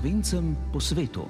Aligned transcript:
slovencem 0.00 0.56
po 0.72 0.80
svetu. 0.80 1.28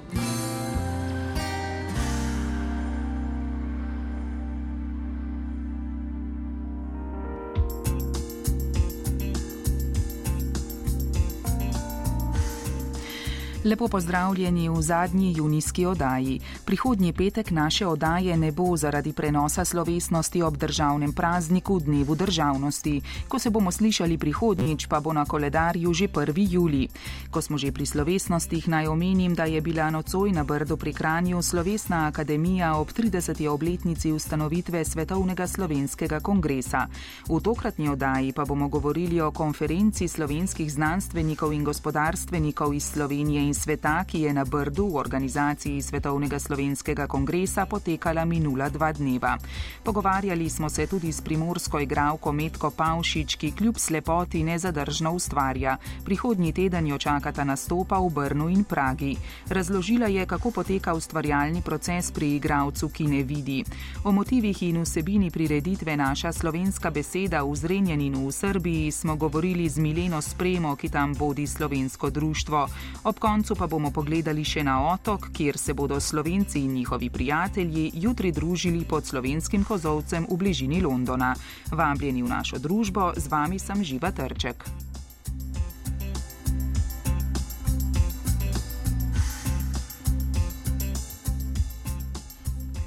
Lepo 13.71 13.87
pozdravljeni 13.87 14.69
v 14.69 14.81
zadnji 14.81 15.33
junijski 15.37 15.85
oddaji. 15.85 16.39
Prihodnji 16.65 17.13
petek 17.13 17.51
naše 17.51 17.87
oddaje 17.87 18.37
ne 18.37 18.51
bo 18.51 18.77
zaradi 18.77 19.13
prenosa 19.13 19.65
slovesnosti 19.65 20.41
ob 20.41 20.57
državnem 20.57 21.13
prazniku 21.13 21.79
Dnevu 21.79 22.15
državnosti. 22.15 23.01
Ko 23.27 23.39
se 23.39 23.49
bomo 23.49 23.71
slišali 23.71 24.17
prihodnjič, 24.17 24.85
pa 24.85 24.99
bo 24.99 25.13
na 25.13 25.25
koledarju 25.25 25.93
že 25.93 26.07
1. 26.07 26.51
juli. 26.51 26.87
Ko 27.29 27.41
smo 27.41 27.57
že 27.57 27.71
pri 27.71 27.85
slovesnostih, 27.85 28.67
naj 28.67 28.87
omenim, 28.87 29.35
da 29.35 29.43
je 29.43 29.61
bila 29.61 29.89
nocoj 29.89 30.31
na 30.31 30.43
Brdo 30.43 30.77
pri 30.77 30.93
Kranju 30.93 31.41
Slovesna 31.41 32.07
akademija 32.07 32.75
ob 32.75 32.91
30. 32.91 33.47
obletnici 33.47 34.11
ustanovitve 34.11 34.85
Svetovnega 34.85 35.47
slovenskega 35.47 36.19
kongresa. 36.19 36.87
V 37.29 37.39
tokratni 37.39 37.89
oddaji 37.89 38.33
pa 38.33 38.45
bomo 38.45 38.67
govorili 38.67 39.21
o 39.21 39.31
konferenci 39.31 40.07
slovenskih 40.07 40.73
znanstvenikov 40.73 41.53
in 41.53 41.63
gospodarstvenikov 41.63 42.73
iz 42.73 42.83
Slovenije 42.83 43.47
in 43.47 43.60
sveta, 43.61 44.03
ki 44.03 44.25
je 44.25 44.33
na 44.33 44.41
Brdu 44.45 44.87
v 44.87 44.95
organizaciji 44.97 45.81
Svetovnega 45.81 46.39
slovenskega 46.39 47.05
kongresa 47.07 47.65
potekala 47.69 48.25
minula 48.25 48.69
dva 48.73 48.89
dneva. 48.89 49.37
Pogovarjali 49.83 50.49
smo 50.49 50.69
se 50.69 50.87
tudi 50.87 51.11
s 51.13 51.21
primorsko 51.21 51.79
igralko 51.79 52.31
Metko 52.31 52.71
Pavšič, 52.73 53.35
ki 53.35 53.51
kljub 53.51 53.77
slepoti 53.77 54.41
nezadržno 54.43 55.13
ustvarja. 55.13 55.77
Prihodnji 56.05 56.53
teden 56.53 56.87
jo 56.87 56.97
čakata 56.97 57.43
nastopa 57.43 57.99
v 58.01 58.09
Brnu 58.09 58.49
in 58.49 58.63
Pragi. 58.63 59.15
Razložila 59.49 60.07
je, 60.07 60.25
kako 60.25 60.51
poteka 60.51 60.93
ustvarjalni 60.93 61.61
proces 61.61 62.11
pri 62.11 62.35
igralcu, 62.35 62.89
ki 62.89 63.07
ne 63.07 63.21
vidi. 63.23 63.61
O 64.03 64.11
motivih 64.11 64.63
in 64.63 64.81
vsebini 64.81 65.29
prireditve 65.31 65.97
naša 65.97 66.33
slovenska 66.33 66.89
beseda 66.89 67.43
v 67.43 67.55
Zrenjaninu 67.55 68.25
v 68.27 68.31
Srbiji 68.31 68.91
smo 68.91 69.15
govorili 69.15 69.69
z 69.69 69.77
Mileno 69.77 70.21
Spremo, 70.21 70.75
ki 70.75 70.89
tam 70.89 71.13
vodi 71.13 71.47
slovensko 71.47 72.09
društvo. 72.09 72.67
Ob 73.03 73.19
koncu 73.19 73.50
koncu 73.51 73.59
pa 73.59 73.67
bomo 73.67 73.91
pogledali 73.91 74.45
še 74.47 74.63
na 74.63 74.77
otok, 74.93 75.27
kjer 75.35 75.57
se 75.59 75.73
bodo 75.73 75.99
slovenci 75.99 76.61
in 76.63 76.71
njihovi 76.73 77.09
prijatelji 77.09 77.91
jutri 77.93 78.31
družili 78.31 78.85
pod 78.85 79.05
slovenskim 79.05 79.65
kozovcem 79.67 80.23
v 80.29 80.37
bližini 80.37 80.79
Londona. 80.81 81.35
Vabljeni 81.71 82.23
v 82.23 82.31
našo 82.31 82.59
družbo, 82.63 83.11
z 83.17 83.27
vami 83.27 83.59
sem 83.59 83.83
Živa 83.83 84.15
Trček. 84.15 84.90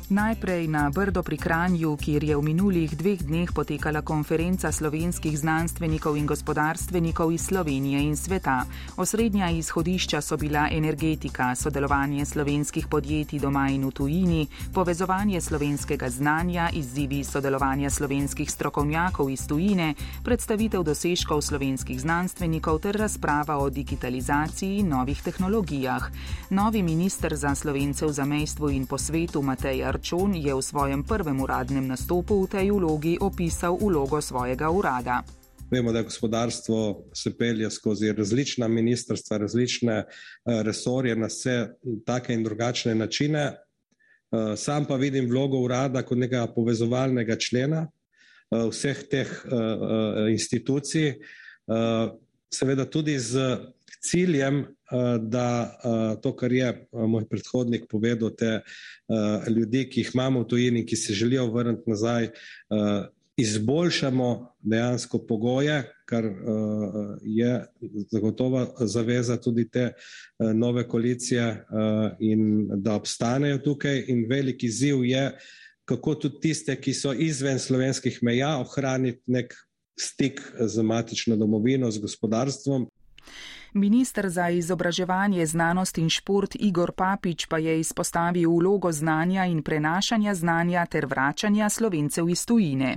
Najprej 0.05 0.69
na 0.69 0.93
Brdo 0.93 1.25
pri 1.25 1.41
Kranju, 1.41 1.97
kjer 1.97 2.25
je 2.29 2.37
v 2.37 2.43
minulih 2.45 2.93
dveh 2.93 3.25
dneh 3.25 3.49
potekala 3.49 4.05
konferenca 4.05 4.69
slovenskih 4.69 5.33
znanstvenikov 5.33 6.21
in 6.21 6.29
gospodarstvenikov 6.29 7.33
iz 7.33 7.49
Slovenije 7.49 8.05
in 8.05 8.13
sveta. 8.13 8.69
Osrednja 9.01 9.49
izhodišča 9.49 10.21
so 10.21 10.37
bila 10.37 10.69
energetika, 10.69 11.55
sodelovanje 11.57 12.21
slovenskih 12.29 12.85
podjetij 12.85 13.41
doma 13.41 13.73
in 13.73 13.89
v 13.89 13.93
tujini, 13.97 14.43
povezovanje 14.77 15.41
slovenskega 15.41 16.11
znanja, 16.13 16.69
izzivi 16.77 17.25
sodelovanja 17.25 17.89
slovenskih 17.91 18.51
strokovnjakov 18.51 19.33
iz 19.33 19.49
tujine, 19.49 19.95
predstavitev 20.21 20.85
dosežkov 20.85 21.41
slovenskih 21.41 21.97
znanstvenikov 21.97 22.85
ter 22.85 23.01
razprava 23.01 23.57
o 23.57 23.71
digitalizaciji 23.73 24.85
in 24.85 24.93
novih 24.93 25.23
tehnologijah. 25.23 26.13
Novi 26.51 26.83
minister 26.83 27.33
za 27.37 27.55
slovence 27.55 28.05
v 28.05 28.13
zamejstvu 28.13 28.69
in 28.69 28.85
po 28.87 29.01
svetu 29.01 29.41
Matej 29.41 29.94
Arčon 29.95 30.35
je 30.35 30.51
v 30.51 30.59
svojem 30.59 31.07
prvem 31.07 31.39
uradnem 31.39 31.87
nastopu 31.87 32.43
v 32.43 32.51
tej 32.51 32.75
vlogi 32.75 33.15
opisal 33.15 33.79
vlogo 33.79 34.19
svojega 34.19 34.67
urada. 34.67 35.23
Vemo, 35.71 35.95
da 35.95 36.03
gospodarstvo 36.03 37.07
se 37.15 37.31
pelje 37.39 37.71
skozi 37.71 38.11
različna 38.13 38.67
ministrstva, 38.69 39.39
različne 39.47 39.95
eh, 40.03 40.07
resorje 40.67 41.15
na 41.17 41.31
vse 41.31 41.79
take 42.07 42.35
in 42.35 42.43
drugačne 42.43 42.95
načine. 42.95 43.45
Eh, 43.55 44.57
sam 44.59 44.85
pa 44.85 44.99
vidim 44.99 45.31
vlogo 45.31 45.63
urada 45.63 46.03
kot 46.03 46.19
nekega 46.19 46.51
povezovalnega 46.51 47.39
člena 47.39 47.87
eh, 47.87 48.67
vseh 48.71 49.07
teh 49.11 49.31
institucij, 50.35 51.15
seveda 52.55 52.87
tudi 52.87 53.19
z 53.19 53.59
ciljem, 54.05 54.65
Eh, 54.95 55.19
da 55.19 55.79
eh, 55.85 56.21
to, 56.23 56.37
kar 56.37 56.53
je 56.53 56.69
eh, 56.69 57.07
moj 57.07 57.25
predhodnik 57.29 57.89
povedal, 57.91 58.31
te 58.31 58.61
ljudi, 59.49 59.85
ki 59.91 60.01
jih 60.01 60.11
imamo 60.15 60.43
v 60.45 60.49
tujini, 60.49 60.85
ki 60.87 60.97
se 60.97 61.15
želijo 61.15 61.45
vrniti 61.53 61.91
nazaj, 61.91 62.31
izboljšamo 63.37 64.29
dejansko 64.61 65.19
pogoje, 65.29 65.83
kar 66.09 66.25
je 67.23 67.67
zagotovo 68.11 68.63
zaveza 68.81 69.37
tudi 69.37 69.67
te 69.69 69.91
nove 70.39 70.87
koalicije 70.89 71.67
in 72.21 72.69
da 72.81 72.95
obstanejo 72.95 73.59
tukaj. 73.59 74.05
In 74.09 74.25
veliki 74.31 74.71
ziv 74.71 75.05
je, 75.05 75.27
kako 75.85 76.15
tudi 76.15 76.41
tiste, 76.41 76.81
ki 76.81 76.95
so 76.95 77.13
izven 77.13 77.59
slovenskih 77.59 78.23
meja, 78.23 78.57
ohraniti 78.65 79.21
nek 79.27 79.53
stik 80.01 80.41
z 80.61 80.83
matično 80.83 81.37
domovino, 81.37 81.91
z 81.91 81.99
gospodarstvom. 81.99 82.87
Ministr 83.75 84.29
za 84.29 84.49
izobraževanje, 84.51 85.47
znanost 85.47 85.99
in 85.99 86.09
šport 86.11 86.55
Igor 86.55 86.93
Papič 86.93 87.47
pa 87.47 87.59
je 87.59 87.81
izpostavil 87.81 88.51
vlogo 88.51 88.93
znanja 88.93 89.47
in 89.47 89.63
prenašanja 89.63 90.35
znanja 90.35 90.87
ter 90.87 91.07
vračanja 91.07 91.69
slovencev 91.69 92.29
iz 92.31 92.47
tujine. 92.47 92.97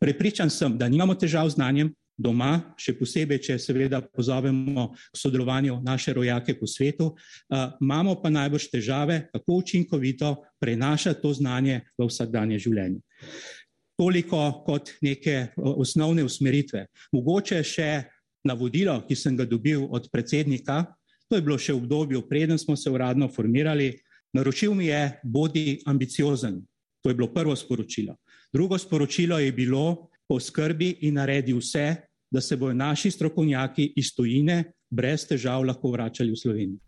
Prepričan 0.00 0.50
sem, 0.50 0.76
da 0.78 0.88
nimamo 0.88 1.14
težav 1.14 1.48
z 1.48 1.54
znanjem 1.54 1.94
doma, 2.18 2.74
še 2.76 2.92
posebej, 2.98 3.40
če 3.46 3.58
seveda 3.58 4.02
pozovemo 4.04 4.90
k 4.92 5.16
sodelovanju 5.16 5.80
naše 5.84 6.12
rojake 6.12 6.58
po 6.60 6.68
svetu, 6.68 7.12
uh, 7.14 7.72
imamo 7.80 8.18
pa 8.20 8.30
najbrž 8.30 8.68
težave, 8.74 9.28
kako 9.32 9.58
učinkovito 9.62 10.34
prenašati 10.60 11.22
to 11.22 11.32
znanje 11.32 11.80
v 11.98 12.08
vsakdanje 12.10 12.58
življenje. 12.58 13.00
Toliko 14.02 14.64
kot 14.66 14.90
neke 14.98 15.52
osnovne 15.56 16.24
usmeritve. 16.26 16.88
Mogoče 17.14 17.60
še 17.62 17.90
navodilo, 18.42 18.96
ki 19.06 19.14
sem 19.14 19.36
ga 19.38 19.46
dobil 19.46 19.84
od 19.86 20.08
predsednika, 20.10 20.82
to 21.30 21.38
je 21.38 21.44
bilo 21.46 21.54
še 21.54 21.70
v 21.70 21.84
obdobju, 21.84 22.24
preden 22.26 22.58
smo 22.58 22.74
se 22.76 22.90
uradno 22.90 23.28
formirali, 23.30 23.92
naročil 24.34 24.74
mi 24.74 24.88
je, 24.88 25.20
bodi 25.22 25.78
ambiciozen. 25.86 26.58
To 27.02 27.12
je 27.12 27.14
bilo 27.14 27.30
prvo 27.30 27.54
sporočilo. 27.56 28.16
Drugo 28.52 28.78
sporočilo 28.78 29.38
je 29.38 29.52
bilo, 29.54 30.10
poskrbi 30.26 30.96
in 31.06 31.14
naredi 31.20 31.54
vse, 31.54 31.86
da 32.30 32.40
se 32.40 32.56
bodo 32.56 32.74
naši 32.74 33.10
strokovnjaki 33.10 33.92
iz 33.96 34.10
tujine 34.16 34.64
brez 34.90 35.26
težav 35.28 35.62
lahko 35.62 35.94
vračali 35.94 36.32
v 36.32 36.42
Slovenijo. 36.42 36.80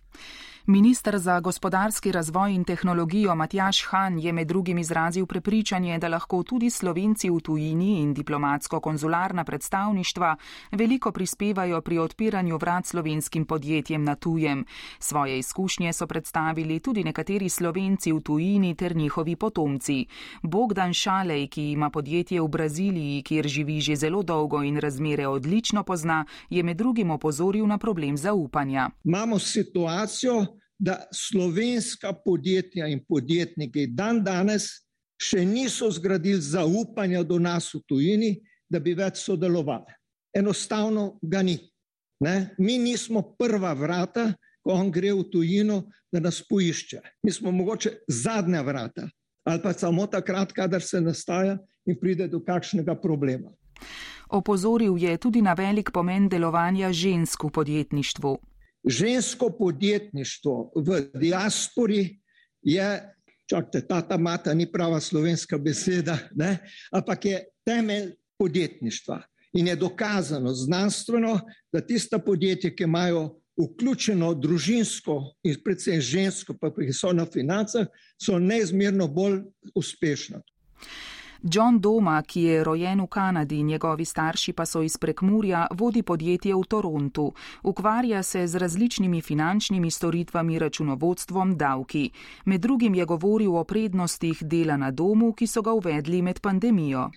Ministr 0.67 1.19
za 1.19 1.41
gospodarski 1.41 2.13
razvoj 2.13 2.55
in 2.55 2.65
tehnologijo 2.65 3.35
Matjaš 3.35 3.85
Han 3.87 4.19
je 4.19 4.33
med 4.33 4.49
drugim 4.49 4.79
izrazil 4.79 5.27
prepričanje, 5.27 5.99
da 5.99 6.09
lahko 6.09 6.43
tudi 6.43 6.71
slovenci 6.71 7.31
v 7.31 7.41
tujini 7.41 8.01
in 8.01 8.15
diplomatsko-konzularna 8.15 9.45
predstavništva 9.45 10.37
veliko 10.73 11.13
prispevajo 11.13 11.81
pri 11.81 11.99
odpiranju 11.99 12.57
vrat 12.57 12.87
slovenskim 12.87 13.45
podjetjem 13.45 14.05
na 14.05 14.15
tujem. 14.15 14.65
Svoje 14.99 15.39
izkušnje 15.39 15.93
so 15.93 16.07
predstavili 16.07 16.81
tudi 16.81 17.05
nekateri 17.05 17.49
slovenci 17.49 18.13
v 18.13 18.21
tujini 18.21 18.75
ter 18.75 18.97
njihovi 18.97 19.37
potomci. 19.37 20.07
Bogdan 20.43 20.93
Šalej, 20.93 21.47
ki 21.47 21.71
ima 21.71 21.91
podjetje 21.91 22.41
v 22.41 22.49
Braziliji, 22.49 23.23
kjer 23.23 23.49
živi 23.49 23.81
že 23.81 23.97
zelo 23.97 24.23
dolgo 24.23 24.63
in 24.63 24.81
razmere 24.81 25.27
odlično 25.27 25.83
pozna, 25.83 26.25
je 26.51 26.63
med 26.63 26.77
drugim 26.77 27.11
opozoril 27.11 27.67
na 27.67 27.79
problem 27.79 28.17
zaupanja. 28.17 28.91
Imamo 29.05 29.39
situacijo, 29.39 30.54
da 30.79 31.05
slovenska 31.13 32.13
podjetja 32.25 32.87
in 32.87 33.05
podjetniki 33.09 33.87
dan 33.87 34.23
danes 34.25 34.69
še 35.21 35.45
niso 35.47 35.91
zgradili 35.91 36.41
zaupanja 36.41 37.23
do 37.23 37.39
nas 37.39 37.71
v 37.75 37.81
tujini, 37.89 38.33
da 38.69 38.81
bi 38.81 38.95
več 38.95 39.23
sodelovali. 39.23 39.95
Enostavno 40.35 41.19
ga 41.23 41.43
ni. 41.43 41.59
Ne? 42.21 42.55
Mi 42.59 42.79
nismo 42.79 43.23
prva 43.39 43.73
vrata, 43.75 44.33
ko 44.65 44.75
on 44.75 44.91
gre 44.91 45.13
v 45.15 45.29
tujino, 45.31 45.85
da 46.13 46.21
nas 46.21 46.41
poišče. 46.49 47.01
Mi 47.23 47.33
smo 47.33 47.53
mogoče 47.53 47.99
zadnja 48.09 48.63
vrata 48.63 49.09
ali 49.45 49.61
pa 49.63 49.73
samo 49.73 50.07
takrat, 50.07 50.53
kadar 50.53 50.83
se 50.83 51.01
nastaja 51.01 51.59
in 51.85 51.99
pride 52.01 52.29
do 52.29 52.41
kakšnega 52.41 52.95
problema. 52.97 53.51
Opozoril 54.29 54.97
je 54.99 55.19
tudi 55.19 55.43
na 55.43 55.53
velik 55.53 55.91
pomen 55.93 56.29
delovanja 56.29 56.93
žensk 56.93 57.45
v 57.45 57.51
podjetništvu 57.51 58.39
žensko 58.85 59.51
podjetništvo 59.59 60.73
v 60.77 61.01
diaspori 61.15 62.21
je, 62.63 63.15
čakajte, 63.47 63.87
tata 63.87 64.19
mata 64.19 64.55
ni 64.55 64.73
prava 64.73 65.01
slovenska 65.01 65.59
beseda, 65.59 66.19
ne? 66.35 66.59
ampak 66.93 67.25
je 67.25 67.45
temelj 67.65 68.13
podjetništva. 68.39 69.23
In 69.53 69.67
je 69.67 69.77
dokazano 69.77 70.53
znanstveno, 70.55 71.41
da 71.73 71.81
tista 71.81 72.19
podjetja, 72.19 72.75
ki 72.75 72.85
imajo 72.85 73.41
vključeno 73.57 74.33
družinsko 74.35 75.21
in 75.47 75.61
predvsem 75.65 76.01
žensko, 76.01 76.57
pa 76.61 76.73
ki 76.75 76.93
so 76.93 77.13
na 77.13 77.27
financah, 77.27 77.87
so 78.19 78.39
neizmerno 78.39 79.07
bolj 79.09 79.45
uspešne. 79.75 80.41
John 81.53 81.81
Doma, 81.81 82.23
ki 82.23 82.43
je 82.43 82.65
rojen 82.65 83.01
v 83.01 83.07
Kanadi, 83.07 83.63
njegovi 83.63 84.05
starši 84.05 84.53
pa 84.53 84.65
so 84.67 84.83
iz 84.83 84.97
Prekmurja, 84.97 85.67
vodi 85.71 86.03
podjetje 86.03 86.55
v 86.55 86.63
Torontu. 86.69 87.33
Ukvarja 87.63 88.23
se 88.23 88.47
z 88.47 88.57
različnimi 88.57 89.21
finančnimi 89.21 89.91
storitvami, 89.91 90.59
računovodstvom, 90.59 91.57
davki. 91.57 92.11
Med 92.45 92.61
drugim 92.61 92.95
je 92.95 93.05
govoril 93.05 93.57
o 93.57 93.65
prednostih 93.65 94.43
dela 94.43 94.77
na 94.77 94.91
domu, 94.91 95.33
ki 95.33 95.47
so 95.47 95.63
ga 95.63 95.73
uvedli 95.73 96.23
med 96.23 96.41
pandemijo. 96.41 97.11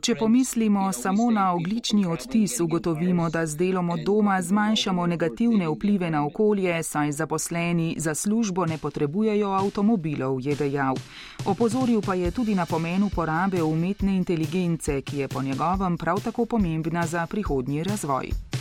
Če 0.00 0.14
pomislimo 0.14 0.92
samo 0.92 1.30
na 1.30 1.52
oglični 1.54 2.06
odtis, 2.06 2.60
ugotovimo, 2.60 3.30
da 3.30 3.46
z 3.46 3.56
delom 3.56 3.90
od 3.90 4.04
doma 4.06 4.42
zmanjšamo 4.42 5.06
negativne 5.06 5.68
vplive 5.68 6.10
na 6.10 6.24
okolje, 6.26 6.82
saj 6.82 7.12
zaposleni 7.12 7.94
za 7.98 8.14
službo 8.14 8.66
ne 8.66 8.78
potrebujejo 8.78 9.50
avtomobilov, 9.50 10.40
je 10.40 10.56
dejal. 10.56 10.94
Opozoril 11.46 12.00
pa 12.00 12.14
je 12.14 12.30
tudi 12.30 12.54
na 12.54 12.66
pomen 12.66 13.02
uporabe 13.02 13.62
umetne 13.62 14.16
inteligence, 14.16 15.00
ki 15.02 15.18
je 15.18 15.28
po 15.28 15.42
njegovem 15.42 15.98
prav 15.98 16.20
tako 16.24 16.46
pomembna 16.46 17.06
za 17.06 17.26
prihodnji 17.26 17.84
razvoj. 17.84 18.59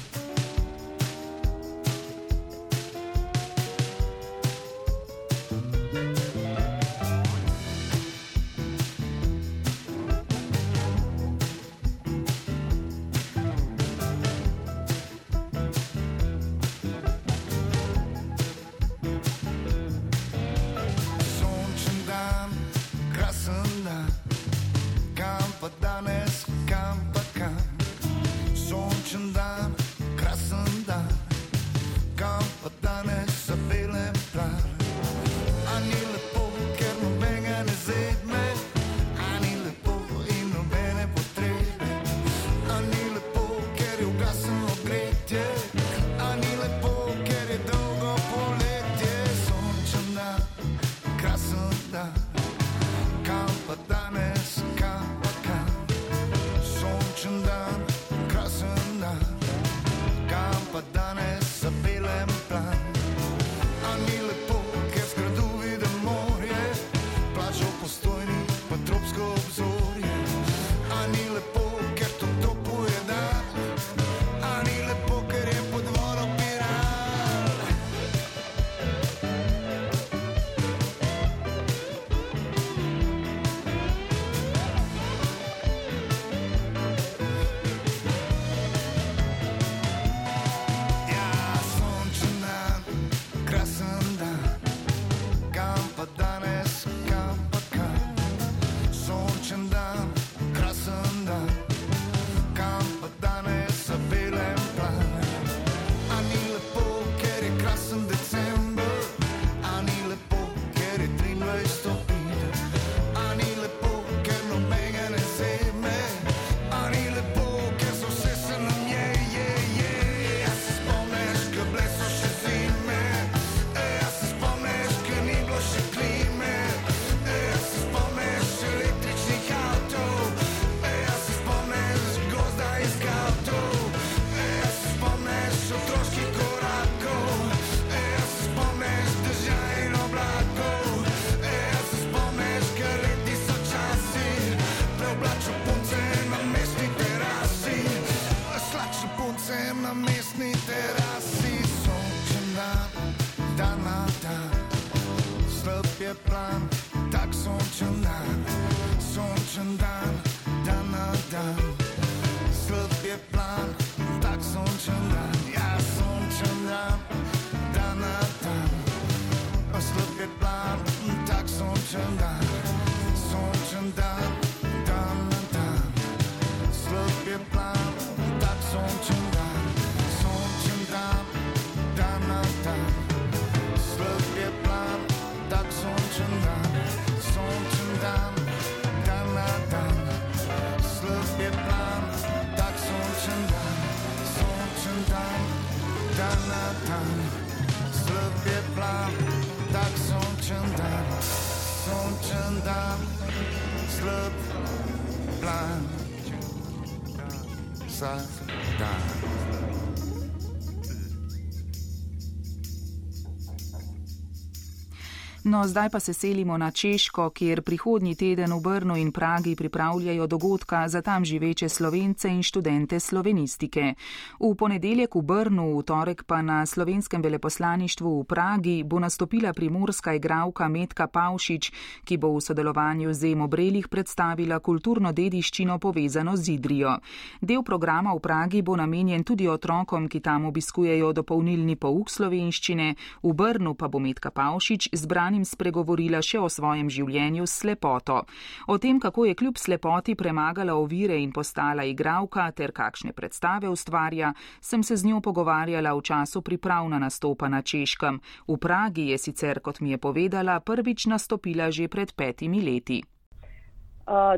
No, 215.50 215.68
zdaj 215.68 215.90
pa 215.90 216.00
se 216.00 216.14
selimo 216.14 216.58
na 216.58 216.72
Češko, 216.72 217.30
kjer 217.30 217.62
prihodnji 217.62 218.16
teden 218.16 218.54
v 218.54 218.62
Brnu 218.62 218.98
in 218.98 219.12
Pragi 219.12 219.56
pripravljajo 219.56 220.28
dogodka 220.28 220.88
za 220.88 221.02
tam 221.02 221.26
živeče 221.26 221.70
slovence 221.70 222.30
in 222.30 222.44
študente 222.44 223.00
slovenistike. 223.00 223.94
V 224.40 224.56
ponedeljek 224.56 225.16
v 225.16 225.22
Brnu, 225.22 225.78
v 225.80 225.84
torek 225.84 226.24
pa 226.24 226.42
na 226.42 226.66
slovenskem 226.66 227.22
veleposlaništvu 227.22 228.20
v 228.20 228.24
Pragi 228.24 228.84
bo 228.84 229.00
nastopila 229.00 229.54
primorska 229.54 230.14
igralka 230.14 230.68
Metka 230.68 231.08
Pavšič, 231.08 231.72
ki 232.06 232.18
bo 232.18 232.38
v 232.38 232.42
sodelovanju 232.42 233.14
z 233.14 233.34
Emo 233.34 233.48
Brelih 233.48 233.88
predstavila 233.88 234.60
kulturno 234.60 235.12
dediščino 235.12 235.80
povezano 235.80 236.38
z 236.38 236.50
Idrijo. 236.50 237.00
Del 237.42 237.64
programa 237.64 238.14
v 238.14 238.20
Pragi 238.20 238.62
bo 238.62 238.76
namenjen 238.76 239.24
tudi 239.24 239.48
otrokom, 239.48 240.08
ki 240.10 240.20
tam 240.20 240.46
obiskujejo 240.46 241.14
dopolnilni 241.14 241.76
pouk 241.76 242.10
slovenščine, 242.10 242.96
v 243.24 243.34
Brnu 243.34 243.74
pa 243.74 243.88
bo 243.88 243.98
Metka 244.00 244.30
Pavšič 244.30 244.94
zbrala 244.94 245.39
sodelovalnim 245.40 245.46
spregovorila 245.46 246.22
še 246.22 246.40
o 246.40 246.50
svojem 246.50 246.90
življenju 246.90 247.46
s 247.46 247.62
slepoto. 247.62 248.26
O 248.68 248.78
tem, 248.78 249.00
kako 249.00 249.26
je 249.26 249.36
kljub 249.36 249.58
slepoti 249.58 250.16
premagala 250.16 250.76
ovire 250.76 251.18
in 251.20 251.32
postala 251.32 251.84
igralka 251.84 252.52
ter 252.52 252.72
kakšne 252.72 253.14
predstave 253.14 253.70
ustvarja, 253.70 254.34
sem 254.62 254.84
se 254.84 254.96
z 254.96 255.06
njo 255.06 255.22
pogovarjala 255.22 255.94
v 255.96 256.02
času 256.02 256.42
priprav 256.42 256.90
na 256.90 257.00
nastopa 257.00 257.50
na 257.50 257.62
Češkem. 257.62 258.20
V 258.48 258.58
Pragi 258.58 259.12
je 259.12 259.18
sicer, 259.18 259.60
kot 259.60 259.80
mi 259.82 259.92
je 259.92 259.98
povedala, 259.98 260.60
prvič 260.60 261.08
nastopila 261.08 261.72
že 261.72 261.88
pred 261.88 262.14
petimi 262.16 262.62
leti. 262.62 263.04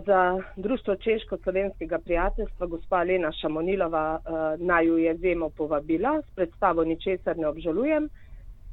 Za 0.05 0.35
Društvo 0.57 0.99
Češko-Slovenskega 0.99 2.03
prijateljstva 2.03 2.67
gospa 2.67 3.03
Lena 3.03 3.31
Šamonilova 3.31 4.19
naj 4.59 4.85
ju 4.85 4.97
je 4.97 5.15
zemo 5.15 5.49
povabila, 5.49 6.19
s 6.19 6.35
predstavo 6.35 6.83
ničesar 6.83 7.37
ne 7.37 7.47
obžalujem 7.47 8.09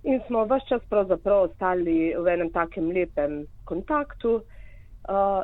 in 0.03 0.21
smo 0.27 0.45
vse 0.45 0.67
čas 0.69 0.83
pravzaprav 0.89 1.43
ostali 1.43 2.15
v 2.19 2.27
enem 2.29 2.51
takem 2.51 2.91
lepem 2.91 3.47
kontaktu. 3.65 4.41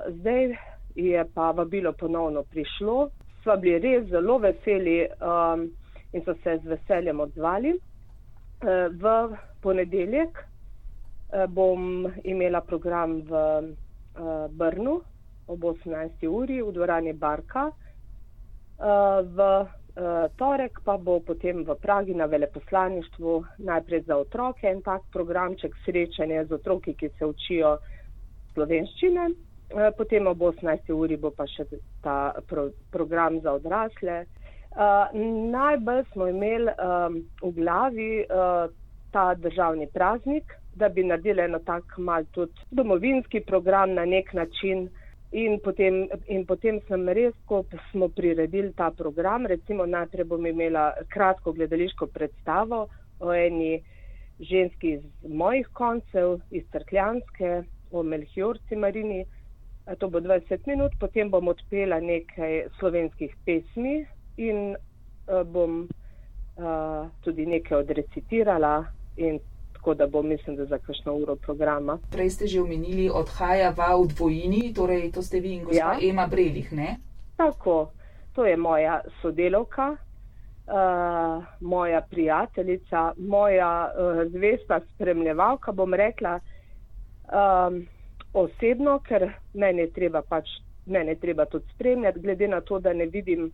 Zdaj 0.09 0.57
je 0.95 1.25
pa 1.35 1.51
vabilo 1.51 1.93
ponovno 1.93 2.43
prišlo, 2.43 3.11
sva 3.43 3.57
bili 3.57 3.79
res 3.79 4.09
zelo 4.11 4.39
veseli 4.39 5.01
in 6.13 6.25
so 6.25 6.35
se 6.43 6.59
z 6.63 6.69
veseljem 6.69 7.21
odzvali. 7.21 7.75
V 8.91 9.15
ponedeljek 9.63 10.39
bom 11.49 12.07
imela 12.25 12.61
program 12.61 13.21
v 13.27 13.75
Brnu 14.51 15.01
ob 15.47 15.65
18. 15.65 16.27
uri 16.29 16.63
v 16.63 16.73
dvorani 16.73 17.13
Barka. 17.13 17.71
V 19.25 19.67
torek 20.37 20.81
pa 20.85 20.97
bo 20.99 21.21
potem 21.21 21.63
v 21.65 21.75
Pragi 21.81 22.15
na 22.15 22.27
veleposlaništvu 22.27 23.45
najprej 23.59 24.03
za 24.07 24.17
otroke 24.17 24.67
en 24.67 24.83
tak 24.83 25.03
programček 25.13 25.75
srečanje 25.85 26.45
z 26.45 26.53
otroki, 26.53 26.95
ki 26.95 27.09
se 27.19 27.27
učijo 27.27 27.79
slovenščine. 28.55 29.29
Potem 29.97 30.27
ob 30.27 30.39
18. 30.39 30.93
uri 30.93 31.17
bo 31.17 31.31
pa 31.31 31.47
še 31.47 31.67
ta 32.03 32.35
pro, 32.47 32.71
program 32.91 33.41
za 33.41 33.55
odrasle. 33.55 34.25
Najbolj 35.55 36.03
smo 36.13 36.27
imeli 36.29 36.75
v 37.43 37.53
glavi 37.55 38.27
ta 39.15 39.35
državni 39.35 39.87
praznik, 39.95 40.53
da 40.75 40.89
bi 40.89 41.05
naredili 41.07 41.47
eno 41.47 41.59
tak 41.59 41.99
mal 41.99 42.27
tudi 42.35 42.67
domovinski 42.71 43.41
program 43.47 43.95
na 43.95 44.05
nek 44.05 44.33
način. 44.35 44.89
In 45.35 45.59
potem, 45.59 46.05
in 46.31 46.45
potem 46.47 46.79
sem 46.87 47.09
res, 47.11 47.35
ko 47.51 47.65
smo 47.91 48.07
priredili 48.15 48.71
ta 48.79 48.93
program, 48.95 49.49
recimo 49.51 49.83
najprej 49.87 50.29
bom 50.31 50.47
imela 50.47 50.93
kratko 51.11 51.53
gledališko 51.57 52.07
predstavo 52.15 52.85
o 53.19 53.33
eni 53.35 53.81
ženski 54.39 54.93
iz 54.99 55.03
mojih 55.27 55.67
koncev, 55.75 56.39
iz 56.51 56.63
Crkljanske, 56.71 57.65
o 57.91 58.03
Melchiorci 58.03 58.77
Marini. 58.77 59.25
To 59.99 60.09
bo 60.09 60.21
20 60.23 60.71
minut, 60.71 60.95
potem 61.01 61.31
bom 61.31 61.51
odpela 61.51 61.99
nekaj 62.01 62.69
slovenskih 62.79 63.35
pesmi 63.45 64.05
in 64.39 64.77
uh, 64.77 65.43
bom 65.43 65.83
uh, 65.85 67.11
tudi 67.27 67.47
nekaj 67.47 67.83
odrecitirala 67.83 68.77
in 69.17 69.43
tako 69.85 69.95
da 69.95 70.07
bo, 70.07 70.23
mislim, 70.23 70.57
da 70.57 70.65
za 70.65 70.79
kakšno 70.79 71.15
uro 71.15 71.37
programa. 71.37 71.99
Prej 72.11 72.31
ste 72.31 72.47
že 72.47 72.61
omenili, 72.61 73.11
odhaja 73.11 73.71
va 73.77 73.93
v 74.01 74.07
dvojini, 74.09 74.73
torej 74.75 75.13
to 75.13 75.23
ste 75.23 75.41
vi 75.41 75.53
in 75.53 75.65
gospa 75.65 75.77
ja. 75.77 75.99
Ema 76.01 76.27
Brelih, 76.27 76.73
ne? 76.73 76.97
Tako, 77.37 77.91
to 78.33 78.47
je 78.47 78.57
moja 78.57 79.01
sodelovka, 79.21 79.91
uh, 79.93 81.45
moja 81.61 82.01
prijateljica, 82.01 83.13
moja 83.19 83.93
uh, 83.93 84.33
zvesta 84.33 84.81
spremljevalka, 84.95 85.73
bom 85.73 85.95
rekla 85.95 86.41
um, 86.41 87.85
osebno, 88.33 88.99
ker 89.05 89.33
mene 89.53 89.83
je 89.83 89.93
treba 89.93 90.23
pač, 90.23 90.49
mene 90.87 91.13
je 91.13 91.21
treba 91.21 91.45
tudi 91.45 91.65
spremljati, 91.75 92.21
glede 92.21 92.49
na 92.49 92.61
to, 92.61 92.81
da 92.81 92.93
ne 92.93 93.07
vidim 93.07 93.53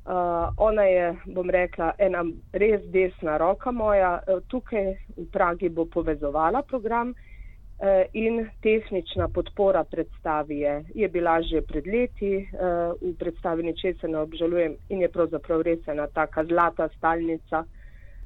Uh, 0.00 0.48
ona 0.56 0.82
je, 0.82 1.16
bom 1.26 1.50
rekla, 1.50 1.92
ena 1.98 2.24
res 2.52 2.80
desna 2.88 3.36
roka 3.36 3.70
moja. 3.70 4.22
Uh, 4.24 4.40
tukaj 4.48 4.94
v 5.16 5.26
Pragi 5.32 5.68
bo 5.68 5.84
povezovala 5.84 6.62
program 6.62 7.12
uh, 7.12 8.08
in 8.12 8.48
tehnična 8.62 9.28
podpora 9.28 9.84
predstavi 9.84 10.58
je, 10.58 10.84
je 10.94 11.08
bila 11.08 11.42
že 11.42 11.60
pred 11.60 11.86
leti 11.86 12.32
uh, 12.48 12.96
v 12.96 13.12
predstavi 13.18 13.62
Ničesa 13.62 14.08
ne 14.08 14.24
obžalujem 14.24 14.76
in 14.88 15.04
je 15.04 15.12
pravzaprav 15.12 15.62
res 15.62 15.84
ena 15.86 16.08
taka 16.08 16.44
zlata 16.44 16.88
stalnica 16.96 17.64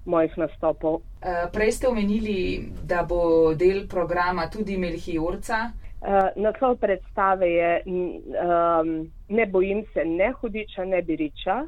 mojih 0.07 0.39
nastopov. 0.39 1.03
Uh, 1.27 1.51
prej 1.53 1.73
ste 1.73 1.89
omenili, 1.89 2.71
da 2.87 3.03
bo 3.03 3.51
del 3.55 3.89
programa 3.91 4.47
tudi 4.47 4.79
Melchiorca. 4.79 5.84
Uh, 6.05 6.29
naslov 6.37 6.77
predstave 6.77 7.47
je 7.49 7.83
um, 7.87 9.11
Ne 9.29 9.47
bojim 9.47 9.85
se 9.93 10.05
ne 10.05 10.33
hudiča, 10.33 10.85
ne 10.85 11.03
biriča. 11.03 11.67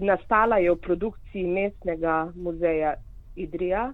Nastala 0.00 0.58
je 0.58 0.70
v 0.70 0.80
produkciji 0.82 1.46
mestnega 1.46 2.32
muzeja 2.34 2.94
Idrija. 3.36 3.92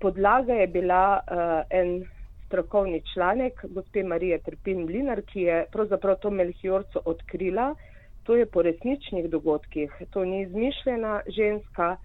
Podlaga 0.00 0.54
je 0.54 0.66
bila 0.66 1.20
uh, 1.20 1.62
en 1.70 2.02
strokovni 2.46 3.02
članek 3.14 3.64
gospe 3.68 4.02
Marije 4.02 4.38
Trpin 4.38 4.84
Mlinar, 4.84 5.22
ki 5.22 5.40
je 5.40 5.64
pravzaprav 5.72 6.16
to 6.16 6.30
Melchiorco 6.30 7.00
odkrila. 7.04 7.74
To 8.24 8.36
je 8.36 8.46
po 8.46 8.62
resničnih 8.62 9.30
dogodkih, 9.30 9.92
to 10.10 10.24
ni 10.24 10.42
izmišljena 10.42 11.20
ženska. 11.28 11.96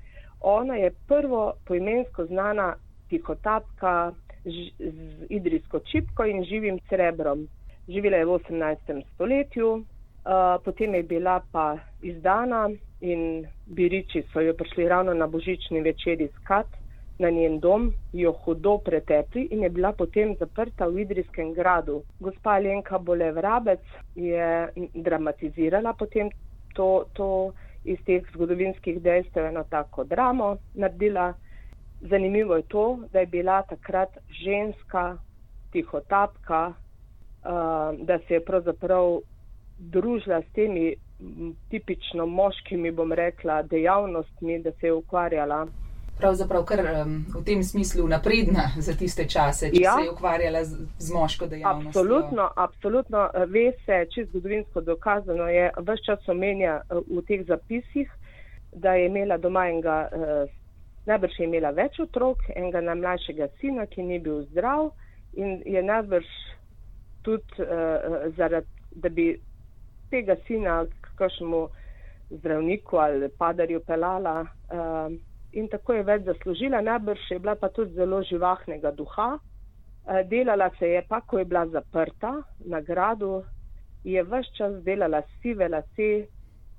Ona 0.42 0.76
je 0.76 0.92
prvo 1.08 1.54
poimensko 1.66 2.26
znana 2.26 2.76
tihotapka 3.10 4.12
z 4.46 4.72
idrijsko 5.30 5.80
čipko 5.80 6.26
in 6.26 6.44
živim 6.44 6.80
srebrom. 6.90 7.48
Živela 7.88 8.18
je 8.18 8.26
v 8.26 8.30
18. 8.30 9.04
stoletju, 9.14 9.74
uh, 9.74 9.84
potem 10.66 10.96
je 10.96 11.04
bila 11.04 11.42
pa 11.52 11.78
izdana 12.02 12.70
in 13.02 13.48
biriči 13.66 14.24
so 14.34 14.42
jo 14.42 14.54
prišli 14.54 14.90
ravno 14.90 15.14
na 15.14 15.28
božični 15.28 15.82
večer 15.82 16.22
iskat 16.22 16.68
na 17.20 17.30
njen 17.30 17.60
dom, 17.60 17.94
jo 18.14 18.32
hudo 18.32 18.78
pretepli 18.78 19.48
in 19.52 19.64
je 19.64 19.70
bila 19.70 19.92
potem 19.92 20.36
zaprta 20.40 20.88
v 20.88 21.00
Idrijskem 21.00 21.54
gradu. 21.54 22.04
Gospa 22.20 22.60
Lenka 22.60 22.98
Bolev 22.98 23.38
Rabec 23.38 23.84
je 24.16 24.70
dramatizirala 24.94 25.94
potem 25.94 26.30
to, 26.74 27.06
to 27.14 27.52
iz 27.84 28.00
teh 28.06 28.24
zgodovinskih 28.34 29.02
dejstev 29.02 29.46
eno 29.46 29.64
tako 29.70 30.04
dramo 30.04 30.58
naredila. 30.76 31.34
Zanimivo 32.02 32.56
je 32.56 32.64
to, 32.64 33.00
da 33.14 33.20
je 33.20 33.26
bila 33.26 33.62
takrat 33.62 34.10
ženska 34.44 35.18
tihotapka, 35.72 36.68
uh, 36.68 38.06
da 38.06 38.20
se 38.28 38.34
je 38.34 38.46
pravzaprav 38.46 39.20
družila 39.80 40.42
s 40.42 40.54
temi 40.54 40.96
tipično 41.70 42.26
moškimi, 42.26 42.92
bom 42.92 43.14
rekla, 43.14 43.62
dejavnostmi, 43.64 44.60
da 44.60 44.72
se 44.72 44.88
je 44.88 44.94
ukvarjala. 44.94 45.68
Pravzaprav 46.18 46.64
kar 46.68 46.80
um, 46.80 47.26
v 47.36 47.44
tem 47.46 47.64
smislu 47.64 48.08
napredna 48.08 48.64
za 48.78 48.94
tiste 48.94 49.24
čase, 49.28 49.70
če 49.72 49.82
ja. 49.82 49.96
se 49.96 50.04
je 50.04 50.12
ukvarjala 50.12 50.64
z, 50.66 50.78
z 51.00 51.14
moško 51.14 51.48
dejavnostjo. 51.48 51.90
Absolutno, 51.90 52.50
absolutno. 52.56 53.30
Ve 53.48 53.72
se, 53.86 54.06
če 54.12 54.26
zgodovinsko 54.26 54.82
dokazano 54.82 55.48
je, 55.48 55.72
vse 55.78 56.04
čas 56.06 56.28
omenja 56.28 56.82
v 56.92 57.24
teh 57.28 57.46
zapisih, 57.48 58.12
da 58.74 58.94
je 59.00 59.08
imela 59.08 59.38
doma 59.38 59.68
enega 59.70 60.02
uh, 60.12 60.59
najbrž 61.10 61.40
je 61.40 61.48
imela 61.48 61.72
več 61.76 62.00
otrok, 62.00 62.44
enega 62.56 62.82
najmlajšega 62.86 63.50
sina, 63.60 63.86
ki 63.90 64.06
ni 64.06 64.20
bil 64.24 64.44
zdrav 64.52 64.92
in 65.38 65.62
je 65.66 65.82
najbrž 65.84 66.30
tudi 67.26 67.66
uh, 67.66 68.30
zaradi, 68.38 68.68
da 68.92 69.10
bi 69.10 69.28
tega 70.10 70.36
sina 70.48 70.84
kakšnemu 71.20 71.62
zdravniku 72.40 72.98
ali 72.98 73.30
padarju 73.38 73.82
pelala 73.88 74.42
uh, 74.42 75.12
in 75.52 75.68
tako 75.68 75.98
je 75.98 76.08
več 76.08 76.26
zaslužila, 76.26 76.82
najbrž 76.82 77.32
je 77.32 77.40
bila 77.40 77.56
pa 77.56 77.70
tudi 77.70 77.96
zelo 77.98 78.22
živahnega 78.24 78.92
duha. 78.98 79.30
Uh, 79.38 80.22
delala 80.30 80.70
se 80.80 80.90
je 80.96 81.06
pa, 81.10 81.22
ko 81.22 81.40
je 81.40 81.46
bila 81.46 81.66
zaprta 81.68 82.36
na 82.66 82.82
gradu, 82.82 83.44
je 84.04 84.24
vse 84.24 84.56
čas 84.58 84.84
delala 84.84 85.22
sive 85.42 85.68
lase 85.70 86.28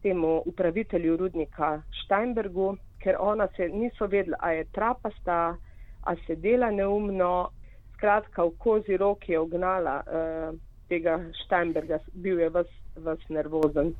temu 0.02 0.42
upravitelju 0.46 1.16
rudnika 1.16 1.82
Steinbergu, 2.04 2.76
ker 3.02 3.16
ona 3.21 3.49
se 3.57 3.69
niso 3.69 4.07
vedela, 4.07 4.37
a 4.40 4.52
je 4.52 4.64
trapasta, 4.73 5.57
a 6.02 6.14
se 6.26 6.37
dela 6.37 6.71
neumno. 6.71 7.50
Skratka, 7.97 8.45
v 8.45 8.57
kozi 8.59 8.97
roki 8.97 9.33
je 9.33 9.38
ognala 9.38 10.00
uh, 10.07 10.54
tega 10.88 11.19
Steinberga, 11.45 11.99
bil 12.12 12.40
je 12.40 12.49
vas, 12.49 12.66
vas 12.97 13.19
nervozen. 13.28 13.92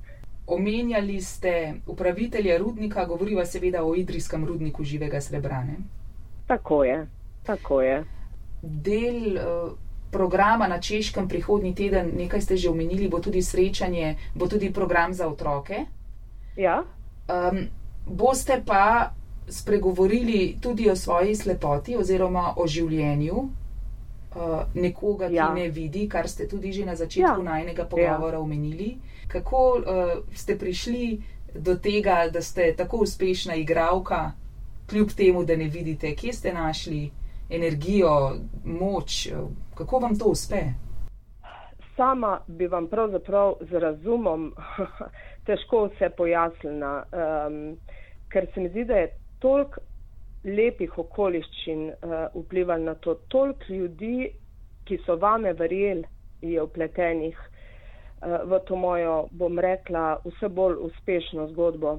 Omenjali 0.47 1.21
ste 1.21 1.75
upravitelja 1.87 2.57
rudnika, 2.59 3.05
govoriva 3.05 3.45
seveda 3.45 3.85
o 3.85 3.95
idrijskem 3.95 4.47
rudniku 4.47 4.85
živega 4.85 5.21
srebrane. 5.21 5.77
Tako 6.47 6.85
je, 6.85 7.07
tako 7.45 7.83
je. 7.83 8.05
Del 8.63 9.37
uh, 9.37 9.77
programa 10.11 10.69
na 10.69 10.81
Češkem 10.81 11.29
prihodnji 11.29 11.75
teden, 11.75 12.11
nekaj 12.17 12.41
ste 12.41 12.57
že 12.57 12.71
omenili, 12.71 13.09
bo 13.09 13.21
tudi 13.21 13.43
srečanje, 13.43 14.17
bo 14.35 14.49
tudi 14.49 14.73
program 14.73 15.15
za 15.15 15.29
otroke. 15.29 15.85
Ja. 16.57 16.83
Um, 17.29 17.69
boste 18.07 18.63
pa 18.67 19.13
spregovorili 19.49 20.57
tudi 20.61 20.91
o 20.91 20.97
svoji 20.97 21.35
slepoti 21.35 21.97
oziroma 21.97 22.55
o 22.57 22.67
življenju 22.67 23.37
uh, 23.39 24.61
nekoga, 24.75 25.29
ki 25.29 25.35
ja. 25.35 25.49
ne 25.55 25.69
vidi, 25.69 26.09
kar 26.09 26.29
ste 26.29 26.49
tudi 26.49 26.73
že 26.73 26.87
na 26.87 26.95
začetku 26.95 27.41
ja. 27.41 27.53
najnega 27.53 27.85
pogovora 27.85 28.37
ja. 28.37 28.41
omenili. 28.41 28.97
Kako 29.29 29.63
uh, 29.79 29.85
ste 30.35 30.59
prišli 30.59 31.23
do 31.55 31.75
tega, 31.77 32.29
da 32.33 32.43
ste 32.43 32.75
tako 32.77 32.97
uspešna 32.97 33.55
igralka, 33.55 34.33
kljub 34.91 35.09
temu, 35.17 35.45
da 35.45 35.57
ne 35.57 35.69
vidite, 35.69 36.15
kje 36.15 36.33
ste 36.33 36.53
našli 36.53 37.11
energijo, 37.51 38.37
moč, 38.65 39.29
kako 39.75 39.99
vam 39.99 40.19
to 40.19 40.25
uspe? 40.25 40.63
Sama 41.97 42.41
bi 42.47 42.67
vam 42.67 42.87
pravzaprav 42.87 43.55
z 43.61 43.79
razumom 43.79 44.55
težko 45.47 45.85
vse 45.85 46.11
pojasnila, 46.17 47.05
um, 47.13 47.77
ker 48.31 48.47
se 48.55 48.61
mi 48.61 48.69
zdi, 48.69 48.85
da 48.85 48.97
je 48.97 49.11
toliko 49.39 49.81
lepih 50.45 50.99
okoliščin 50.99 51.89
uh, 51.91 52.15
vplivali 52.35 52.85
na 52.85 52.95
to. 52.95 53.15
Tolk 53.29 53.69
ljudi, 53.69 54.31
ki 54.89 54.99
so 55.05 55.19
vame 55.21 55.53
verjeli, 55.53 56.07
je 56.41 56.63
vpletenih 56.65 57.37
uh, 57.37 58.39
v 58.49 58.61
to 58.69 58.77
mojo, 58.77 59.27
bom 59.37 59.59
rekla, 59.61 60.21
vse 60.25 60.49
bolj 60.49 60.79
uspešno 60.89 61.51
zgodbo. 61.53 61.99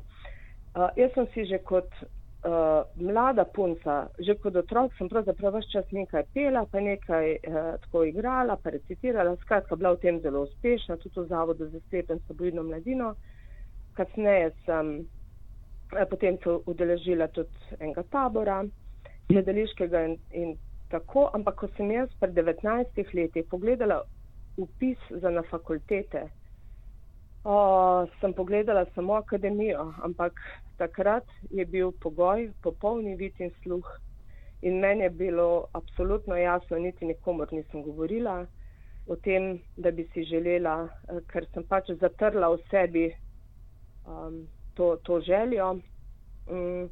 Uh, 0.73 0.89
jaz 0.97 1.13
sem 1.13 1.27
si 1.35 1.45
že 1.45 1.61
kot 1.67 1.91
uh, 2.01 2.81
mlada 2.97 3.45
punca, 3.45 4.07
že 4.17 4.37
kot 4.41 4.57
otrok, 4.63 4.95
sem 4.97 5.09
pravzaprav 5.11 5.59
vse 5.59 5.75
čas 5.75 5.93
nekaj 5.93 6.25
pela, 6.33 6.65
pa 6.65 6.81
nekaj 6.81 7.37
uh, 7.37 7.61
tako 7.85 8.07
igrala, 8.09 8.57
pa 8.57 8.73
recitirala. 8.73 9.37
Skratka, 9.45 9.77
bila 9.77 9.93
v 9.93 10.01
tem 10.07 10.21
zelo 10.25 10.47
uspešna, 10.49 10.97
tudi 10.97 11.19
v 11.19 11.29
Zavodu 11.29 11.69
za 11.69 11.83
slepen 11.89 12.23
sabojno 12.27 12.65
mladino. 12.65 13.13
Kasneje 13.93 14.53
sem 14.65 15.03
Eh, 15.03 15.20
potem 16.09 16.37
se 16.43 16.49
udeležila 16.65 17.27
tudi 17.27 17.77
enega 17.79 18.03
tabora, 18.11 18.61
gledališkega 19.29 20.03
in, 20.05 20.17
in 20.31 20.57
tako, 20.91 21.29
ampak 21.33 21.55
ko 21.55 21.69
sem 21.77 21.91
jaz 21.91 22.11
pred 22.19 22.35
19 22.35 23.13
leti 23.13 23.43
pogledala 23.43 24.01
upis 24.57 24.99
za 25.09 25.29
na 25.29 25.43
fakultete, 25.49 26.27
o, 27.43 27.55
sem 28.19 28.33
pogledala 28.33 28.85
samo 28.95 29.15
akademijo, 29.19 29.93
ampak 30.03 30.39
takrat 30.77 31.27
je 31.49 31.65
bil 31.65 31.91
pogoj 32.03 32.51
popolni 32.63 33.15
vid 33.15 33.39
in 33.39 33.51
sluh 33.63 33.87
in 34.61 34.79
meni 34.79 35.03
je 35.03 35.09
bilo 35.09 35.67
absolutno 35.73 36.37
jasno, 36.37 36.77
niti 36.77 37.05
nikomor 37.05 37.53
nisem 37.53 37.83
govorila 37.83 38.45
o 39.07 39.15
tem, 39.15 39.59
da 39.77 39.91
bi 39.91 40.07
si 40.13 40.23
želela, 40.23 40.89
eh, 41.09 41.21
ker 41.27 41.45
sem 41.53 41.63
pač 41.63 41.89
zatrla 41.99 42.51
v 42.53 42.59
sebi 42.69 43.07
um, 44.05 44.45
to, 44.73 44.95
to 45.03 45.19
željo. 45.21 45.71
Um, 46.51 46.89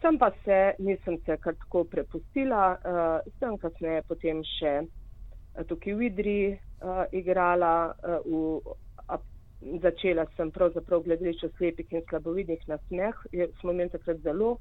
sem 0.00 0.18
pa 0.18 0.30
se, 0.44 0.74
nisem 0.78 1.18
se 1.26 1.36
kar 1.36 1.54
tako 1.54 1.84
prepustila, 1.84 2.78
uh, 2.78 3.32
sem 3.38 3.58
kasneje 3.58 4.02
potem 4.08 4.42
še 4.58 4.74
uh, 4.84 5.64
tukaj 5.66 5.94
v 5.98 6.08
Idri 6.10 6.40
uh, 6.52 7.04
igrala, 7.12 7.92
uh, 8.06 8.20
v, 8.24 8.76
a, 9.08 9.18
začela 9.82 10.26
sem 10.36 10.50
pravzaprav 10.54 11.02
gledališče 11.06 11.50
slepih 11.56 11.92
in 11.92 12.04
slabovidnih 12.10 12.68
na 12.70 12.78
smeh, 12.86 13.24
smo 13.60 13.74
imeli 13.74 13.90
takrat 13.90 14.22
zelo 14.22 14.58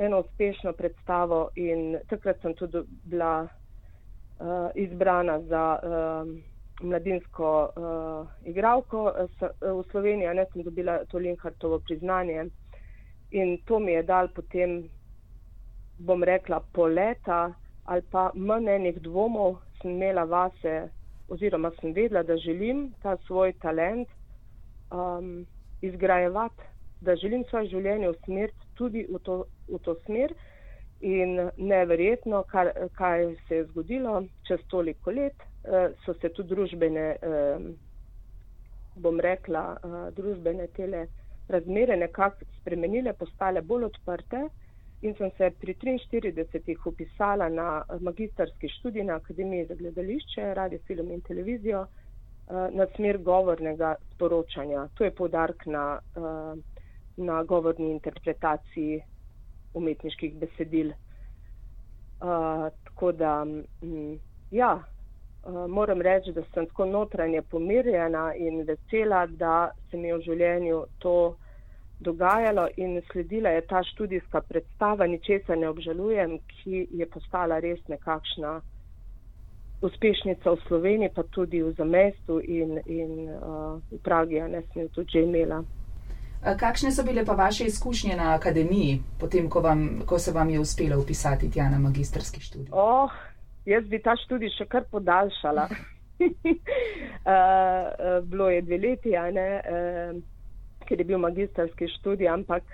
eno 0.00 0.20
uspešno 0.20 0.72
predstavo 0.72 1.50
in 1.60 1.98
takrat 2.08 2.40
sem 2.42 2.54
tudi 2.54 2.80
bila 3.04 3.42
uh, 3.44 4.70
izbrana 4.74 5.40
za 5.40 5.64
uh, 5.82 6.49
mladinsko 6.80 7.50
uh, 7.76 8.26
igralko 8.48 9.04
uh, 9.12 9.48
v 9.62 9.84
Sloveniji, 9.90 10.34
ne 10.34 10.46
sem 10.52 10.62
dobila 10.62 11.04
to 11.10 11.18
Linkartovo 11.18 11.78
priznanje. 11.78 12.46
In 13.30 13.58
to 13.66 13.78
mi 13.78 13.92
je 13.92 14.02
dal 14.02 14.28
potem, 14.34 14.82
bom 15.98 16.24
rekla, 16.24 16.60
poleta 16.72 17.52
ali 17.84 18.02
pa 18.10 18.30
manj 18.34 18.68
enih 18.70 19.00
dvomov, 19.02 19.56
sem 19.80 19.90
imela 19.90 20.24
vase, 20.24 20.90
oziroma 21.28 21.70
sem 21.80 21.92
vedela, 21.92 22.22
da 22.22 22.36
želim 22.36 22.92
ta 23.02 23.16
svoj 23.26 23.52
talent 23.62 24.08
um, 24.90 25.46
izgrajevati, 25.82 26.62
da 27.00 27.16
želim 27.16 27.44
svoje 27.50 27.68
življenje 27.72 28.10
usmeriti 28.10 28.70
tudi 28.74 29.06
v 29.10 29.18
to, 29.24 29.44
v 29.68 29.78
to 29.84 29.96
smer. 30.04 30.34
In 31.00 31.50
neverjetno, 31.56 32.42
kar, 32.42 32.72
kaj 32.92 33.34
se 33.48 33.56
je 33.56 33.64
zgodilo 33.70 34.22
čez 34.48 34.60
toliko 34.68 35.10
let, 35.10 35.36
uh, 35.64 35.94
so 36.04 36.14
se 36.20 36.28
tudi 36.28 36.54
družbene, 36.54 37.06
bom 39.00 39.20
rekla, 39.20 39.62
uh, 39.80 40.02
družbene 40.16 40.66
tele 40.76 41.06
razmere 41.50 41.96
nekako 41.96 42.44
spremenile, 42.60 43.12
postale 43.12 43.62
bolj 43.62 43.84
odprte 43.84 44.48
in 45.02 45.14
sem 45.18 45.30
se 45.36 45.50
pri 45.60 45.74
43 45.74 46.76
upisala 46.86 47.48
na 47.48 47.82
magistrski 48.00 48.68
študij 48.68 49.04
na 49.04 49.16
Akademiji 49.16 49.66
za 49.66 49.74
gledališče, 49.74 50.54
radio, 50.54 50.78
film 50.86 51.10
in 51.10 51.20
televizijo 51.20 51.80
eh, 51.82 52.68
na 52.70 52.86
smer 52.96 53.18
govornega 53.18 53.94
sporočanja. 54.14 54.88
To 54.94 55.04
je 55.04 55.14
povdark 55.14 55.66
na, 55.66 56.00
eh, 56.16 56.60
na 57.16 57.42
govorni 57.42 57.90
interpretaciji 57.90 59.02
umetniških 59.74 60.34
besedil. 60.34 60.92
Uh, 62.20 62.68
tako 62.84 63.12
da, 63.12 63.44
mm, 63.44 64.18
ja, 64.50 64.72
uh, 65.44 65.70
moram 65.70 66.02
reči, 66.02 66.32
da 66.32 66.42
sem 66.54 66.66
tako 66.66 66.84
notranje 66.84 67.42
pomirjena 67.42 68.34
in 68.34 68.64
vesela, 68.68 69.26
da 69.26 69.70
se 69.90 69.96
mi 69.96 70.08
je 70.08 70.16
v 70.16 70.20
življenju 70.20 70.82
to 70.98 71.36
dogajalo 72.00 72.68
in 72.76 73.00
sledila 73.12 73.50
je 73.50 73.66
ta 73.66 73.82
študijska 73.82 74.40
predstava, 74.40 75.06
ničesar 75.06 75.58
ne 75.58 75.68
obžalujem, 75.68 76.38
ki 76.48 76.86
je 76.90 77.06
postala 77.06 77.58
res 77.60 77.80
nekakšna 77.88 78.60
uspešnica 79.80 80.50
v 80.50 80.60
Sloveniji, 80.68 81.10
pa 81.14 81.22
tudi 81.22 81.62
v 81.62 81.72
zamestu 81.72 82.40
in, 82.40 82.80
in 82.86 83.28
uh, 83.28 83.80
v 83.90 84.00
Pragi, 84.04 84.40
a 84.40 84.48
ne 84.48 84.62
sem 84.72 84.82
jo 84.82 84.88
tudi 84.88 85.12
že 85.12 85.22
imela. 85.24 85.64
Kakšne 86.40 86.88
so 86.92 87.04
bile 87.04 87.24
pa 87.24 87.32
vaše 87.36 87.64
izkušnje 87.64 88.16
na 88.16 88.34
akademiji, 88.34 89.00
potem, 89.20 89.48
ko, 89.50 89.60
vam, 89.60 90.02
ko 90.06 90.18
se 90.18 90.32
vam 90.32 90.50
je 90.50 90.60
uspelo 90.60 91.00
upisati 91.00 91.50
tja 91.50 91.68
na 91.68 91.78
magistrski 91.78 92.40
študij? 92.40 92.72
Oh, 92.72 93.10
jaz 93.68 93.84
bi 93.84 94.00
ta 94.02 94.16
študij 94.16 94.48
še 94.56 94.64
kar 94.66 94.84
podaljšala. 94.90 95.68
uh, 95.68 96.28
bilo 98.30 98.48
je 98.48 98.62
dve 98.62 98.78
leti, 98.78 99.10
ne. 99.10 99.48
Uh, 99.60 100.16
ker 100.88 100.98
je 100.98 101.04
bil 101.04 101.18
magistrski 101.20 101.88
študij, 101.98 102.28
ampak 102.32 102.64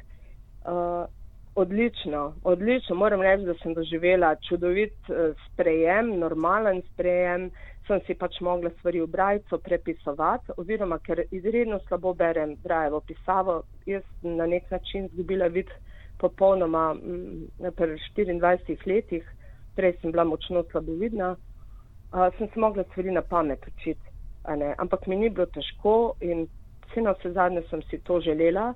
uh, 0.62 1.10
odlično, 1.56 2.34
odlično. 2.44 2.96
Moram 2.96 3.22
reči, 3.22 3.44
da 3.44 3.54
sem 3.62 3.74
doživela 3.74 4.34
čudovit 4.48 4.94
uh, 5.08 5.16
sprejem, 5.46 6.18
normalen 6.18 6.82
sprejem. 6.92 7.50
Sem 7.86 8.00
si 8.06 8.14
pač 8.18 8.40
mogla 8.40 8.70
stvari 8.78 9.00
v 9.00 9.06
brajcu 9.06 9.58
prepisovati, 9.62 10.52
oziroma 10.58 10.98
ker 11.06 11.22
izredno 11.30 11.78
slabo 11.86 12.14
berem 12.14 12.56
brajevo 12.64 13.00
pisavo, 13.06 13.60
jaz 13.86 14.02
na 14.22 14.46
nek 14.46 14.70
način 14.70 15.06
zgubila 15.12 15.46
vid 15.46 15.70
popolnoma 16.18 16.96
m, 16.98 17.46
pri 17.78 17.98
24 18.16 18.86
letih, 18.90 19.28
prej 19.76 19.94
sem 20.00 20.10
bila 20.10 20.24
močno 20.24 20.64
slabovidna, 20.70 21.36
uh, 21.36 22.26
sem 22.38 22.50
se 22.50 22.60
mogla 22.60 22.84
stvari 22.90 23.14
na 23.14 23.22
pamet 23.22 23.66
učiti. 23.66 24.02
Ampak 24.78 25.06
mi 25.06 25.16
ni 25.16 25.30
bilo 25.30 25.46
težko 25.46 26.14
in 26.20 26.46
vse 26.86 27.02
na 27.02 27.14
vse 27.14 27.32
zadnje 27.32 27.62
sem 27.70 27.82
si 27.90 27.98
to 27.98 28.20
želela. 28.20 28.74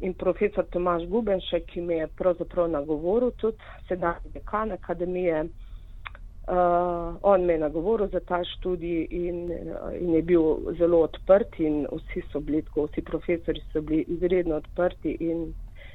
In 0.00 0.14
profesor 0.14 0.64
Tomaš 0.72 1.02
Gubenšek, 1.08 1.66
ki 1.66 1.80
mi 1.80 1.94
je 1.94 2.06
pravzaprav 2.16 2.70
nagovoril, 2.70 3.30
tudi 3.36 3.58
sedaj 3.88 4.14
dekan 4.32 4.72
akademije, 4.72 5.42
uh, 5.44 7.16
on 7.22 7.44
me 7.44 7.52
je 7.52 7.58
nagovoril 7.58 8.08
za 8.08 8.20
ta 8.20 8.40
študij 8.44 9.06
in, 9.10 9.44
uh, 9.50 9.92
in 10.00 10.14
je 10.14 10.22
bil 10.22 10.72
zelo 10.78 11.02
odprt 11.02 11.60
in 11.60 11.86
vsi 11.92 12.22
so 12.32 12.40
bili, 12.40 12.62
tako 12.62 12.86
vsi 12.86 13.02
profesori 13.02 13.62
so 13.72 13.80
bili 13.80 14.04
izredno 14.08 14.56
odprti 14.56 15.16
in 15.20 15.52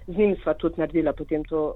z 0.07 0.17
njim 0.17 0.35
sva 0.43 0.53
tudi 0.53 0.75
naredila 0.77 1.13
potem 1.13 1.43
to 1.43 1.73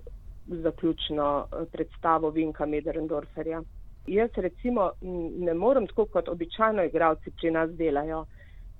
zaključno 0.48 1.46
uh, 1.52 1.68
predstavo 1.72 2.30
Vinka 2.30 2.66
Mederendorferja. 2.66 3.64
Jaz 4.08 4.30
recimo 4.36 4.92
ne 5.40 5.54
morem 5.54 5.88
tako 5.88 6.06
kot 6.06 6.30
običajno 6.30 6.84
igravci 6.84 7.32
pri 7.32 7.52
nas 7.52 7.72
delajo 7.72 8.26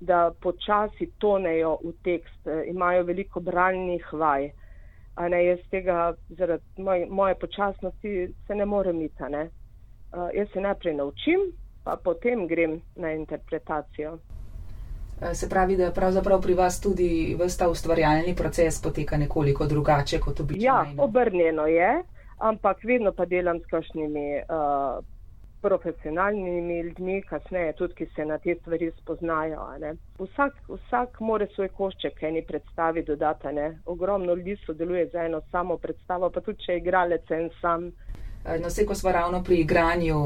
da 0.00 0.32
počasi 0.40 1.10
tonejo 1.18 1.78
v 1.84 1.92
tekst, 2.04 2.46
eh, 2.46 2.64
imajo 2.66 3.04
veliko 3.04 3.40
branjnih 3.40 4.12
vaj. 4.12 4.50
A 5.14 5.28
ne, 5.28 5.44
jaz 5.44 5.58
tega 5.70 6.14
zaradi 6.28 6.64
moj, 6.76 7.06
moje 7.10 7.34
počasnosti 7.34 8.34
se 8.46 8.54
ne 8.54 8.64
morem 8.64 9.02
iti. 9.02 9.22
Ne. 9.30 9.50
Uh, 10.12 10.28
jaz 10.34 10.48
se 10.52 10.60
najprej 10.60 10.94
naučim, 10.94 11.40
pa 11.84 11.96
potem 12.04 12.46
grem 12.46 12.80
na 12.96 13.12
interpretacijo. 13.12 14.18
Eh, 15.20 15.34
se 15.34 15.48
pravi, 15.48 15.76
da 15.76 15.90
pravzaprav 15.90 16.40
pri 16.42 16.54
vas 16.54 16.80
tudi 16.80 17.36
vsta 17.44 17.68
ustvarjalni 17.68 18.34
proces 18.34 18.82
poteka 18.82 19.16
nekoliko 19.16 19.66
drugače 19.66 20.18
kot 20.20 20.40
običajno. 20.40 20.64
Ja, 20.64 21.04
obrnjeno 21.04 21.66
je, 21.66 22.02
ampak 22.38 22.84
vedno 22.84 23.12
pa 23.12 23.24
delam 23.24 23.60
s 23.60 23.66
kakšnimi 23.66 24.40
uh, 24.40 25.04
profesionalnimi 25.62 26.80
ljudmi, 26.80 27.22
kasneje 27.22 27.72
tudi, 27.72 27.94
ki 27.94 28.06
se 28.16 28.24
na 28.24 28.38
te 28.38 28.54
stvari 28.60 28.90
spoznajo. 29.02 29.66
Vsak, 30.18 30.54
vsak 30.68 31.20
more 31.20 31.46
svoj 31.54 31.68
košček 31.68 32.22
eni 32.22 32.42
predstavi 32.42 33.02
dodati. 33.02 33.52
Ne? 33.52 33.78
Ogromno 33.86 34.34
ljudi 34.34 34.56
sodeluje 34.66 35.06
za 35.12 35.24
eno 35.24 35.40
samo 35.50 35.76
predstavo, 35.76 36.30
pa 36.30 36.40
tudi 36.40 36.64
če 36.64 36.72
je 36.72 36.78
igralec 36.78 37.30
en 37.30 37.50
sam. 37.60 37.92
No, 38.44 38.68
vse, 38.68 38.86
ko 38.86 38.94
smo 38.94 39.12
ravno 39.12 39.42
pri 39.44 39.58
igranju, 39.60 40.18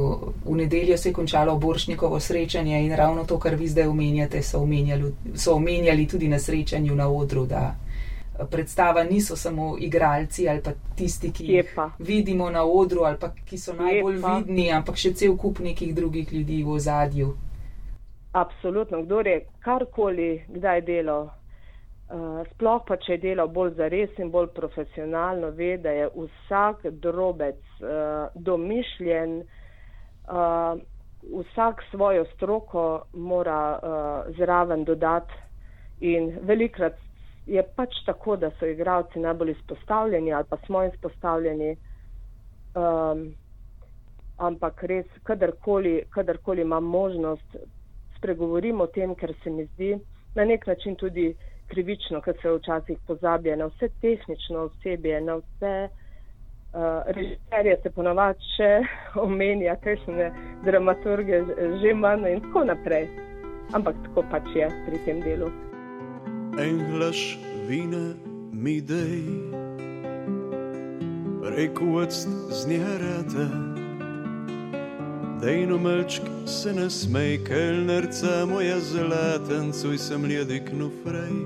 v 0.44 0.56
nedeljo 0.56 0.96
se 0.96 1.08
je 1.08 1.12
končalo 1.12 1.56
Boršnikovo 1.58 2.20
srečanje 2.20 2.84
in 2.84 2.94
ravno 2.96 3.24
to, 3.24 3.38
kar 3.38 3.54
vi 3.54 3.68
zdaj 3.68 3.86
omenjate, 3.86 4.42
so 4.42 4.60
omenjali, 4.62 5.12
so 5.34 5.54
omenjali 5.54 6.06
tudi 6.08 6.28
na 6.28 6.38
srečanju 6.38 6.94
na 6.94 7.08
odru, 7.08 7.46
da 7.46 7.74
predstava 8.50 9.04
niso 9.04 9.36
samo 9.36 9.76
igralci 9.78 10.48
ali 10.48 10.60
pa 10.62 10.72
tisti, 10.96 11.32
ki 11.32 11.44
jih 11.52 11.76
vidimo 11.98 12.50
na 12.50 12.64
odru 12.64 13.04
ali 13.04 13.16
pa 13.20 13.30
ki 13.44 13.58
so 13.58 13.72
najbolj 13.72 14.18
vidni, 14.24 14.70
ampak 14.72 14.96
še 14.96 15.14
cel 15.14 15.36
kup 15.36 15.58
nekih 15.58 15.94
drugih 15.94 16.32
ljudi 16.32 16.62
v 16.62 16.76
ozadju. 16.78 17.34
Absolutno, 18.34 19.02
kdo 19.02 19.20
je 19.20 19.46
karkoli 19.62 20.44
kdaj 20.48 20.80
delal, 20.82 21.28
uh, 21.28 22.42
sploh 22.54 22.82
pa 22.86 22.96
če 22.96 23.12
je 23.12 23.20
delal 23.28 23.48
bolj 23.48 23.76
zares 23.78 24.18
in 24.18 24.32
bolj 24.34 24.50
profesionalno, 24.56 25.52
ve, 25.54 25.76
da 25.78 25.94
je 25.94 26.08
vsak 26.16 26.88
drobec 26.90 27.60
uh, 27.78 28.34
domišljen, 28.34 29.38
uh, 30.26 30.82
vsak 31.22 31.86
svojo 31.90 32.26
stroko 32.34 33.04
mora 33.14 33.62
uh, 33.78 34.36
zraven 34.36 34.84
dodati 34.84 35.38
in 36.00 36.32
velikrat 36.42 36.98
je 37.46 37.62
pač 37.76 37.94
tako, 38.06 38.36
da 38.36 38.50
so 38.58 38.66
igravci 38.66 39.18
najbolj 39.18 39.50
izpostavljeni 39.50 40.32
ali 40.32 40.44
pa 40.50 40.56
smo 40.66 40.84
izpostavljeni. 40.84 41.76
Um, 42.74 43.34
ampak 44.38 44.82
res, 44.82 45.06
kadarkoli, 45.22 46.02
kadarkoli 46.10 46.62
imam 46.62 46.84
možnost, 46.84 47.56
spregovorim 48.16 48.80
o 48.80 48.86
tem, 48.86 49.14
ker 49.14 49.34
se 49.42 49.50
mi 49.50 49.66
zdi 49.74 49.98
na 50.34 50.44
nek 50.44 50.66
način 50.66 50.96
tudi 50.96 51.34
krivično, 51.70 52.20
ker 52.20 52.34
se 52.42 52.50
včasih 52.50 52.98
pozablja 53.06 53.56
na 53.56 53.68
vse 53.70 53.88
tehnično 54.00 54.64
osebje, 54.68 55.20
na 55.20 55.36
vse 55.36 55.74
uh, 55.88 56.80
režiserje 57.06 57.76
se 57.82 57.90
ponovadi 57.90 58.50
še 58.56 58.72
omenja, 59.26 59.76
kakšne 59.84 60.32
dramaturge 60.64 61.44
že 61.82 61.94
manj 61.94 62.26
in 62.32 62.42
tako 62.48 62.64
naprej. 62.72 63.06
Ampak 63.72 64.02
tako 64.08 64.26
pač 64.30 64.50
je 64.56 64.66
pri 64.86 64.98
tem 65.06 65.22
delu 65.22 65.52
en 66.58 66.78
glas 66.92 67.16
vina 67.68 68.14
mi 68.52 68.80
dej, 68.80 69.22
preko 71.42 71.84
vrst 71.84 72.28
znjarata. 72.50 73.48
Dejno 75.42 75.78
malčk 75.78 76.22
se 76.46 76.72
nasmej, 76.72 77.44
kelnerca 77.44 78.46
moja 78.46 78.80
zlatan, 78.80 79.72
cuj 79.72 79.98
sem 79.98 80.24
ljedik 80.24 80.72
nufrej. 80.72 81.36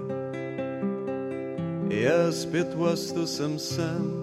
Jaz 2.03 2.43
spet 2.43 2.75
vastu 2.79 3.27
sem 3.27 3.59
sam, 3.59 4.23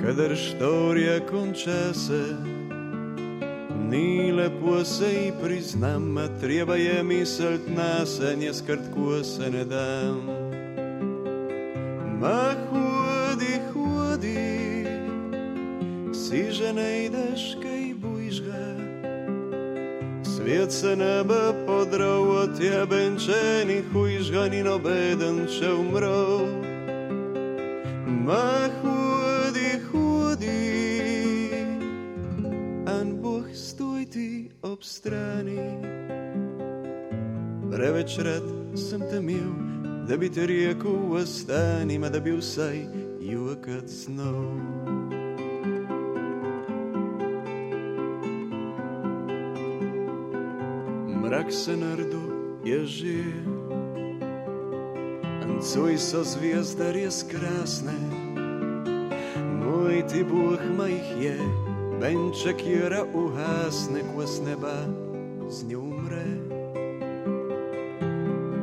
kadar 0.00 0.36
štorija 0.36 1.20
konča 1.30 1.94
se. 1.94 2.61
Ni 3.92 4.32
lepo 4.32 4.84
se 4.84 5.04
ji 5.04 5.32
priznam, 5.42 6.16
treba 6.40 6.76
je 6.76 7.02
misliti 7.02 7.70
na 7.70 8.06
se, 8.06 8.36
nje 8.36 8.54
skrtko 8.54 9.24
se 9.24 9.50
ne 9.50 9.64
dam. 9.64 10.26
Ma 12.20 12.54
hodi, 12.70 13.60
hodi, 13.72 14.86
si 16.14 16.52
že 16.52 16.72
ne 16.72 17.04
ideš, 17.04 17.56
kaj 17.62 17.94
bojiš 17.94 18.40
ga. 18.42 18.64
Svet 20.24 20.72
se 20.72 20.96
ne 20.96 21.24
bo 21.24 21.52
podral 21.66 22.30
od 22.30 22.58
tebe, 22.58 23.12
če 23.26 23.64
ni 23.66 23.82
hujiš 23.92 24.30
ga, 24.30 24.48
ni 24.48 24.62
nobeden, 24.62 25.46
če 25.58 25.68
umrl. 25.72 26.48
Ma 28.24 28.68
hodi, 28.80 28.81
strani. 35.02 35.58
Preveč 37.70 38.18
rad 38.18 38.78
sem 38.78 39.00
te 39.00 39.16
imel, 39.16 39.50
da 40.06 40.16
bi 40.16 40.28
te 40.30 40.46
rekel, 40.46 41.14
ostani, 41.18 41.98
da 41.98 42.20
bi 42.20 42.36
vsaj 42.38 42.78
jokal 43.20 43.82
snov. 43.88 44.54
Mrak 51.22 51.52
se 51.52 51.76
nardo 51.76 52.22
je 52.64 52.86
že, 52.86 53.18
ancuj 55.42 55.98
so 55.98 56.22
zvijezde 56.22 56.92
res 56.92 57.24
krasne, 57.26 57.98
moj 59.58 60.06
ti 60.06 60.22
boh 60.22 60.62
majh 60.78 61.10
je 61.18 61.71
venček 62.02 62.66
jera 62.66 63.04
uhasne, 63.14 64.02
ko 64.10 64.26
z 64.26 64.42
neba 64.42 64.74
z 65.46 65.64
njo 65.70 65.80
umre. 65.80 66.26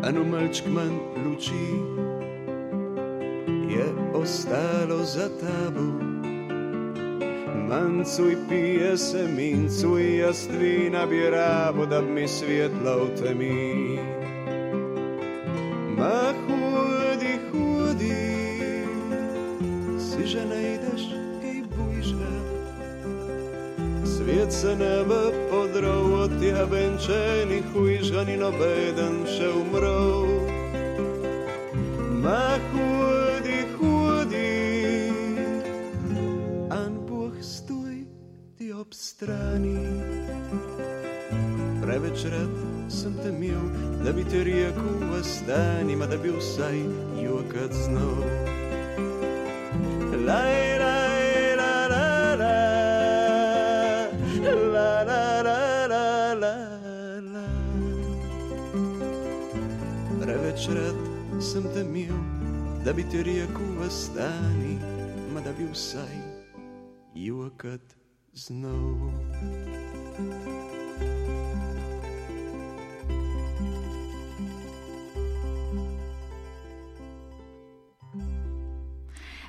Eno 0.08 0.24
malčk 0.32 0.68
manj 0.68 1.00
luči 1.24 1.68
je 3.72 3.86
ostalo 4.14 5.00
za 5.04 5.30
tabo. 5.40 5.88
Mancuj 7.70 8.36
pije 8.50 8.98
se 8.98 9.28
mincuj, 9.36 10.18
jaz 10.18 10.48
vina 10.60 11.06
bi 11.06 11.30
rabo, 11.30 11.86
da 11.86 12.02
bi 12.02 12.12
mi 12.12 12.28
svetlo 12.28 13.06
v 13.06 13.10
temi. 13.22 14.19
Se 24.62 24.76
ne 24.76 25.04
bo 25.08 25.32
podral 25.50 26.14
od 26.14 26.32
tebe, 26.40 26.82
če 27.00 27.46
ni 27.48 27.60
huj, 27.72 27.94
že 28.04 28.26
ni 28.28 28.36
nobeden 28.36 29.22
še 29.24 29.48
umrl. 29.56 30.28
Ma 32.20 32.60
hudi, 32.68 33.62
hudi, 33.78 34.52
an 36.76 37.00
Bog 37.08 37.40
stoj 37.40 38.04
ti 38.60 38.74
ob 38.76 38.92
strani. 38.92 39.80
Preveč 41.80 42.28
rad 42.28 42.60
sem 42.92 43.16
te 43.24 43.32
imel, 43.32 43.64
da 44.04 44.12
bi 44.12 44.28
te 44.28 44.44
rekel, 44.44 45.08
ostani, 45.22 45.96
da 45.96 46.20
bi 46.20 46.36
vsaj 46.36 46.84
jokat 47.24 47.72
znal. 47.88 48.39
Da 62.90 62.94
bi 62.94 63.04
ti 63.10 63.18
rekel, 63.24 63.70
vstani, 63.80 64.74
ma 65.34 65.42
da 65.42 65.52
bi 65.54 65.66
vsaj 65.74 66.18
jokat 67.14 67.96
znal. 68.34 69.12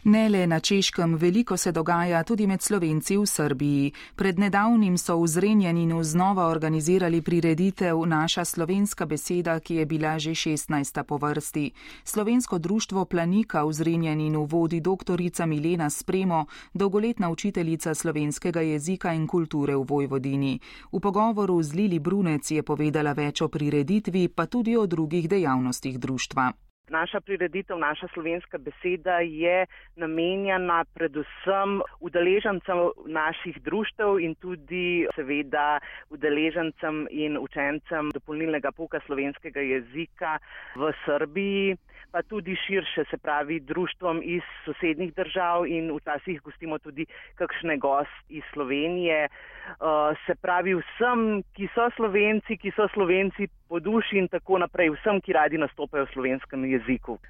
Ne 0.04 0.28
le 0.28 0.46
na 0.46 0.60
Češkem, 0.60 1.14
veliko 1.14 1.56
se 1.56 1.72
dogaja 1.72 2.22
tudi 2.24 2.46
med 2.46 2.62
Slovenci 2.62 3.16
v 3.16 3.26
Srbiji. 3.26 3.92
Pred 4.16 4.38
nedavnim 4.38 4.96
so 4.98 5.20
v 5.20 5.26
Zrenjaninu 5.28 6.00
znova 6.02 6.46
organizirali 6.48 7.20
prireditev 7.22 8.06
Naša 8.06 8.44
slovenska 8.44 9.06
beseda, 9.06 9.60
ki 9.60 9.74
je 9.74 9.86
bila 9.86 10.18
že 10.18 10.30
16. 10.30 11.02
po 11.02 11.16
vrsti. 11.16 11.70
Slovensko 12.04 12.58
društvo 12.58 13.04
Planika 13.04 13.64
v 13.64 13.72
Zrenjaninu 13.72 14.44
vodi 14.44 14.80
doktorica 14.80 15.46
Milena 15.46 15.90
Spremo, 15.90 16.46
dolgoletna 16.72 17.30
učiteljica 17.30 17.94
slovenskega 17.94 18.60
jezika 18.60 19.12
in 19.12 19.26
kulture 19.26 19.76
v 19.76 19.84
Vojvodini. 19.84 20.60
V 20.92 21.00
pogovoru 21.00 21.62
z 21.62 21.74
Lili 21.74 21.98
Brunec 21.98 22.50
je 22.50 22.62
povedala 22.62 23.12
več 23.12 23.42
o 23.42 23.48
prireditvi, 23.48 24.28
pa 24.28 24.46
tudi 24.46 24.76
o 24.76 24.86
drugih 24.86 25.28
dejavnostih 25.28 25.98
društva. 26.00 26.69
Naša 26.90 27.20
prireditev, 27.20 27.78
naša 27.78 28.08
slovenska 28.14 28.58
beseda 28.58 29.20
je 29.22 29.66
namenjena 29.96 30.84
predvsem 30.94 31.80
udeležencem 32.00 32.78
naših 33.06 33.62
društev 33.62 34.18
in 34.18 34.34
tudi 34.34 35.06
seveda 35.14 35.78
udeležencem 36.10 37.06
in 37.10 37.38
učencem 37.38 38.10
dopolnilnega 38.10 38.72
pouka 38.72 39.00
slovenskega 39.06 39.60
jezika 39.60 40.38
v 40.74 40.90
Srbiji 41.04 41.78
pa 42.12 42.22
tudi 42.22 42.56
širše, 42.66 43.04
se 43.10 43.18
pravi, 43.18 43.60
društvom 43.60 44.20
iz 44.24 44.42
sosednjih 44.64 45.14
držav 45.14 45.66
in 45.66 45.90
včasih 45.94 46.40
gostimo 46.42 46.78
tudi 46.78 47.06
kakšne 47.34 47.78
gost 47.78 48.16
iz 48.28 48.42
Slovenije. 48.52 49.28
Uh, 49.28 50.16
se 50.26 50.34
pravi, 50.34 50.74
vsem, 50.74 51.42
ki 51.54 51.68
so 51.74 51.86
slovenci, 51.96 52.56
ki 52.56 52.72
so 52.76 52.88
slovenci 52.94 53.46
po 53.70 53.78
duši 53.80 54.18
in 54.18 54.26
tako 54.28 54.58
naprej, 54.58 54.90
vsem, 54.96 55.20
ki 55.22 55.32
radi 55.38 55.58
nastopajo 55.62 56.08
v 56.08 56.12
slovenskem 56.12 56.64
jeziku. 56.66 57.20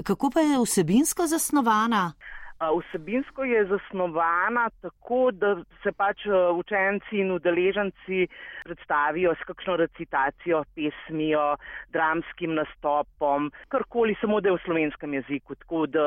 Kako 0.00 0.30
pa 0.32 0.40
je 0.40 0.56
vsebinsko 0.56 1.26
zasnovana? 1.28 2.12
Vsebinsko 2.60 3.44
je 3.44 3.64
zasnovana 3.66 4.70
tako, 4.80 5.30
da 5.30 5.56
se 5.82 5.92
pač 5.92 6.26
učenci 6.54 7.16
in 7.16 7.32
udeleženci 7.32 8.26
predstavijo 8.64 9.32
s 9.34 9.46
kakšno 9.48 9.76
recitacijo, 9.80 10.60
pesmijo, 10.76 11.56
dramskim 11.88 12.54
nastopom, 12.54 13.48
karkoli, 13.68 14.16
samo 14.20 14.40
da 14.40 14.48
je 14.48 14.58
v 14.58 14.64
slovenskem 14.64 15.14
jeziku. 15.14 15.54
Tako 15.54 15.86
da 15.86 16.04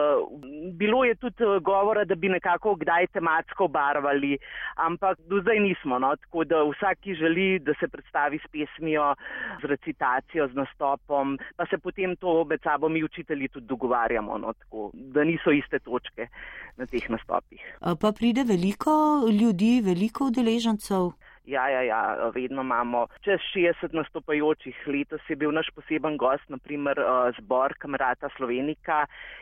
bilo 0.77 1.03
je 1.03 1.15
tudi 1.15 1.49
govora, 1.61 2.05
da 2.05 2.15
bi 2.15 2.29
nekako 2.29 2.75
kdaj 2.75 3.07
tematsko 3.17 3.67
barvali, 3.67 4.37
ampak 4.75 5.17
do 5.25 5.41
zdaj 5.41 5.59
nismo. 5.59 5.99
No? 5.99 6.13
Tako 6.15 6.43
da 6.43 6.61
vsak, 6.69 7.01
ki 7.01 7.15
želi, 7.15 7.47
da 7.59 7.73
se 7.79 7.87
predstavi 7.87 8.37
s 8.37 8.51
pesmijo, 8.53 9.15
z 9.61 9.73
recitacijo, 9.73 10.47
z 10.47 10.61
nastopom, 10.61 11.39
pa 11.57 11.65
se 11.65 11.77
potem 11.77 12.15
to 12.15 12.43
med 12.45 12.61
sabo 12.61 12.89
mi 12.89 13.03
učitelji 13.03 13.47
tudi 13.47 13.67
dogovarjamo, 13.67 14.37
no? 14.37 14.53
tako, 14.53 14.91
da 14.93 15.23
niso 15.23 15.51
iste 15.51 15.79
točke 15.79 16.29
na 16.77 16.85
teh 16.89 17.09
nastopih. 17.09 17.61
Pa 17.99 18.11
pride 18.11 18.43
veliko 18.43 18.93
ljudi, 19.31 19.81
veliko 19.81 20.25
udeležencev? 20.31 21.11
Ja, 21.45 21.67
ja, 21.69 21.81
ja, 21.81 22.31
vedno 22.31 22.61
imamo 22.61 23.07
čez 23.21 23.39
60 23.55 23.93
nastopajočih. 23.93 24.77
Letos 24.87 25.21
je 25.27 25.35
bil 25.35 25.51
naš 25.51 25.67
poseben 25.75 26.15
gost, 26.17 26.45
naprimer 26.47 26.95
zbor 27.37 27.73
kamerata 27.79 28.29
Slovenika 28.37 29.01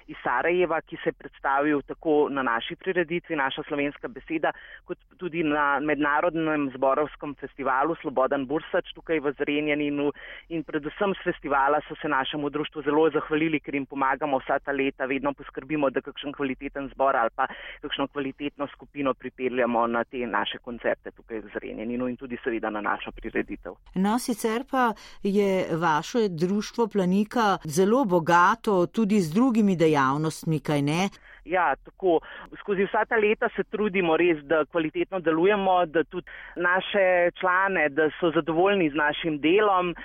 iz 0.10 0.18
Sarajeva, 0.24 0.80
ki 0.82 0.98
se 1.04 1.12
je 1.12 1.14
predstavil 1.14 1.82
tako 1.86 2.26
na 2.34 2.42
naši 2.42 2.76
prireditvi, 2.76 3.36
naša 3.36 3.64
slovenska 3.68 4.08
beseda, 4.08 4.50
kot 4.86 4.98
tudi 5.22 5.44
na 5.44 5.78
mednarodnem 5.80 6.72
zborovskem 6.74 7.36
festivalu 7.38 7.96
Slobodan 8.02 8.48
Bursač 8.50 8.90
tukaj 8.98 9.22
v 9.22 9.36
Zrenjaninu. 9.38 10.10
In 10.50 10.66
predvsem 10.66 11.14
z 11.14 11.30
festivala 11.30 11.84
so 11.86 11.96
se 12.02 12.10
našemu 12.10 12.50
društvu 12.50 12.82
zelo 12.82 13.06
zahvalili, 13.14 13.60
ker 13.60 13.78
jim 13.78 13.86
pomagamo 13.86 14.42
vsa 14.42 14.58
ta 14.58 14.74
leta, 14.74 15.06
vedno 15.06 15.36
poskrbimo, 15.38 15.94
da 15.94 16.02
kakšen 16.02 16.34
kvaliteten 16.34 16.90
zbor 16.96 17.16
ali 17.16 17.30
pa 17.36 17.46
kakšno 17.86 18.08
kvalitetno 18.08 18.68
skupino 18.74 19.14
pripeljamo 19.14 19.86
na 19.88 20.04
te 20.04 20.26
naše 20.26 20.58
koncerte 20.58 21.12
tukaj 21.12 21.46
v 21.46 21.54
Zrenjaninu 21.54 21.91
in 21.94 22.18
tudi 22.18 22.38
seveda 22.44 22.70
na 22.70 22.82
našo 22.82 23.12
prireditev. 23.12 23.74
No, 23.96 24.20
sicer 24.20 24.64
pa 24.72 24.94
je 25.24 25.68
vaše 25.78 26.28
društvo 26.30 26.88
Planika 26.88 27.58
zelo 27.66 28.06
bogato 28.06 28.86
tudi 28.86 29.22
z 29.22 29.34
drugimi 29.34 29.76
dejavnostmi, 29.76 30.60
kaj 30.60 30.82
ne? 30.82 31.10
Ja, 31.46 31.74
tako. 31.86 32.20
Skozi 32.60 32.86
vsa 32.86 33.06
ta 33.10 33.18
leta 33.18 33.50
se 33.56 33.64
trudimo 33.64 34.18
res, 34.18 34.44
da 34.46 34.66
kvalitetno 34.66 35.20
delujemo, 35.20 35.86
da 35.86 36.04
tudi 36.04 36.28
naše 36.56 37.32
člane, 37.40 37.90
da 37.90 38.10
so 38.20 38.32
zadovoljni 38.36 38.90
z 38.90 38.96
našim 38.96 39.40
delom. 39.42 39.96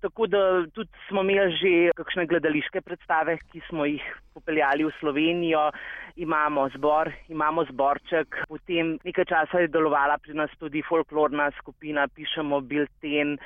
Tako 0.00 0.26
da 0.26 0.42
tudi 0.74 0.90
smo 1.08 1.22
imeli 1.22 1.56
že 1.60 1.92
kakšne 1.96 2.26
gledališke 2.26 2.80
predstave, 2.80 3.36
ki 3.52 3.60
smo 3.68 3.84
jih 3.84 4.04
popeljali 4.34 4.84
v 4.84 4.94
Slovenijo. 5.00 5.70
Imamo 6.16 6.68
zbor, 6.74 7.12
imamo 7.28 7.64
zborček. 7.68 8.44
Potem 8.48 8.98
nekaj 9.04 9.24
časa 9.24 9.60
je 9.60 9.68
delovala 9.68 10.18
pri 10.18 10.34
nas 10.34 10.50
tudi 10.58 10.82
folklorna 10.82 11.50
skupina, 11.60 12.08
pišemo 12.08 12.60
bilten. 12.60 13.36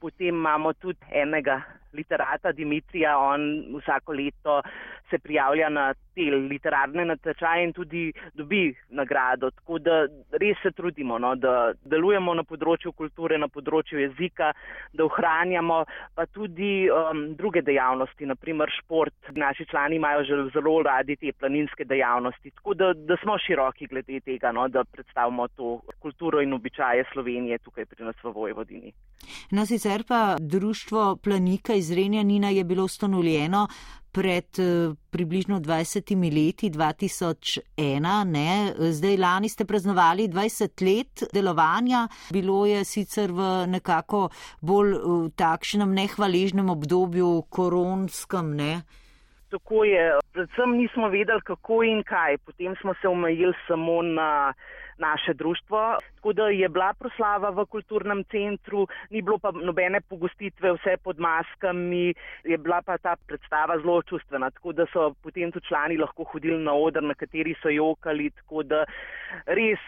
Potem 0.00 0.36
imamo 0.36 0.72
tudi 0.72 1.00
enega 1.12 1.62
literata 1.92 2.52
Dimitrija, 2.52 3.18
on 3.18 3.64
vsako 3.80 4.12
leto 4.12 4.62
se 5.10 5.18
prijavlja 5.18 5.68
na 5.68 5.94
te 6.14 6.22
literarne 6.22 7.04
natečaje 7.04 7.64
in 7.64 7.72
tudi 7.72 8.12
dobi 8.34 8.74
nagrado. 8.88 9.50
Tako 9.50 9.78
da 9.78 9.96
res 10.42 10.58
se 10.62 10.70
trudimo, 10.70 11.18
no, 11.18 11.34
da 11.36 11.72
delujemo 11.84 12.34
na 12.34 12.44
področju 12.46 12.92
kulture, 12.96 13.38
na 13.38 13.48
področju 13.48 14.00
jezika, 14.04 14.52
da 14.92 15.06
ohranjamo 15.06 15.80
pa 16.14 16.26
tudi 16.26 16.88
um, 16.90 17.24
druge 17.38 17.62
dejavnosti, 17.66 18.28
naprimer 18.30 18.72
šport. 18.78 19.32
Naši 19.36 19.66
člani 19.70 19.98
imajo 20.00 20.24
že 20.28 20.40
zelo 20.54 20.76
radi 20.86 21.16
te 21.16 21.32
planinske 21.32 21.84
dejavnosti, 21.84 22.54
tako 22.60 22.74
da, 22.74 22.92
da 22.94 23.18
smo 23.22 23.38
široki 23.38 23.90
glede 23.90 24.20
tega, 24.26 24.52
no, 24.54 24.68
da 24.68 24.84
predstavimo 24.84 25.48
to 25.56 25.80
kulturo 25.98 26.40
in 26.40 26.54
običaje 26.54 27.06
Slovenije 27.12 27.58
tukaj 27.64 27.86
pri 27.90 28.10
nas 28.10 28.16
v 28.22 28.34
Vojvodini. 28.34 28.92
No, 29.50 29.66
sicer 29.66 30.04
pa 30.08 30.36
društvo 30.40 31.16
Planika 31.24 31.74
iz 31.80 31.90
Renjanina 31.96 32.52
je 32.52 32.64
bilo 32.64 32.84
ustanovljeno 32.84 33.66
pred 34.12 34.46
približno 35.10 35.60
20 35.60 36.14
leti, 36.36 36.70
2001, 36.70 38.24
ne? 38.24 38.72
zdaj 38.92 39.16
lani 39.16 39.48
ste 39.48 39.64
praznovali 39.64 40.28
20 40.28 40.84
let 40.86 41.22
delovanja, 41.32 42.08
bilo 42.32 42.66
je 42.66 42.84
sicer 42.84 43.32
v 43.32 43.66
nekako 43.66 44.28
bolj 44.60 44.96
v 44.98 45.30
takšnem 45.36 45.94
nehvaležnem 45.94 46.70
obdobju 46.70 47.44
koronskem, 47.50 48.56
ne? 48.56 48.72
Tako 49.50 49.84
je, 49.84 50.02
predvsem 50.32 50.76
nismo 50.78 51.08
vedeli, 51.10 51.42
kako 51.42 51.82
in 51.82 52.02
kaj, 52.06 52.38
potem 52.46 52.74
smo 52.80 52.94
se 53.02 53.08
omejili 53.08 53.54
samo 53.66 54.02
na 54.02 54.52
naše 55.00 55.34
društvo. 55.34 55.98
Tako 56.16 56.32
da 56.32 56.48
je 56.48 56.68
bila 56.68 56.92
proslava 56.98 57.50
v 57.50 57.64
kulturnem 57.66 58.24
centru, 58.30 58.86
ni 59.10 59.22
bilo 59.22 59.38
pa 59.38 59.50
nobene 59.50 60.00
pogostitve, 60.00 60.72
vse 60.76 60.96
pod 61.04 61.18
maskami, 61.18 62.14
je 62.44 62.58
bila 62.58 62.82
pa 62.82 62.98
ta 62.98 63.16
predstava 63.26 63.78
zelo 63.80 64.02
čustvena, 64.02 64.50
tako 64.50 64.72
da 64.72 64.86
so 64.92 65.14
potem 65.22 65.52
tudi 65.52 65.66
člani 65.66 65.96
lahko 65.96 66.24
hodili 66.24 66.58
na 66.64 66.72
oder, 66.72 67.02
na 67.02 67.14
kateri 67.14 67.54
so 67.62 67.72
jokali. 67.72 68.30
Tako 68.30 68.62
da 68.62 68.84
res, 69.46 69.80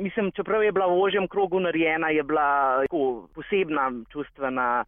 mislim, 0.00 0.32
čeprav 0.36 0.62
je 0.62 0.72
bila 0.72 0.86
v 0.86 1.00
ožjem 1.00 1.28
krogu 1.28 1.60
narejena, 1.60 2.12
je 2.12 2.22
bila 2.22 2.84
tako 2.84 3.28
posebna 3.34 3.90
čustvena. 4.12 4.84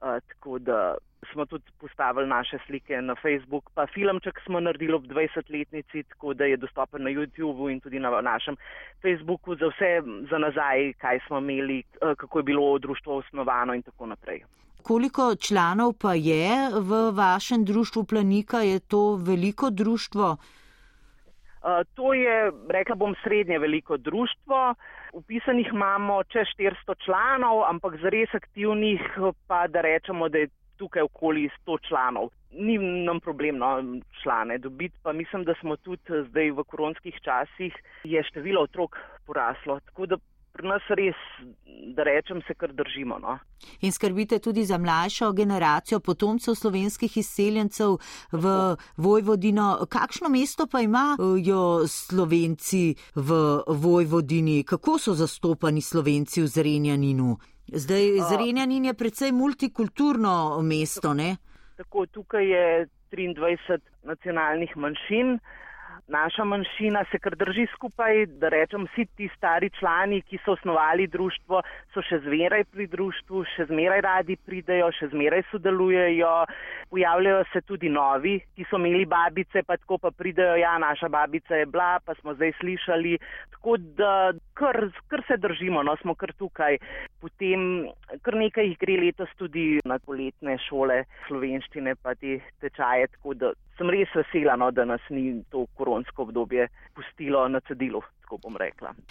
Tako 0.00 0.58
da 0.58 0.94
smo 1.32 1.46
tudi 1.46 1.64
postavili 1.80 2.28
naše 2.28 2.58
slike 2.66 3.02
na 3.02 3.14
Facebook, 3.14 3.70
pa 3.74 3.86
filmček 3.86 4.40
smo 4.44 4.60
naredili 4.60 4.92
ob 4.92 5.04
20-letnici, 5.04 6.02
tako 6.02 6.34
da 6.34 6.44
je 6.44 6.56
dostopen 6.56 7.02
na 7.02 7.10
YouTubu 7.10 7.72
in 7.72 7.80
tudi 7.80 7.98
na 7.98 8.20
našem 8.20 8.56
Facebooku 9.02 9.56
za 9.56 9.66
vse 9.66 10.02
za 10.30 10.38
nazaj, 10.38 10.92
kaj 10.92 11.20
smo 11.26 11.38
imeli, 11.38 11.82
kako 12.16 12.38
je 12.38 12.42
bilo 12.42 12.78
društvo 12.78 13.16
osnovano 13.16 13.74
in 13.74 13.82
tako 13.82 14.06
naprej. 14.06 14.42
Koliko 14.82 15.34
članov 15.36 15.92
pa 16.00 16.14
je 16.14 16.70
v 16.80 17.10
vašem 17.16 17.64
društvu 17.64 18.04
Planika? 18.04 18.58
Je 18.58 18.80
to 18.80 19.16
veliko 19.16 19.70
društvo? 19.70 20.36
To 21.94 22.14
je, 22.14 22.52
rekla 22.68 22.94
bom, 22.94 23.14
srednje 23.22 23.58
veliko 23.58 23.96
društvo. 23.96 24.74
Upisanih 25.12 25.68
imamo 25.72 26.22
čez 26.22 26.46
400 26.58 27.04
članov, 27.04 27.64
ampak 27.68 28.00
zares 28.02 28.34
aktivnih 28.34 29.00
pa 29.46 29.66
da 29.66 29.80
rečemo, 29.80 30.28
da 30.28 30.38
je 30.38 30.48
tukaj 30.80 31.04
okoli 31.06 31.48
100 31.60 31.78
članov. 31.88 32.30
Ni 32.50 32.78
nam 32.78 33.20
problemno 33.20 33.68
člane 34.22 34.58
dobiti, 34.58 34.96
pa 35.02 35.12
mislim, 35.12 35.44
da 35.44 35.54
smo 35.60 35.76
tudi 35.76 36.24
zdaj 36.30 36.50
v 36.50 36.64
koronskih 36.64 37.20
časih, 37.24 37.76
je 38.04 38.22
število 38.30 38.64
otrok 38.66 38.96
poraslo. 39.26 39.80
Tako 39.86 40.06
da 40.06 40.16
pri 40.52 40.68
nas 40.68 40.82
res, 40.98 41.18
da 41.94 42.04
rečem, 42.04 42.42
se 42.46 42.54
kar 42.58 42.72
držimo. 42.74 43.18
No. 43.22 43.38
In 43.80 43.92
skrbite 43.92 44.38
tudi 44.38 44.64
za 44.64 44.78
mlajšo 44.78 45.32
generacijo 45.32 46.00
potomcev 46.00 46.54
slovenskih 46.54 47.16
izseljencev 47.16 47.96
v 48.32 48.54
Vojvodino. 48.96 49.86
Kakšno 49.88 50.28
mesto 50.28 50.66
pa 50.66 50.82
imajo 50.84 51.86
Slovenci 51.86 52.94
v 53.14 53.40
Vojvodini? 53.66 54.64
Kako 54.64 54.98
so 54.98 55.14
zastopani 55.14 55.82
Slovenci 55.82 56.42
v 56.42 56.46
Zrenjaninu? 56.46 57.36
Zdaj, 57.72 58.02
Zrenjanin 58.28 58.84
je 58.84 58.94
predvsej 58.94 59.32
multikulturno 59.32 60.58
mesto, 60.62 61.14
ne? 61.14 61.36
Tako, 61.78 62.06
tukaj 62.06 62.46
je 62.46 62.86
23 63.12 63.78
nacionalnih 64.02 64.76
manjšin. 64.76 65.38
Naša 66.10 66.44
manjšina 66.44 67.04
se 67.10 67.18
kar 67.18 67.36
drži 67.38 67.66
skupaj, 67.74 68.24
da 68.42 68.48
rečem, 68.48 68.86
vsi 68.90 69.04
ti 69.16 69.28
stari 69.36 69.70
člani, 69.78 70.22
ki 70.22 70.40
so 70.44 70.56
osnovali 70.56 71.06
društvo, 71.06 71.60
so 71.94 72.02
še 72.02 72.18
zmeraj 72.24 72.64
pri 72.72 72.86
društvu, 72.90 73.44
še 73.52 73.68
zmeraj 73.68 74.02
radi 74.06 74.36
pridejo, 74.36 74.88
še 74.98 75.12
zmeraj 75.12 75.44
sodelujejo. 75.52 76.32
Pojavljajo 76.90 77.44
se 77.52 77.62
tudi 77.62 77.92
novi, 77.94 78.40
ki 78.56 78.66
so 78.66 78.80
imeli 78.82 79.06
babice, 79.06 79.62
pa 79.62 79.76
tako 79.78 80.00
pa 80.02 80.10
pridejo, 80.10 80.56
ja, 80.58 80.74
naša 80.82 81.08
babica 81.08 81.62
je 81.62 81.70
bila, 81.70 81.92
pa 82.02 82.18
smo 82.18 82.34
zdaj 82.34 82.56
slišali. 82.58 83.14
Tako 83.54 83.76
da 84.02 84.14
kar, 84.58 84.88
kar 85.06 85.22
se 85.28 85.38
držimo, 85.38 85.86
no 85.86 85.94
smo 86.02 86.18
kar 86.18 86.34
tukaj. 86.34 86.80
Potem 87.20 87.88
kar 88.24 88.36
nekaj 88.40 88.70
jih 88.70 88.78
gre 88.80 88.96
letos 89.00 89.32
tudi 89.38 89.64
na 89.84 89.98
poletne 89.98 90.56
šole 90.68 91.02
slovenščine, 91.26 91.96
pa 92.00 92.14
te 92.16 92.38
tečaje, 92.62 93.10
tako 93.16 93.34
da 93.34 93.52
sem 93.78 93.92
res 93.92 94.08
vesela, 94.16 94.56
no, 94.60 94.70
da 94.72 94.84
nas 94.88 95.04
ni 95.10 95.42
to 95.52 95.66
koronsko 95.76 96.28
obdobje 96.28 96.68
pustilo 96.96 97.46
na 97.48 97.60
cedilu. 97.68 98.02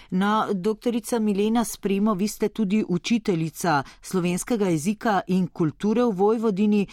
No, 0.10 0.48
doktorica 0.54 1.20
Milena 1.20 1.66
Spremo, 1.68 2.14
vi 2.14 2.28
ste 2.28 2.48
tudi 2.50 2.86
učiteljica 2.88 3.84
slovenskega 4.02 4.66
jezika 4.72 5.22
in 5.28 5.48
kulture 5.48 6.06
v 6.08 6.16
Vojvodini. 6.16 6.88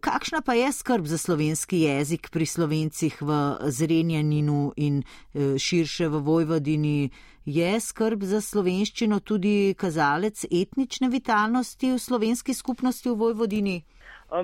Kakšna 0.00 0.44
pa 0.46 0.54
je 0.54 0.70
skrb 0.72 1.10
za 1.10 1.18
slovenski 1.18 1.80
jezik 1.80 2.30
pri 2.30 2.46
slovencih 2.46 3.18
v 3.22 3.40
Zrenjaninu 3.66 4.72
in 4.76 5.02
širše 5.34 6.06
v 6.08 6.22
Vojvodini? 6.22 7.10
Je 7.44 7.80
skrb 7.80 8.22
za 8.22 8.38
slovenščino 8.40 9.18
tudi 9.20 9.74
kazalec 9.74 10.44
etnične 10.46 11.08
vitalnosti 11.10 11.90
v 11.90 11.98
slovenski 11.98 12.54
skupnosti 12.54 13.10
v 13.10 13.16
Vojvodini? 13.18 13.82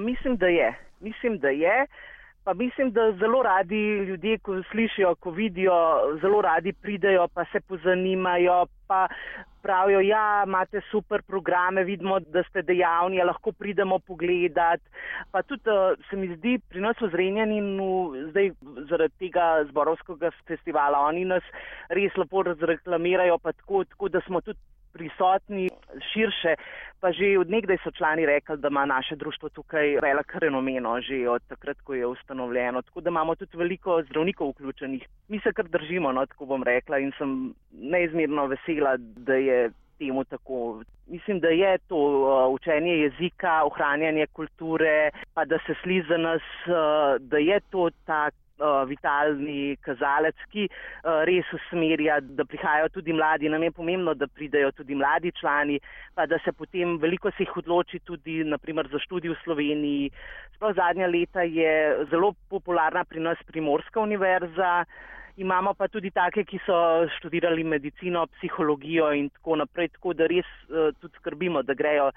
Mislim, 0.01 0.37
da 0.37 0.47
je. 0.47 0.73
Mislim, 1.01 1.39
da 1.39 1.49
je. 1.49 1.87
Pa 2.49 2.55
mislim, 2.55 2.91
da 2.93 3.13
zelo 3.13 3.43
radi 3.43 3.81
ljudje, 4.09 4.39
ko 4.39 4.63
slišijo, 4.71 5.15
ko 5.15 5.31
vidijo, 5.31 5.75
zelo 6.21 6.41
radi 6.43 6.73
pridejo, 6.73 7.27
pa 7.35 7.45
se 7.53 7.61
pozanimajo, 7.61 8.67
pa 8.87 9.09
pravijo, 9.63 10.01
ja, 10.01 10.45
imate 10.47 10.81
super 10.91 11.23
programe, 11.23 11.85
vidimo, 11.85 12.21
da 12.21 12.43
ste 12.43 12.63
dejavni, 12.63 13.21
lahko 13.25 13.53
pridemo 13.53 13.99
pogledat. 13.99 14.81
Pa 15.31 15.43
tudi 15.43 15.71
eh, 15.71 16.01
se 16.11 16.17
mi 16.17 16.31
zdi 16.37 16.59
pri 16.69 16.81
nas 16.81 16.97
v 17.01 17.11
Zrenjaninu, 17.13 17.91
zdaj 18.31 18.51
zaradi 18.89 19.27
tega 19.27 19.65
zborovskega 19.69 20.31
festivala, 20.49 21.05
oni 21.11 21.25
nas 21.25 21.53
res 21.89 22.17
lepo 22.17 22.47
razreklamirajo, 22.49 23.39
pa 23.39 23.53
tako, 23.53 23.85
tako 23.85 24.09
da 24.09 24.25
smo 24.27 24.41
tudi 24.41 24.59
prisotni 24.99 25.69
širše, 26.13 26.55
pa 27.01 27.13
že 27.13 27.39
od 27.39 27.51
nekdaj 27.51 27.79
so 27.85 27.91
člani 27.91 28.27
rekli, 28.27 28.57
da 28.59 28.69
ima 28.69 28.85
naše 28.87 29.17
društvo 29.17 29.49
tukaj 29.49 29.99
velik 30.03 30.35
renomeno, 30.35 31.01
že 31.01 31.29
od 31.29 31.43
takrat, 31.49 31.81
ko 31.81 31.95
je 31.95 32.07
ustanovljeno. 32.07 32.83
Tako 32.83 33.01
da 33.01 33.11
imamo 33.11 33.35
tudi 33.35 33.57
veliko 33.57 34.03
zdravnikov 34.03 34.51
vključenih. 34.51 35.07
Mi 35.29 35.41
se 35.41 35.53
kar 35.53 35.69
držimo, 35.69 36.13
no, 36.13 36.27
tako 36.27 36.47
bom 36.47 36.63
rekla, 36.63 36.99
in 36.99 37.13
sem 37.19 37.55
neizmerno 37.73 38.47
vesela, 38.47 38.97
da 38.99 39.35
je 39.35 39.71
temu 39.99 40.25
tako. 40.25 40.83
Mislim, 41.07 41.41
da 41.41 41.49
je 41.49 41.79
to 41.89 41.97
uh, 41.97 42.55
učenje 42.55 42.93
jezika, 42.93 43.63
ohranjanje 43.65 44.27
kulture, 44.27 45.11
pa 45.35 45.45
da 45.45 45.59
se 45.67 45.75
sli 45.83 46.03
za 46.09 46.17
nas, 46.17 46.43
uh, 46.67 47.17
da 47.21 47.39
je 47.39 47.61
to 47.71 47.91
tak 48.05 48.35
vitalni 48.89 49.77
kazalec, 49.83 50.37
ki 50.53 50.67
uh, 50.69 51.23
res 51.29 51.47
usmerja, 51.55 52.21
da 52.21 52.45
prihajajo 52.45 52.89
tudi 52.95 53.13
mladi. 53.13 53.49
Nam 53.49 53.63
je 53.63 53.71
pomembno, 53.71 54.15
da 54.15 54.27
pridejo 54.27 54.73
tudi 54.73 54.95
mladi 54.95 55.33
člani, 55.41 55.79
pa 56.15 56.27
da 56.27 56.39
se 56.45 56.53
potem 56.53 56.99
veliko 56.99 57.31
se 57.31 57.45
jih 57.45 57.57
odloči 57.57 58.01
tudi 58.05 58.43
naprimer 58.45 58.89
za 58.93 58.99
študij 58.99 59.35
v 59.35 59.39
Sloveniji. 59.45 60.11
Sploh 60.57 60.75
zadnja 60.75 61.07
leta 61.07 61.43
je 61.43 62.07
zelo 62.11 62.35
popularna 62.51 63.05
pri 63.05 63.21
nas 63.21 63.39
Primorska 63.47 64.01
univerza. 64.01 64.85
Imamo 65.39 65.71
pa 65.75 65.87
tudi 65.87 66.11
take, 66.11 66.43
ki 66.43 66.59
so 66.67 66.75
študirali 67.15 67.63
medicino, 67.65 68.25
psihologijo 68.27 69.13
in 69.15 69.29
tako 69.31 69.57
naprej, 69.61 69.93
tako 69.95 70.13
da 70.19 70.27
res 70.27 70.49
uh, 70.67 70.89
tudi 70.99 71.15
skrbimo, 71.21 71.63
da 71.63 71.77
grejo 71.79 72.09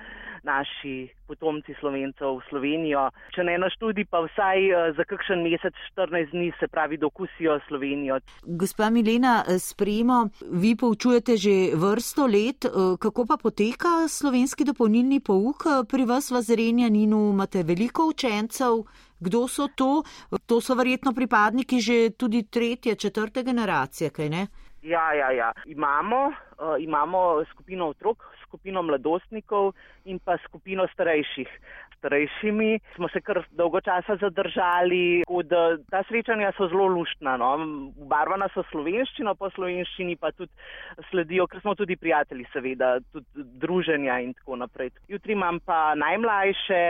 naši 0.44 1.06
potomci 1.30 1.76
slovencev 1.80 2.40
v 2.40 2.48
Slovenijo. 2.50 3.04
Če 3.36 3.46
ne 3.46 3.60
na 3.62 3.70
študij, 3.70 4.08
pa 4.10 4.24
vsaj 4.26 4.66
uh, 4.72 4.88
za 4.98 5.06
kakšen 5.06 5.46
mesec, 5.46 5.78
14 5.94 6.34
dni, 6.34 6.50
se 6.58 6.66
pravi, 6.68 6.98
dokusijo 6.98 7.60
Slovenijo. 7.68 8.18
Gospa 8.42 8.90
Milena, 8.90 9.44
eh, 9.46 9.62
sprejmo, 9.62 10.24
vi 10.50 10.74
poučujete 10.74 11.38
že 11.38 11.56
vrsto 11.78 12.26
let, 12.26 12.66
kako 13.00 13.26
pa 13.30 13.38
poteka 13.38 14.10
slovenski 14.10 14.66
dopolnilni 14.66 15.22
pouk 15.22 15.70
pri 15.86 16.10
vas 16.10 16.34
v 16.34 16.42
Zrenjaninu? 16.42 17.30
Imate 17.38 17.62
veliko 17.64 18.10
učencev? 18.10 18.82
Kdo 19.22 19.48
so 19.48 19.68
to? 19.76 20.04
To 20.46 20.62
so 20.62 20.76
verjetno 20.76 21.14
pripadniki 21.14 21.80
že 21.80 22.10
tudi 22.18 22.44
tretje, 22.50 22.96
četrte 22.96 23.44
generacije, 23.44 24.10
kaj 24.10 24.30
ne? 24.30 24.48
Ja, 24.82 25.14
ja, 25.14 25.32
ja. 25.32 25.52
Imamo, 25.66 26.28
uh, 26.28 26.76
imamo 26.80 27.44
skupino 27.52 27.88
otrok, 27.94 28.26
skupino 28.44 28.82
mladostnikov 28.82 29.74
in 30.06 30.20
pa 30.20 30.38
skupino 30.46 30.88
starejših. 30.94 31.48
Starejšimi 32.02 32.80
smo 32.96 33.08
se 33.14 33.22
kar 33.22 33.44
dolgo 33.54 33.82
časa 33.82 34.16
zadržali, 34.18 35.22
da 35.46 35.78
ta 35.94 36.02
srečanja 36.10 36.50
so 36.58 36.66
zelo 36.68 36.88
luštna. 36.88 37.38
No. 37.38 37.52
Barvana 38.10 38.50
so 38.56 38.66
slovenščino, 38.72 39.36
po 39.38 39.52
slovenščini 39.54 40.18
pa 40.18 40.32
tudi 40.34 40.50
sledijo, 41.12 41.46
ker 41.46 41.62
smo 41.62 41.76
tudi 41.78 41.96
prijatelji, 42.02 42.48
seveda, 42.54 42.96
tudi 43.14 43.46
druženja 43.62 44.18
in 44.26 44.34
tako 44.34 44.58
naprej. 44.64 44.90
Jutri 45.14 45.38
imam 45.38 45.62
pa 45.62 45.94
najmlajše, 45.94 46.82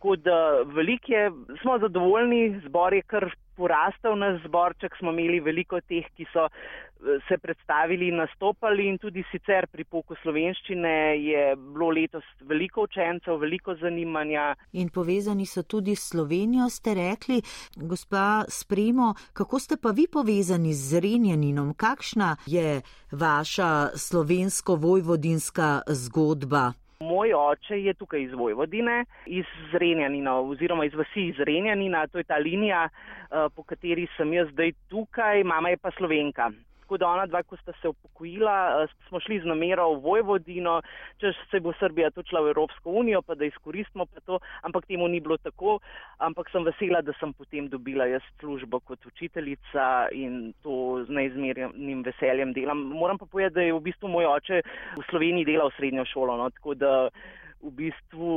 Tako 0.00 0.16
da 0.16 0.62
velike 0.64 1.30
smo 1.62 1.78
zadovoljni, 1.78 2.60
zbor 2.66 2.94
je 2.94 3.02
kar 3.02 3.26
porastel 3.56 4.16
na 4.18 4.38
zborček, 4.46 4.96
smo 4.98 5.12
imeli 5.12 5.40
veliko 5.44 5.80
teh, 5.80 6.06
ki 6.16 6.24
so 6.32 6.46
eh, 6.48 7.18
se 7.28 7.36
predstavili 7.38 8.08
in 8.08 8.16
nastopali 8.16 8.86
in 8.88 8.96
tudi 8.98 9.20
sicer 9.28 9.66
pri 9.68 9.84
poku 9.84 10.16
slovenščine 10.22 10.94
je 11.20 11.44
bilo 11.56 11.90
letos 11.92 12.24
veliko 12.48 12.86
učencev, 12.88 13.36
veliko 13.44 13.76
zanimanja. 13.76 14.54
In 14.72 14.88
povezani 14.88 15.44
so 15.46 15.62
tudi 15.68 15.92
s 15.92 16.08
Slovenijo, 16.14 16.70
ste 16.72 16.96
rekli, 16.96 17.42
gospa 17.76 18.44
Spremo, 18.48 19.12
kako 19.36 19.60
ste 19.60 19.76
pa 19.76 19.92
vi 19.92 20.08
povezani 20.08 20.72
z 20.72 21.04
Renjaninom, 21.04 21.74
kakšna 21.76 22.36
je 22.46 22.80
vaša 23.12 23.90
slovensko-vojvodinska 24.08 25.82
zgodba? 25.86 26.70
Moj 27.00 27.32
oče 27.34 27.82
je 27.82 27.94
tukaj 27.94 28.22
iz 28.22 28.32
Vojvodine, 28.32 29.04
iz 29.26 29.44
Zrenjanina 29.72 30.34
oziroma 30.40 30.84
iz 30.84 30.94
vasi 30.94 31.28
iz 31.28 31.34
Zrenjanina, 31.36 32.06
to 32.06 32.18
je 32.18 32.24
ta 32.24 32.36
linija, 32.36 32.88
eh, 32.88 33.48
po 33.56 33.62
kateri 33.62 34.06
sem 34.16 34.32
jaz 34.32 34.48
zdaj 34.52 34.72
tukaj, 34.88 35.44
mama 35.44 35.68
je 35.68 35.76
pa 35.76 35.90
Slovenka 35.96 36.50
tako 36.90 36.98
da 36.98 37.08
ona 37.08 37.26
dva, 37.26 37.42
ko 37.42 37.56
sta 37.56 37.72
se 37.82 37.88
upokojila, 37.88 38.82
eh, 38.82 38.88
smo 39.08 39.20
šli 39.20 39.40
z 39.40 39.46
namero 39.46 39.92
v 39.94 40.00
Vojvodino, 40.02 40.80
če 41.20 41.30
se 41.50 41.60
bo 41.60 41.70
Srbija 41.78 42.10
točila 42.10 42.40
v 42.42 42.50
Evropsko 42.50 42.90
unijo, 42.90 43.22
pa 43.22 43.34
da 43.38 43.44
izkoristimo 43.46 44.06
pa 44.06 44.20
to, 44.26 44.40
ampak 44.66 44.86
temu 44.86 45.06
ni 45.08 45.20
bilo 45.20 45.36
tako, 45.38 45.78
ampak 46.18 46.50
sem 46.50 46.66
vesela, 46.66 46.98
da 47.02 47.12
sem 47.20 47.32
potem 47.32 47.68
dobila 47.68 48.08
jaz 48.10 48.26
službo 48.40 48.80
kot 48.80 49.06
učiteljica 49.06 50.08
in 50.10 50.52
to 50.62 51.04
z 51.06 51.14
neizmernim 51.14 52.02
veseljem 52.02 52.52
delam. 52.52 52.82
Moram 52.90 53.18
pa 53.18 53.26
povedati, 53.26 53.54
da 53.54 53.62
je 53.62 53.72
v 53.72 53.84
bistvu 53.86 54.08
moj 54.10 54.26
oče 54.26 54.62
v 54.98 55.06
Sloveniji 55.10 55.46
delal 55.46 55.70
srednjo 55.76 56.04
šolo, 56.10 56.36
no, 56.36 56.50
tako 56.50 56.74
da 56.74 57.10
v 57.62 57.70
bistvu, 57.76 58.30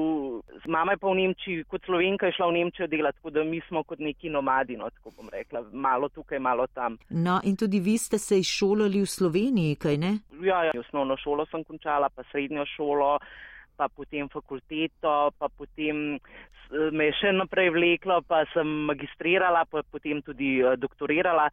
z 0.64 0.68
mama 0.68 0.92
je 0.92 1.00
pa 1.00 1.08
v 1.08 1.16
Nemčiji, 1.16 1.64
kot 1.72 1.86
slovenka 1.86 2.28
je 2.28 2.36
šla 2.36 2.48
v 2.52 2.56
Nemčijo 2.58 2.88
delati, 2.92 3.18
tako 3.18 3.30
da 3.30 3.44
mi 3.44 3.62
smo 3.68 3.84
kot 3.88 4.00
neki 4.00 4.30
nomadi, 4.30 4.76
no, 4.78 4.90
tako 4.90 5.14
bom 5.18 5.30
rekla, 5.32 5.64
malo 5.72 6.10
tukaj, 6.10 6.40
malo 6.40 6.68
tam. 6.68 6.98
No, 7.10 7.40
in 7.44 7.56
tudi 7.56 7.80
vi 7.80 7.98
ste 7.98 8.20
se 8.20 8.40
izšolali 8.40 9.00
v 9.00 9.08
Sloveniji, 9.08 9.80
kaj 9.80 9.98
ne? 9.98 10.12
Ja, 10.44 10.64
ja, 10.68 10.76
osnovno 10.80 11.18
šolo 11.18 11.46
sem 11.52 11.64
končala, 11.64 12.10
pa 12.10 12.24
srednjo 12.32 12.66
šolo, 12.76 13.16
pa 13.78 13.88
potem 13.88 14.28
fakulteto, 14.30 15.32
pa 15.38 15.48
potem 15.50 16.20
me 16.92 17.08
je 17.10 17.16
še 17.22 17.32
naprej 17.34 17.72
vleklo, 17.74 18.20
pa 18.28 18.44
sem 18.54 18.68
magistrirala, 18.90 19.64
pa 19.70 19.86
potem 19.88 20.22
tudi 20.26 20.58
uh, 20.62 20.76
doktorirala 20.80 21.48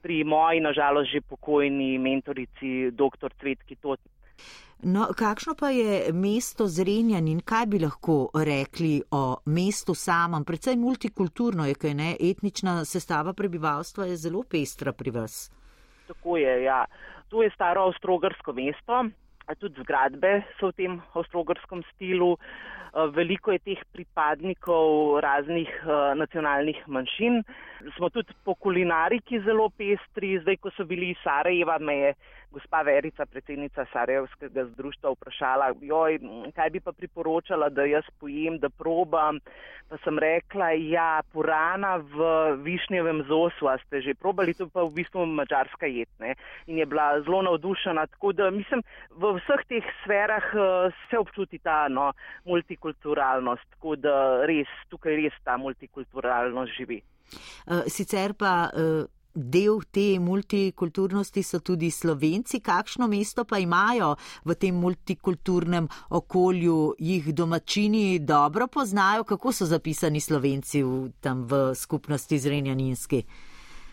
pri 0.00 0.24
moji, 0.24 0.64
nažalost, 0.64 1.12
že 1.12 1.20
pokojni 1.20 1.98
mentorici, 2.00 2.88
dr. 2.96 3.36
Cvetki 3.36 3.76
Tot. 3.76 4.00
No, 4.82 5.06
kakšno 5.12 5.52
pa 5.60 5.68
je 5.70 6.12
mesto 6.12 6.64
Zrenjan 6.66 7.26
in 7.28 7.42
kaj 7.44 7.66
bi 7.68 7.78
lahko 7.82 8.30
rekli 8.32 9.02
o 9.12 9.36
mestu 9.46 9.94
samem? 9.94 10.44
Predvsej 10.44 10.76
multikulturno 10.80 11.66
je, 11.68 11.74
kaj 11.76 11.94
ne, 11.94 12.14
etnična 12.16 12.84
sestava 12.88 13.34
prebivalstva 13.36 14.08
je 14.08 14.16
zelo 14.16 14.40
pestra 14.42 14.92
pri 14.92 15.10
vas. 15.10 15.50
Tako 16.08 16.36
je, 16.40 16.62
ja. 16.64 16.84
To 17.28 17.42
je 17.42 17.50
staro 17.54 17.84
avstrogarsko 17.90 18.52
mesto, 18.56 19.04
tudi 19.60 19.82
zgradbe 19.82 20.40
so 20.58 20.70
v 20.70 20.76
tem 20.78 20.98
avstrogarskem 21.12 21.84
stilu. 21.92 22.36
Veliko 23.14 23.52
je 23.54 23.60
teh 23.62 23.82
pripadnikov 23.94 25.20
raznih 25.22 25.70
uh, 25.84 26.10
nacionalnih 26.18 26.80
manjšin. 26.90 27.42
Smo 27.96 28.10
tudi 28.10 28.34
po 28.44 28.56
kulinariki 28.58 29.38
zelo 29.46 29.68
pestri. 29.70 30.40
Zdaj, 30.42 30.58
ko 30.58 30.72
so 30.74 30.82
bili 30.84 31.12
iz 31.12 31.20
Sarajeva, 31.22 31.78
me 31.78 31.94
je 32.00 32.14
gospa 32.50 32.82
Verica, 32.82 33.26
predsednica 33.26 33.84
Sarajevskega 33.92 34.64
zdruštva, 34.72 35.12
vprašala, 35.14 35.70
joj, 35.86 36.18
kaj 36.54 36.70
bi 36.70 36.80
pa 36.80 36.92
priporočala, 36.92 37.68
da 37.70 37.86
jaz 37.86 38.06
pojem, 38.18 38.58
da 38.58 38.68
probam. 38.68 39.38
Pa 39.90 39.98
sem 40.04 40.18
rekla, 40.22 40.70
ja, 40.86 41.22
purana 41.32 41.96
v 41.98 42.26
višnjevem 42.62 43.24
zosu, 43.28 43.66
a 43.66 43.74
ste 43.82 44.02
že 44.02 44.14
probali, 44.14 44.54
to 44.54 44.68
pa 44.70 44.84
v 44.86 44.94
bistvu 45.00 45.26
mačarska 45.26 45.90
jetne. 45.90 46.36
In 46.66 46.78
je 46.78 46.86
bila 46.86 47.22
zelo 47.26 47.42
navdušena, 47.42 48.06
tako 48.14 48.32
da 48.32 48.50
mislim, 48.54 48.82
v 49.10 49.34
vseh 49.38 49.64
teh 49.70 49.86
sferah 50.02 50.46
uh, 50.54 50.94
se 51.10 51.18
občuti 51.18 51.58
ta 51.58 51.88
no, 51.88 52.12
multikulturalnost, 52.46 53.66
tako 53.78 53.96
da 53.96 54.46
res 54.46 54.70
tukaj 54.90 55.18
res 55.18 55.34
ta 55.44 55.58
multikulturalnost 55.58 56.78
živi. 56.78 57.02
Uh, 57.66 57.86
sicer 57.86 58.34
pa. 58.38 58.70
Uh 59.34 59.40
del 59.40 59.84
te 59.90 60.18
multikulturnosti 60.18 61.42
so 61.42 61.60
tudi 61.60 61.90
slovenci. 61.90 62.60
Kakšno 62.60 63.06
mesto 63.06 63.44
pa 63.44 63.58
imajo 63.58 64.16
v 64.44 64.54
tem 64.54 64.74
multikulturnem 64.74 65.88
okolju, 66.10 66.94
jih 66.98 67.32
domačini 67.34 68.18
dobro 68.18 68.66
poznajo, 68.66 69.24
kako 69.24 69.52
so 69.52 69.66
zapisani 69.66 70.20
slovenci 70.20 70.82
v, 70.82 71.12
tam 71.20 71.46
v 71.46 71.74
skupnosti 71.74 72.38
Zrenjaninski? 72.38 73.24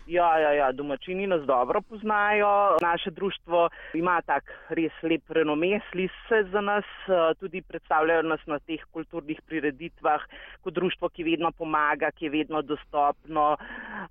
Ja, 0.08 0.40
ja, 0.40 0.52
ja, 0.54 0.72
domačini 0.72 1.28
nas 1.28 1.42
dobro 1.44 1.82
poznajo. 1.82 2.78
Naše 2.82 3.12
društvo 3.12 3.70
ima 3.94 4.22
tak 4.22 4.44
res 4.70 4.92
lep 5.04 5.30
renome, 5.30 5.80
sliši 5.92 6.22
se 6.30 6.44
za 6.52 6.62
nas, 6.62 6.86
eh, 7.08 7.34
tudi 7.40 7.62
predstavljajo 7.62 8.22
nas 8.22 8.40
na 8.48 8.60
teh 8.60 8.80
kulturnih 8.92 9.42
prireditvah 9.48 10.22
kot 10.64 10.74
društvo, 10.74 11.10
ki 11.10 11.24
vedno 11.24 11.52
pomaga, 11.52 12.12
ki 12.12 12.26
je 12.26 12.32
vedno 12.32 12.62
dostopno. 12.62 13.58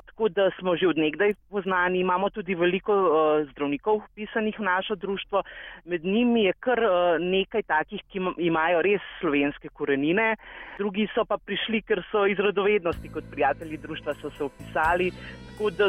tako 0.07 0.29
da 0.29 0.51
smo 0.59 0.77
že 0.77 0.89
odnegdaj 0.89 1.35
poznani. 1.51 2.01
Imamo 2.01 2.31
tudi 2.31 2.55
veliko 2.55 2.93
uh, 2.93 3.49
zdravnikov 3.51 4.01
vpisanih 4.07 4.59
v 4.59 4.65
našo 4.65 4.95
društvo. 4.95 5.43
Med 5.85 6.05
njimi 6.05 6.45
je 6.45 6.53
kar 6.61 6.81
uh, 6.81 7.21
nekaj 7.21 7.63
takih, 7.63 8.01
ki 8.13 8.21
imajo 8.39 8.83
res 8.83 9.01
slovenske 9.21 9.69
korenine. 9.69 10.37
Drugi 10.79 11.09
so 11.15 11.25
pa 11.25 11.37
prišli, 11.37 11.83
ker 11.83 12.01
so 12.11 12.25
iz 12.27 12.39
radovednosti 12.39 13.13
kot 13.13 13.25
prijatelji 13.31 13.77
društva 13.77 14.15
so 14.15 14.31
se 14.31 14.45
upisali. 14.45 15.13
Tako 15.51 15.71
da 15.71 15.86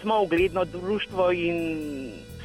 smo 0.00 0.22
ugledno 0.22 0.64
društvo 0.64 1.32
in 1.32 1.58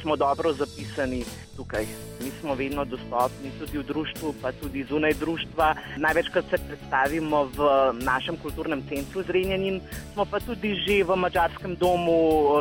smo 0.04 0.16
dobro 0.16 0.52
zapisani 0.52 1.24
tukaj. 1.56 1.86
Mi 2.20 2.30
smo 2.40 2.54
vedno 2.54 2.84
dostopni 2.84 3.50
tudi 3.58 3.78
v 3.78 3.82
društvu, 3.82 4.34
pa 4.42 4.52
tudi 4.52 4.84
zunaj 4.84 5.14
društva. 5.14 5.74
Največkrat 5.96 6.44
se 6.50 6.58
predstavimo 6.68 7.44
v 7.44 7.58
našem 8.04 8.36
kulturnem 8.36 8.82
centru 8.88 9.22
Zrenjanin, 9.22 9.80
smo 10.12 10.24
pa 10.24 10.40
tudi 10.40 10.74
že 10.86 11.04
v 11.04 11.16
mačarskem 11.16 11.76
domu 11.76 12.16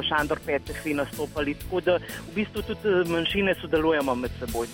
Šandor 0.07 0.39
Petehvi 0.45 0.93
nastopali, 0.93 1.55
tako 1.55 1.81
da 1.81 1.97
v 1.97 2.31
bistvu 2.35 2.61
tudi 2.61 2.87
eh, 2.87 3.09
manjšine 3.11 3.55
sodelujemo 3.61 4.15
med 4.15 4.31
seboj. 4.39 4.67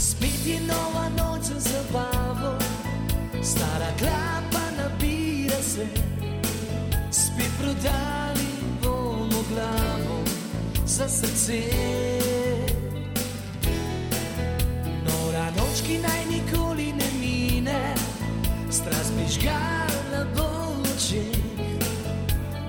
Spet 0.00 0.40
je 0.46 0.58
nova 0.64 1.06
noč 1.20 1.52
za 1.52 1.60
zabavo, 1.60 2.56
stara 3.42 3.92
klapa 4.00 4.64
nabira 4.78 5.60
se, 5.62 6.09
prodali 7.60 8.48
bomo 8.82 9.44
glavo 9.50 10.24
za 10.86 11.08
srce. 11.08 11.62
Nora 15.04 15.46
noč, 15.56 15.80
ki 15.86 15.98
naj 15.98 16.22
nikoli 16.30 16.92
ne 16.92 17.10
mine, 17.20 17.94
strast 18.70 19.12
bi 19.16 19.24
žgala 19.28 20.24
boče. 20.36 21.24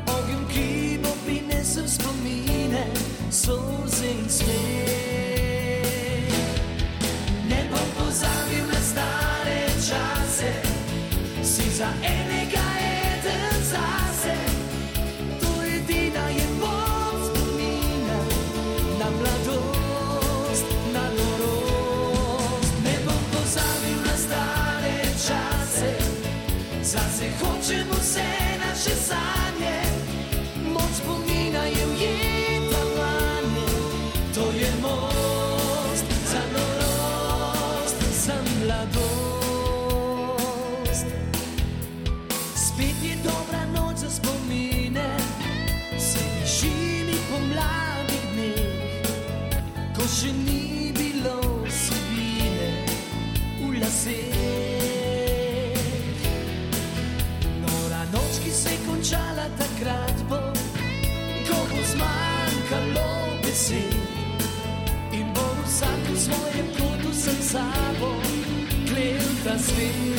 Ogen, 0.08 0.44
ki 0.54 1.00
bo 1.04 1.16
prinesel 1.26 1.88
spomine, 1.88 2.86
soze 3.32 4.12
in 4.12 4.30
smeh. 4.30 5.08
Ne 7.50 7.62
bom 7.72 7.90
pozabil 7.98 8.66
na 8.68 8.82
stare 8.82 9.62
čase, 9.88 10.52
si 11.44 11.70
za 11.78 11.90
enega 12.04 12.81
Zase 26.92 27.32
hočemo 27.40 27.96
vse 27.96 28.28
naše 28.60 28.96
sanje, 29.08 29.80
moč 30.74 30.92
spomina 31.00 31.64
je 31.64 31.86
ujeta 31.88 32.84
vanje. 32.98 33.72
To 34.36 34.42
je 34.52 34.72
most 34.82 36.06
za 36.32 36.42
norost, 36.54 37.96
za 38.26 38.36
mladost. 38.60 39.06
Spet 42.56 42.98
je 43.04 43.16
dobra 43.24 43.61
takrat, 59.82 60.18
bo, 60.30 60.38
ko 61.48 61.58
bo 61.70 61.82
zmanjkalo 61.84 63.10
besed 63.42 63.94
in 65.12 65.34
bo 65.34 65.46
vsak 65.66 66.02
v 66.06 66.18
svojem 66.18 66.68
kotu 66.78 67.10
srca 67.14 67.66
bo 68.00 68.14
klel 68.86 69.26
ta 69.44 69.58
svet. 69.58 70.12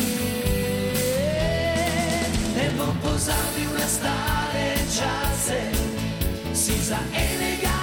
Ne 2.56 2.66
bom 2.78 2.94
pozabil 3.02 3.70
na 3.78 3.86
stare 3.86 4.70
čase, 4.90 5.62
si 6.54 6.74
za 6.82 6.98
enega 7.14 7.82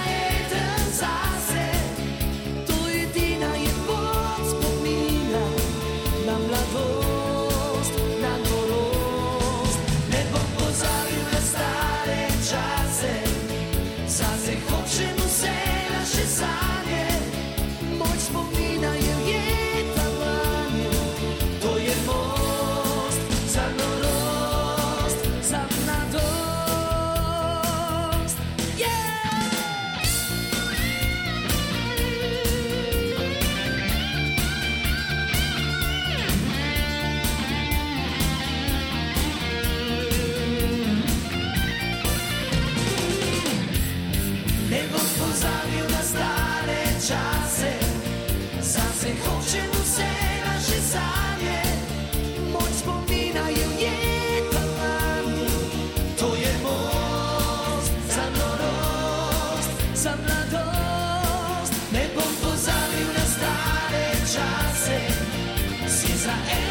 si 66.30 66.36
za 66.46 66.69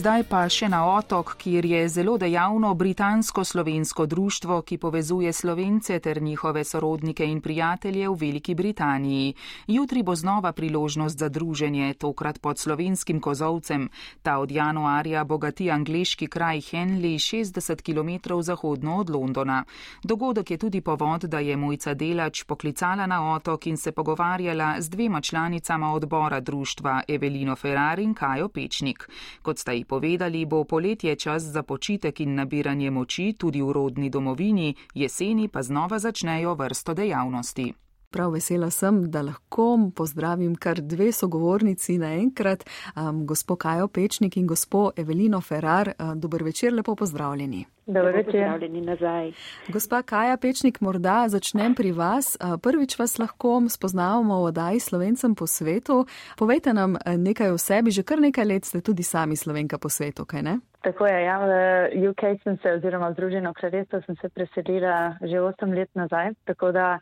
Zdaj 0.00 0.22
pa 0.32 0.46
še 0.48 0.64
na 0.72 0.78
otok, 0.88 1.34
kjer 1.36 1.66
je 1.68 1.80
zelo 1.92 2.14
dejavno 2.16 2.70
britansko-slovensko 2.72 4.06
društvo, 4.08 4.62
ki 4.64 4.78
povezuje 4.80 5.28
slovence 5.32 5.98
ter 6.00 6.22
njihove 6.22 6.62
sorodnike 6.64 7.26
in 7.28 7.42
prijatelje 7.44 8.08
v 8.08 8.14
Veliki 8.16 8.54
Britaniji. 8.54 9.34
Jutri 9.68 10.02
bo 10.02 10.14
znova 10.16 10.52
priložnost 10.56 11.18
za 11.18 11.28
druženje, 11.28 11.94
tokrat 12.00 12.40
pod 12.40 12.58
slovenskim 12.58 13.20
kozovcem. 13.20 13.90
Ta 14.22 14.38
od 14.38 14.50
januarja 14.50 15.24
bogati 15.24 15.68
angliški 15.70 16.30
kraj 16.32 16.64
Henley 16.70 17.20
60 17.20 17.84
km 17.84 18.40
zahodno 18.40 18.96
od 19.04 19.10
Londona. 19.10 19.64
Dogodek 20.02 20.50
je 20.50 20.58
tudi 20.58 20.80
povod, 20.80 21.28
da 21.28 21.44
je 21.44 21.56
Mojca 21.56 21.94
Delač 21.94 22.44
poklicala 22.48 23.06
na 23.06 23.34
otok 23.34 23.66
in 23.66 23.76
se 23.76 23.92
pogovarjala 23.92 24.80
z 24.80 24.88
dvema 24.88 25.20
članicama 25.20 25.92
odbora 25.92 26.40
društva 26.40 27.02
Evelino 27.08 27.56
Ferrar 27.56 27.98
in 27.98 28.14
Kajo 28.14 28.48
Pečnik. 28.48 29.04
Kot 29.42 29.58
sta 29.58 29.72
ji 29.72 29.89
povedali, 29.90 30.46
bo 30.46 30.64
poletje 30.64 31.16
čas 31.16 31.42
za 31.42 31.62
počitek 31.62 32.20
in 32.20 32.34
nabiranje 32.34 32.90
moči 32.90 33.32
tudi 33.38 33.62
v 33.62 33.72
rodni 33.72 34.10
domovini, 34.10 34.74
jeseni 34.94 35.48
pa 35.48 35.62
znova 35.62 35.98
začnejo 35.98 36.54
vrsto 36.54 36.94
dejavnosti. 36.94 37.72
Prav 38.10 38.32
vesela 38.34 38.70
sem, 38.70 39.04
da 39.10 39.22
lahko 39.22 39.90
pozdravim 39.96 40.56
kar 40.56 40.80
dve 40.82 41.12
sogovornici 41.12 41.98
naenkrat, 41.98 42.64
um, 42.96 43.26
gospod 43.26 43.58
Kajo 43.62 43.88
Pečnik 43.88 44.36
in 44.36 44.46
gospod 44.46 44.98
Evelino 44.98 45.40
Ferrar. 45.40 45.92
Uh, 45.98 46.14
dober 46.16 46.42
večer, 46.42 46.74
lepo 46.74 46.96
pozdravljeni. 46.96 47.64
Dobro 47.86 48.12
večer. 48.12 48.24
Pozdravljeni 48.24 48.80
nazaj. 48.80 49.32
Gospa 49.68 50.02
Kaja 50.02 50.36
Pečnik, 50.36 50.80
morda 50.80 51.28
začnem 51.28 51.74
pri 51.74 51.92
vas. 51.92 52.36
Prvič 52.62 52.98
vas 52.98 53.18
lahko 53.18 53.62
spoznavamo 53.68 54.40
v 54.40 54.44
oddaji 54.44 54.80
Slovencem 54.80 55.34
po 55.34 55.46
svetu. 55.46 56.06
Povejte 56.38 56.74
nam 56.74 56.96
nekaj 57.06 57.50
o 57.50 57.58
sebi, 57.58 57.90
že 57.90 58.02
kar 58.02 58.18
nekaj 58.18 58.44
let 58.44 58.64
ste 58.64 58.80
tudi 58.80 59.02
sami 59.02 59.36
Slovenka 59.36 59.78
po 59.78 59.88
svetu, 59.88 60.24
kaj 60.24 60.42
ne? 60.42 60.58
Tako 60.80 61.06
je, 61.06 61.24
ja, 61.24 61.36
v 61.38 62.08
UK 62.08 62.22
sem 62.42 62.56
se, 62.62 62.72
oziroma 62.72 63.08
v 63.08 63.12
Združeno 63.12 63.52
kraljestvo 63.52 64.00
sem 64.06 64.16
se 64.16 64.28
preselila 64.28 65.18
že 65.20 65.36
8 65.36 65.74
let 65.76 65.90
nazaj, 65.94 66.32
tako 66.44 66.72
da 66.72 66.98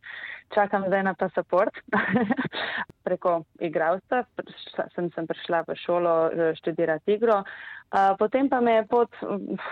čakam 0.54 0.84
zdaj 0.86 1.02
na 1.02 1.14
pasaport. 1.14 1.74
Preko 3.06 3.42
igralstva 3.60 4.24
sem, 4.94 5.10
sem 5.14 5.26
prišla 5.26 5.64
v 5.68 5.76
šolo 5.76 6.14
eh, 6.28 6.54
študirati 6.58 7.16
igro. 7.16 7.42
Potem 8.18 8.48
pa 8.48 8.60
me 8.60 8.72
je 8.72 8.86
pot 8.86 9.08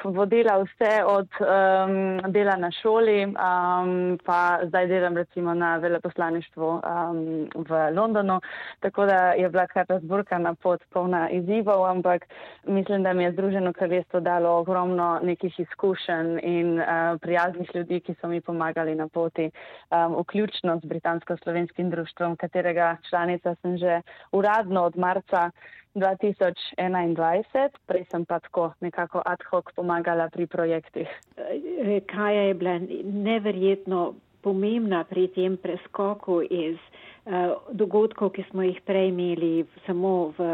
vodila 0.04 0.56
vse 0.62 1.04
od 1.04 1.28
um, 1.40 2.32
dela 2.32 2.56
na 2.56 2.70
šoli, 2.72 3.26
um, 3.28 4.16
pa 4.24 4.64
zdaj 4.64 4.86
delam 4.88 5.16
recimo 5.16 5.54
na 5.54 5.76
veleposlaništvu 5.76 6.68
um, 6.80 7.20
v 7.54 7.90
Londonu, 7.92 8.40
tako 8.80 9.06
da 9.06 9.36
je 9.36 9.48
bila 9.48 9.66
kar 9.66 9.84
razburkana 9.88 10.54
pot 10.54 10.80
polna 10.92 11.28
izzivov, 11.30 11.84
ampak 11.84 12.24
mislim, 12.64 13.02
da 13.02 13.12
mi 13.12 13.24
je 13.24 13.32
Združeno 13.32 13.72
kraljestvo 13.72 14.20
dalo 14.20 14.56
ogromno 14.58 15.20
nekih 15.22 15.60
izkušenj 15.60 16.38
in 16.42 16.80
uh, 16.80 17.20
prijaznih 17.20 17.70
ljudi, 17.74 18.00
ki 18.00 18.14
so 18.20 18.28
mi 18.28 18.40
pomagali 18.40 18.94
na 18.94 19.08
poti, 19.08 19.50
um, 19.90 20.16
vključno 20.22 20.80
z 20.82 20.88
Britansko-slovenskim 20.88 21.90
društvom, 21.90 22.36
katerega 22.36 22.96
članica 23.10 23.54
sem 23.54 23.76
že 23.76 24.00
uradno 24.32 24.82
od 24.82 24.96
marca 24.96 25.50
2021, 25.96 27.80
prej 27.88 28.04
sem 28.10 28.24
pa 28.28 28.38
tako 28.44 28.70
nekako 28.84 29.22
ad 29.24 29.40
hoc 29.50 29.72
pomagala 29.74 30.28
pri 30.28 30.46
projektih. 30.46 31.08
Eh, 31.40 32.00
Kaja 32.06 32.42
je 32.50 32.54
bila 32.54 32.78
neverjetno 33.04 34.14
pomembna 34.44 35.04
pri 35.04 35.26
tem 35.34 35.56
preskoku 35.58 36.38
iz 36.42 36.76
uh, 36.78 37.58
dogodkov, 37.74 38.30
ki 38.36 38.44
smo 38.50 38.62
jih 38.62 38.78
prej 38.86 39.08
imeli 39.10 39.64
samo 39.86 40.30
v, 40.38 40.46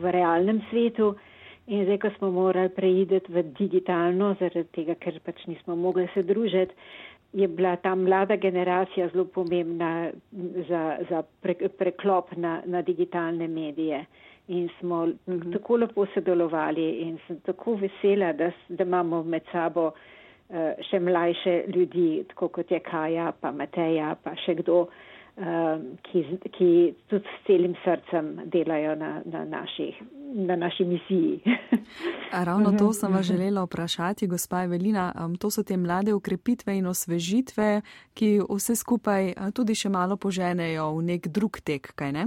v 0.00 0.12
realnem 0.16 0.62
svetu 0.70 1.12
in 1.66 1.84
zdaj, 1.84 1.98
ko 2.00 2.10
smo 2.16 2.30
morali 2.30 2.72
preideti 2.72 3.32
v 3.32 3.42
digitalno, 3.58 4.34
zaradi 4.40 4.68
tega, 4.72 4.96
ker 5.00 5.20
pač 5.24 5.44
nismo 5.48 5.76
mogli 5.76 6.06
se 6.14 6.24
družiti, 6.24 6.72
je 7.34 7.48
bila 7.48 7.76
ta 7.76 7.94
mlada 7.94 8.36
generacija 8.36 9.08
zelo 9.12 9.24
pomembna 9.24 10.10
za, 10.68 10.82
za 11.10 11.22
pre, 11.42 11.56
preklop 11.68 12.30
na, 12.36 12.60
na 12.64 12.82
digitalne 12.82 13.48
medije. 13.48 14.04
In 14.48 14.68
smo 14.80 15.06
mm 15.06 15.18
-hmm. 15.26 15.52
tako 15.52 15.76
lepo 15.76 16.06
sodelovali 16.14 16.90
in 17.00 17.18
sem 17.26 17.40
tako 17.40 17.74
vesela, 17.74 18.32
da, 18.32 18.50
da 18.68 18.84
imamo 18.84 19.22
med 19.22 19.42
sabo 19.52 19.86
uh, 19.86 20.56
še 20.90 21.00
mlajše 21.00 21.64
ljudi, 21.74 22.24
tako 22.28 22.48
kot 22.48 22.70
je 22.70 22.80
Kaja, 22.80 23.32
pa 23.40 23.52
Mateja, 23.52 24.16
pa 24.24 24.36
še 24.36 24.54
kdo, 24.54 24.80
uh, 24.80 25.80
ki, 26.02 26.38
ki 26.58 26.94
tudi 27.08 27.24
s 27.24 27.46
celim 27.46 27.74
srcem 27.84 28.40
delajo 28.44 28.94
na, 28.94 29.22
na 29.24 29.44
naših 29.44 30.02
na 30.34 30.56
naši 30.56 30.84
misiji. 30.84 31.40
Ravno 32.44 32.72
to 32.78 32.92
sem 32.92 33.12
vas 33.12 33.26
želela 33.26 33.64
vprašati, 33.64 34.26
gospa 34.26 34.62
Evelina. 34.62 35.28
To 35.40 35.50
so 35.50 35.62
te 35.62 35.76
mlade 35.76 36.14
ukrepitve 36.14 36.78
in 36.78 36.86
osvežitve, 36.86 37.82
ki 38.14 38.40
vse 38.50 38.76
skupaj 38.76 39.34
tudi 39.54 39.74
še 39.74 39.88
malo 39.88 40.16
poženejo 40.16 40.90
v 40.96 41.02
nek 41.02 41.28
drug 41.28 41.60
tek, 41.64 41.92
kaj 41.94 42.12
ne? 42.12 42.26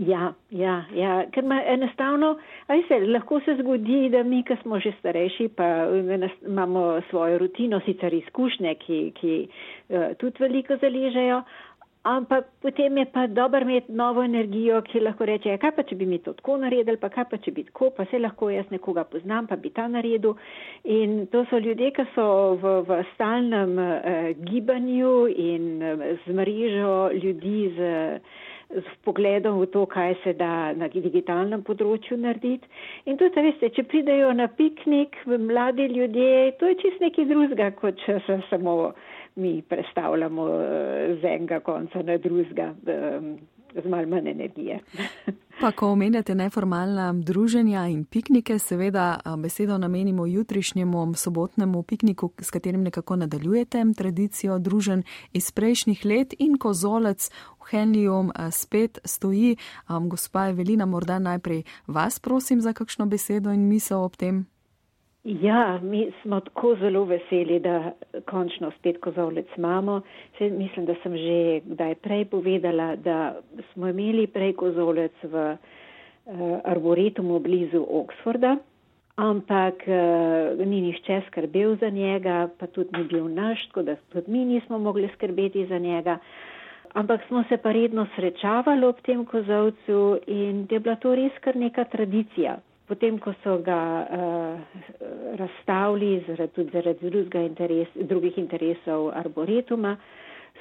Ja, 0.00 0.30
ja, 0.48 0.74
ja, 0.96 1.14
ker 1.28 1.44
ima 1.44 1.58
enostavno, 1.68 2.36
se 2.88 2.98
lahko 3.04 3.40
se 3.44 3.56
zgodi, 3.58 4.08
da 4.08 4.22
mi, 4.24 4.38
ki 4.48 4.56
smo 4.62 4.78
že 4.80 4.94
starejši, 4.98 5.48
pa 5.56 5.66
imamo 6.48 7.02
svojo 7.10 7.38
rutino, 7.38 7.80
sicer 7.84 8.14
izkušnje, 8.14 8.74
ki, 8.80 9.00
ki 9.20 9.34
uh, 9.44 10.14
tudi 10.16 10.40
veliko 10.40 10.78
zaležejo, 10.80 11.42
Ampak 12.00 12.46
potem 12.64 12.96
je 12.96 13.04
pa 13.12 13.26
dobro 13.26 13.60
imeti 13.60 13.92
novo 13.92 14.22
energijo, 14.24 14.80
ki 14.80 15.02
lahko 15.04 15.26
reče, 15.28 15.58
kaj 15.60 15.72
pa 15.76 15.82
če 15.84 15.98
bi 16.00 16.06
mi 16.08 16.18
to 16.24 16.32
tako 16.32 16.54
naredili, 16.62 16.96
pa 16.96 17.10
kaj 17.12 17.26
pa 17.28 17.36
če 17.44 17.52
bi 17.52 17.64
tako, 17.66 17.90
pa 17.92 18.06
se 18.08 18.16
lahko 18.18 18.48
jaz 18.48 18.70
nekoga 18.72 19.04
poznam, 19.04 19.44
pa 19.46 19.58
bi 19.60 19.68
ta 19.68 19.84
naredil. 19.84 20.32
In 20.88 21.26
to 21.28 21.44
so 21.50 21.60
ljudje, 21.60 21.90
ki 21.98 22.06
so 22.14 22.56
v, 22.62 22.72
v 22.88 23.02
stalnem 23.12 23.76
uh, 23.76 24.30
gibanju 24.48 25.12
in 25.28 25.66
uh, 25.84 26.06
z 26.24 26.38
mrežo 26.40 26.94
ljudi 27.20 27.58
z, 27.76 27.92
z 28.70 28.96
pogledom 29.04 29.58
v 29.60 29.66
to, 29.66 29.84
kaj 29.86 30.14
se 30.24 30.32
da 30.38 30.72
na 30.72 30.88
digitalnem 30.88 31.62
področju 31.66 32.18
narediti. 32.22 32.68
In 33.10 33.18
tudi, 33.18 33.42
veste, 33.42 33.70
če 33.74 33.84
pridejo 33.90 34.32
na 34.32 34.46
piknik 34.48 35.18
mladi 35.26 35.88
ljudje, 35.90 36.52
to 36.60 36.70
je 36.70 36.78
čist 36.84 37.00
nekaj 37.02 37.26
drugega, 37.30 37.70
kot 37.80 37.98
če 38.06 38.20
se 38.26 38.40
samo 38.50 38.92
mi 39.40 39.60
predstavljamo 39.62 40.48
eh, 40.50 41.16
z 41.20 41.32
enega 41.36 41.60
konca 41.64 42.02
na 42.02 42.18
drugega 42.18 42.72
z 43.74 43.88
malo 43.88 44.06
manj 44.06 44.28
energije. 44.28 44.80
Pa, 45.60 45.72
ko 45.72 45.92
omenjate 45.92 46.34
neformalna 46.34 47.12
druženja 47.12 47.86
in 47.86 48.04
piknike, 48.04 48.58
seveda 48.58 49.20
besedo 49.38 49.78
namenimo 49.78 50.26
jutrišnjemu 50.26 51.14
sobotnemu 51.14 51.82
pikniku, 51.82 52.30
s 52.40 52.50
katerim 52.50 52.82
nekako 52.82 53.16
nadaljujete 53.16 53.84
tradicijo 53.96 54.58
družen 54.58 55.02
iz 55.32 55.52
prejšnjih 55.52 56.04
let 56.04 56.34
in 56.38 56.58
kozolec 56.58 57.30
v 57.60 57.70
Henliju 57.70 58.30
spet 58.50 58.98
stoji. 59.04 59.56
Gospa 59.88 60.48
Evelina, 60.48 60.86
morda 60.86 61.18
najprej 61.18 61.62
vas 61.86 62.18
prosim 62.18 62.60
za 62.60 62.72
kakšno 62.72 63.06
besedo 63.06 63.52
in 63.52 63.68
misel 63.68 64.04
ob 64.04 64.16
tem. 64.16 64.46
Ja, 65.24 65.78
mi 65.82 66.12
smo 66.22 66.40
tako 66.40 66.76
zelo 66.76 67.04
veseli, 67.04 67.58
da 67.60 67.92
končno 68.26 68.70
spet 68.70 69.00
kozovlec 69.00 69.46
imamo. 69.56 70.00
Se, 70.38 70.50
mislim, 70.50 70.86
da 70.86 70.94
sem 71.02 71.16
že 71.16 71.60
kdaj 71.64 71.94
prej 71.94 72.24
povedala, 72.24 72.96
da 72.96 73.34
smo 73.72 73.88
imeli 73.88 74.26
prej 74.26 74.52
kozovlec 74.52 75.12
v 75.22 75.56
uh, 76.24 76.36
arboretumu 76.64 77.38
blizu 77.38 77.84
Oxforda, 77.90 78.56
ampak 79.16 79.84
uh, 79.86 80.66
ni 80.66 80.80
nišče 80.80 81.20
skrbel 81.26 81.76
za 81.76 81.90
njega, 81.90 82.48
pa 82.58 82.66
tudi 82.66 82.96
ni 82.98 83.04
bil 83.04 83.28
naš, 83.28 83.66
tako 83.66 83.82
da 83.82 83.96
tudi 84.12 84.30
mi 84.32 84.44
nismo 84.44 84.78
mogli 84.78 85.10
skrbeti 85.14 85.66
za 85.66 85.78
njega. 85.78 86.16
Ampak 86.94 87.20
smo 87.28 87.44
se 87.48 87.56
pa 87.56 87.72
redno 87.72 88.06
srečavali 88.16 88.86
ob 88.86 88.96
tem 89.02 89.24
kozovcu 89.26 90.18
in 90.26 90.66
je 90.70 90.80
bila 90.80 90.96
to 90.96 91.14
res 91.14 91.32
kar 91.40 91.56
neka 91.56 91.84
tradicija 91.84 92.56
potem, 92.90 93.18
ko 93.22 93.32
so 93.44 93.58
ga 93.62 93.78
uh, 94.02 94.60
razstavili 95.38 96.24
zaradi, 96.26 96.52
tudi 96.56 96.70
zaradi 96.74 97.46
interes, 97.46 97.88
drugih 97.94 98.38
interesov 98.38 99.10
arboretuma, 99.14 99.96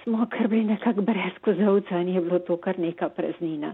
smo 0.03 0.27
kar 0.29 0.47
bili 0.47 0.63
nekako 0.63 1.01
brez 1.01 1.33
kozovca 1.41 1.99
in 2.01 2.13
je 2.15 2.21
bilo 2.21 2.39
to 2.39 2.57
kar 2.57 2.79
neka 2.79 3.09
praznina. 3.09 3.73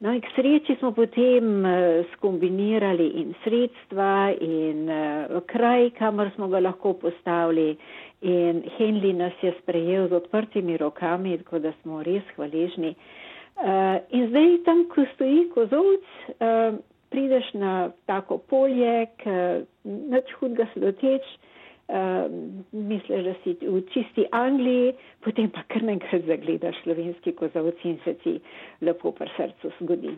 No 0.00 0.10
in 0.10 0.20
k 0.20 0.26
sreči 0.34 0.74
smo 0.80 0.90
potem 0.92 1.62
uh, 1.62 1.72
skombinirali 2.16 3.06
in 3.20 3.34
sredstva 3.44 4.32
in 4.40 4.88
uh, 4.90 5.42
kraj, 5.46 5.90
kamor 5.98 6.30
smo 6.34 6.48
ga 6.48 6.58
lahko 6.60 6.92
postavili 6.94 7.76
in 8.22 8.62
Henley 8.78 9.12
nas 9.14 9.32
je 9.42 9.52
sprejel 9.62 10.08
z 10.08 10.12
odprtimi 10.14 10.76
rokami, 10.76 11.38
tako 11.38 11.58
da 11.58 11.72
smo 11.82 12.02
res 12.02 12.22
hvaležni. 12.36 12.94
Uh, 13.62 14.00
in 14.10 14.26
zdaj 14.30 14.56
tam, 14.64 14.84
ko 14.90 15.04
stoji 15.14 15.44
kozovc, 15.54 16.08
uh, 16.40 16.80
prideš 17.12 17.52
na 17.54 17.90
tako 18.08 18.38
polje, 18.38 19.06
nič 19.84 20.34
hudega 20.40 20.66
se 20.74 20.80
doteč, 20.80 21.28
uh, 21.92 22.26
misliš, 22.72 23.24
da 23.24 23.34
si 23.44 23.56
v 23.60 23.82
čisti 23.92 24.26
Angliji, 24.32 24.94
potem 25.24 25.50
pa 25.50 25.62
kar 25.68 25.82
nekaj 25.82 26.24
zagledaš 26.26 26.82
slovenski 26.82 27.32
kozavci 27.32 27.88
in 27.88 27.98
se 28.04 28.14
ti 28.24 28.40
lepo 28.80 29.12
pri 29.12 29.30
srcu 29.36 29.72
zgodi. 29.80 30.16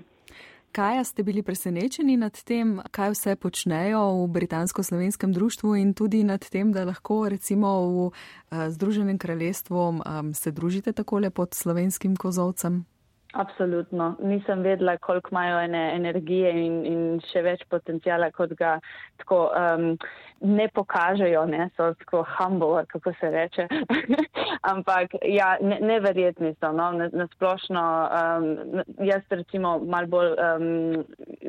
Kaj 0.74 1.04
ste 1.04 1.22
bili 1.22 1.42
presenečeni 1.42 2.16
nad 2.16 2.34
tem, 2.42 2.80
kaj 2.90 3.12
vse 3.14 3.36
počnejo 3.38 4.24
v 4.24 4.30
britansko-slovenskem 4.34 5.30
društvu 5.32 5.76
in 5.78 5.94
tudi 5.94 6.24
nad 6.24 6.42
tem, 6.50 6.72
da 6.72 6.82
lahko 6.84 7.28
recimo 7.30 7.68
v 7.86 8.06
uh, 8.06 8.12
Združenem 8.68 9.18
kraljestvu 9.18 9.78
um, 9.78 10.34
se 10.34 10.50
družite 10.50 10.92
takole 10.92 11.30
pod 11.30 11.54
slovenskim 11.54 12.16
kozovcem? 12.16 12.84
Absolutno. 13.34 14.16
Nisem 14.22 14.62
vedela, 14.62 14.96
koliko 14.96 15.28
imajo 15.32 15.58
ene 15.60 15.94
energije 15.96 16.50
in, 16.66 16.74
in 16.86 17.00
še 17.32 17.42
več 17.42 17.64
potencijala, 17.70 18.28
kot 18.30 18.52
ga 18.54 18.76
tako 19.18 19.48
um, 19.50 19.88
ne 20.44 20.68
pokažejo, 20.68 21.42
ne? 21.50 21.66
so 21.76 21.88
tako 21.98 22.20
humble, 22.36 22.84
kako 22.86 23.12
se 23.20 23.30
reče. 23.30 23.66
Ampak 24.72 25.16
ja, 25.26 25.56
ne, 25.60 25.80
neverjetni 25.80 26.52
so. 26.60 26.70
No? 26.72 26.92
Nasplošno, 26.92 27.74
na 27.74 28.38
um, 28.38 28.84
jaz 29.02 29.26
recimo 29.30 29.78
mal 29.78 30.06
bolj 30.06 30.30
um, 30.36 30.68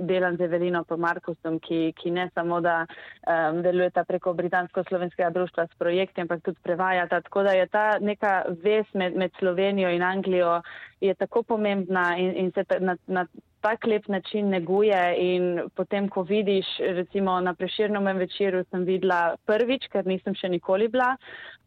delam 0.09 0.39
z 0.39 0.47
Evelino 0.47 0.81
pa 0.89 0.97
Markusom, 0.97 1.59
ki, 1.59 1.93
ki 2.01 2.15
ne 2.17 2.29
samo, 2.33 2.63
da 2.65 2.79
um, 2.87 3.61
delujeta 3.61 4.07
preko 4.09 4.33
Britansko-slovenskega 4.33 5.29
društva 5.37 5.67
s 5.69 5.77
projekti, 5.77 6.25
ampak 6.25 6.41
tudi 6.47 6.57
prevajata. 6.65 7.21
Tako 7.29 7.45
da 7.45 7.53
je 7.53 7.69
ta 7.69 7.85
neka 8.01 8.35
vez 8.63 8.89
med, 8.93 9.15
med 9.15 9.37
Slovenijo 9.37 9.93
in 9.93 10.03
Anglijo 10.03 10.57
je 11.01 11.13
tako 11.15 11.43
pomembna 11.43 12.15
in, 12.17 12.31
in 12.35 12.51
se 12.55 12.63
ta, 12.63 12.79
na, 12.79 12.97
na 13.07 13.25
tak 13.61 13.85
lep 13.85 14.07
način 14.07 14.49
neguje 14.49 15.15
in 15.17 15.59
potem, 15.75 16.09
ko 16.09 16.23
vidiš, 16.23 16.65
recimo 16.79 17.39
na 17.41 17.53
preširnem 17.53 18.17
večeru 18.17 18.63
sem 18.69 18.85
videla 18.85 19.35
prvič, 19.45 19.87
ker 19.91 20.05
nisem 20.05 20.35
še 20.37 20.49
nikoli 20.49 20.87
bila, 20.87 21.15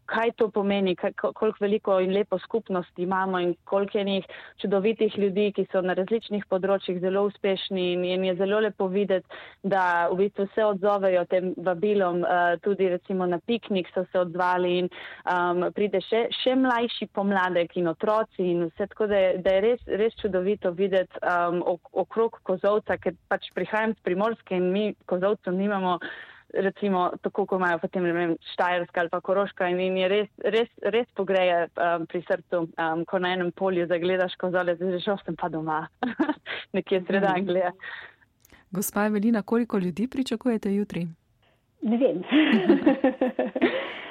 kaj 0.08 0.32
to 0.40 0.48
pomeni, 0.50 0.96
koliko 0.96 1.56
veliko 1.60 1.98
in 2.00 2.12
lepo 2.16 2.38
skupnosti 2.38 3.02
imamo 3.02 3.40
in 3.40 3.54
koliko 3.64 3.98
je 3.98 4.04
njih 4.04 4.26
čudovitih 4.62 5.18
ljudi, 5.18 5.52
ki 5.56 5.66
so 5.72 5.82
na 5.84 5.94
različnih 5.98 6.46
področjih 6.48 7.00
zelo 7.02 7.26
uspešni 7.28 7.92
in, 7.92 8.04
in 8.04 8.24
je 8.24 8.34
zelo 8.40 8.60
lepo 8.64 8.88
videti, 8.92 9.28
da 9.62 10.08
v 10.12 10.22
bistvu 10.22 10.48
se 10.54 10.64
odzovejo 10.64 11.24
tem 11.30 11.52
vabilom, 11.56 12.22
uh, 12.22 12.54
tudi 12.64 12.88
recimo 12.88 13.26
na 13.26 13.40
piknik 13.46 13.90
so 13.94 14.06
se 14.12 14.20
odzvali 14.20 14.74
in 14.82 14.88
um, 14.88 15.68
pride 15.76 16.00
še, 16.08 16.24
še 16.40 16.56
mlajši 16.56 17.10
pomladek 17.12 17.76
in 17.76 17.92
otroci 17.92 18.48
in 18.54 18.64
vse 18.70 18.88
tako, 18.92 19.10
da 19.12 19.20
je, 19.20 19.36
da 19.44 19.56
je 19.56 19.64
res, 19.66 19.84
res 20.00 20.16
čudovito 20.22 20.72
videti 20.78 21.20
um, 21.20 21.60
okrog 21.92 22.40
kozovca, 22.48 22.96
ker 22.96 23.16
pač 23.28 23.50
prihajam 23.56 23.94
z 23.96 24.08
primorske 24.08 24.56
in 24.56 24.72
mi 24.72 24.88
kozovcev 25.10 25.56
nimamo 25.56 25.98
recimo 26.54 27.10
tako, 27.22 27.46
ko 27.46 27.56
imajo 27.56 27.78
potem, 27.78 28.04
vem, 28.12 28.36
Štajerska 28.52 29.00
ali 29.00 29.08
pa 29.08 29.20
Koroška 29.20 29.68
in, 29.68 29.80
in 29.80 29.96
je 29.96 30.08
res, 30.08 30.28
res, 30.44 30.70
res 30.82 31.06
pogreje 31.16 31.68
um, 31.76 32.06
pri 32.06 32.22
srcu, 32.28 32.64
um, 32.68 33.04
ko 33.04 33.18
na 33.18 33.34
enem 33.36 33.52
polju 33.52 33.86
zagledaš 33.86 34.36
kozole, 34.40 34.76
zdaj 34.76 34.98
že 34.98 35.16
sem 35.24 35.36
pa 35.36 35.48
doma, 35.48 35.86
nekje 36.76 37.02
sred 37.06 37.22
mhm. 37.22 37.32
Anglije. 37.34 37.72
Gospa 38.70 39.06
Evelina, 39.06 39.42
koliko 39.42 39.78
ljudi 39.78 40.08
pričakujete 40.08 40.74
jutri? 40.74 41.06
Ne 41.82 41.96
vem. 41.96 42.24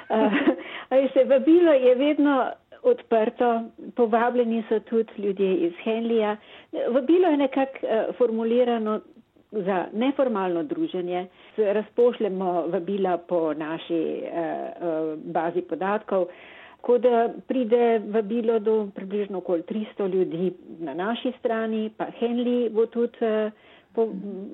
uh, 0.14 1.12
se 1.12 1.24
vabilo 1.24 1.72
je 1.72 1.94
vedno 1.94 2.50
odprto, 2.82 3.62
povabljeni 3.96 4.64
so 4.68 4.80
tudi 4.80 5.12
ljudje 5.18 5.54
iz 5.54 5.72
Henlija. 5.84 6.36
Vabilo 6.90 7.28
je 7.28 7.36
nekako 7.36 7.78
uh, 7.82 8.16
formulirano 8.16 9.00
za 9.50 9.86
neformalno 9.92 10.62
druženje. 10.62 11.26
Razpošljemo 11.56 12.66
vabila 12.66 13.16
po 13.18 13.54
naši 13.54 13.94
eh, 13.94 14.30
eh, 14.30 14.72
bazi 15.16 15.62
podatkov, 15.62 16.26
ko 16.80 16.98
da 16.98 17.28
pride 17.48 17.98
vabilo 18.00 18.58
do 18.58 18.88
približno 18.94 19.38
okoli 19.38 19.62
300 19.62 20.08
ljudi 20.08 20.52
na 20.80 20.94
naši 20.94 21.32
strani, 21.38 21.90
pa 21.96 22.06
Henley 22.20 22.70
bo 22.70 22.86
tudi 22.86 23.16
eh, 23.20 23.50
po, 23.94 24.08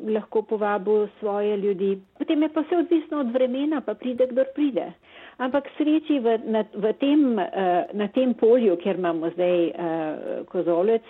lahko 0.09 0.43
povabil 0.43 1.07
svoje 1.21 1.57
ljudi. 1.57 1.91
Potem 2.19 2.43
je 2.43 2.49
pa 2.49 2.61
vse 2.61 2.77
odvisno 2.77 3.21
od 3.21 3.33
vremena, 3.33 3.81
pa 3.81 3.95
pride, 3.95 4.27
kdo 4.27 4.45
pride. 4.55 4.93
Ampak 5.37 5.69
sreči 5.77 6.19
v, 6.19 6.39
na, 6.47 6.65
v 6.75 6.93
tem, 6.95 7.39
eh, 7.39 7.51
na 7.93 8.09
tem 8.09 8.35
polju, 8.35 8.77
kjer 8.77 8.97
imamo 8.97 9.31
zdaj 9.31 9.65
eh, 9.67 9.75
kozolec, 10.49 11.03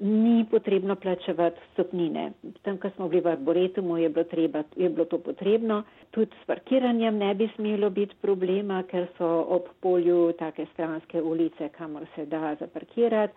ni 0.00 0.44
potrebno 0.50 0.96
plačevati 0.96 1.60
stopnine. 1.72 2.32
Tam, 2.62 2.78
ko 2.78 2.90
smo 2.90 3.08
bili 3.08 3.22
v 3.22 3.26
arboretumu, 3.32 3.96
je 3.98 4.08
bilo, 4.08 4.24
treba, 4.24 4.62
je 4.76 4.88
bilo 4.88 5.04
to 5.04 5.18
potrebno. 5.18 5.82
Tudi 6.10 6.36
s 6.42 6.46
parkiranjem 6.46 7.18
ne 7.18 7.34
bi 7.34 7.48
smelo 7.54 7.90
biti 7.90 8.14
problema, 8.20 8.82
ker 8.82 9.06
so 9.18 9.28
ob 9.48 9.68
polju 9.80 10.32
take 10.38 10.66
stranske 10.72 11.22
ulice, 11.22 11.68
kamor 11.68 12.06
se 12.14 12.26
da 12.26 12.54
zaparkirati. 12.60 13.32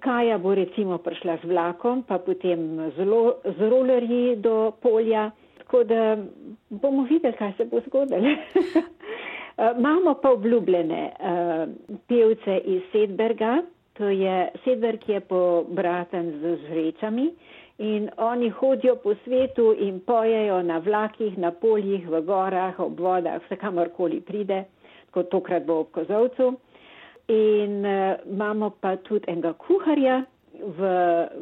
Kaja 0.00 0.38
bo 0.38 0.54
recimo 0.54 0.98
prišla 0.98 1.38
z 1.42 1.48
vlakom, 1.48 2.02
pa 2.02 2.18
potem 2.18 2.90
zelo, 2.96 3.36
z 3.44 3.70
rolerji 3.70 4.36
do 4.36 4.72
polja. 4.82 5.30
Tako 5.58 5.84
da 5.84 6.16
bomo 6.70 7.04
videli, 7.10 7.36
kaj 7.36 7.52
se 7.56 7.64
bo 7.64 7.80
zgodilo. 7.86 8.28
Imamo 9.78 10.14
pa 10.14 10.30
obljubljene 10.30 11.10
uh, 11.20 11.68
pevce 12.08 12.58
iz 12.64 12.82
Sedberga, 12.92 13.62
To 14.00 14.08
je 14.08 14.48
sedver, 14.64 14.96
ki 14.96 15.12
je 15.12 15.20
pobraten 15.28 16.30
z 16.40 16.56
žrečami 16.64 17.26
in 17.84 18.08
oni 18.16 18.48
hodijo 18.48 18.94
po 18.96 19.12
svetu 19.24 19.74
in 19.76 20.00
pojejo 20.00 20.62
na 20.62 20.78
vlakih, 20.78 21.36
na 21.38 21.50
poljih, 21.52 22.08
v 22.08 22.22
gorah, 22.24 22.80
ob 22.80 23.00
vodah, 23.00 23.40
vse 23.44 23.56
kamorkoli 23.60 24.20
pride, 24.24 24.64
kot 25.12 25.28
tokrat 25.28 25.68
bo 25.68 25.82
ob 25.84 25.92
kozovcu. 25.92 26.54
In 27.28 27.84
uh, 27.84 28.16
imamo 28.24 28.70
pa 28.80 28.96
tudi 28.96 29.28
enega 29.28 29.52
kuharja 29.52 30.22
v, 30.56 30.92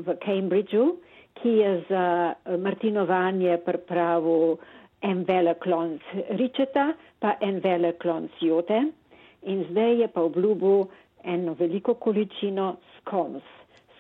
v 0.03 0.19
Cambridgeu, 0.27 0.97
ki 1.39 1.55
je 1.63 1.73
za 1.89 2.35
martinovanje 2.59 3.59
pripravil 3.67 4.59
en 5.07 5.23
velik 5.25 5.63
klonc 5.63 6.03
ričeta, 6.35 6.91
pa 7.23 7.37
en 7.41 7.63
velik 7.63 8.03
klonc 8.03 8.35
jote. 8.43 8.83
In 9.47 9.63
zdaj 9.71 10.01
je 10.03 10.09
pa 10.11 10.27
obljubil, 10.27 10.89
eno 11.25 11.57
veliko 11.59 11.95
količino 11.95 12.77
skons. 12.99 13.43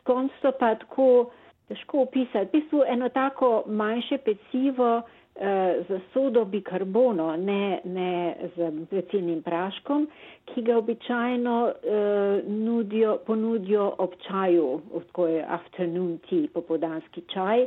Skons 0.00 0.32
so 0.42 0.52
pa 0.58 0.74
tako 0.74 1.30
težko 1.68 2.02
opisati. 2.02 2.46
V 2.46 2.52
bistvu 2.52 2.82
eno 2.88 3.08
tako 3.08 3.62
manjše 3.66 4.18
pecivo 4.18 5.02
eh, 5.36 5.82
z 5.88 6.00
sodo 6.12 6.44
bikarbono, 6.44 7.36
ne, 7.36 7.80
ne 7.84 8.36
z 8.56 8.70
pecilnim 8.90 9.42
praškom, 9.42 10.08
ki 10.44 10.62
ga 10.62 10.78
običajno 10.78 11.58
eh, 11.68 12.42
nudijo, 12.46 13.18
ponudijo 13.26 13.92
ob 13.98 14.16
čaju, 14.28 14.80
tako 15.06 15.26
je 15.26 15.44
afternoon 15.48 16.18
tea, 16.28 16.48
popodanski 16.54 17.22
čaj. 17.34 17.66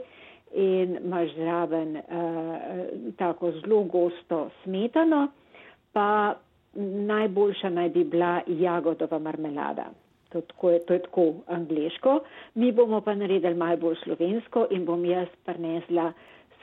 In 0.53 0.97
imaš 1.05 1.29
zraven 1.35 1.95
uh, 1.95 2.03
tako 3.17 3.51
zelo 3.51 3.83
gosto 3.83 4.49
smetano, 4.63 5.27
pa 5.93 6.35
najboljša 7.07 7.69
naj 7.69 7.89
bi 7.89 8.03
bila 8.03 8.41
jagodova 8.47 9.19
marmelada. 9.19 9.85
To, 10.29 10.41
tako 10.41 10.69
je, 10.69 10.85
to 10.85 10.93
je 10.93 11.01
tako 11.01 11.33
angliško. 11.47 12.19
Mi 12.55 12.71
bomo 12.71 13.01
pa 13.01 13.15
naredili 13.15 13.55
malo 13.55 13.77
bolj 13.77 13.95
slovensko 14.03 14.67
in 14.71 14.85
bom 14.85 15.05
jaz 15.05 15.27
prinesla 15.45 16.13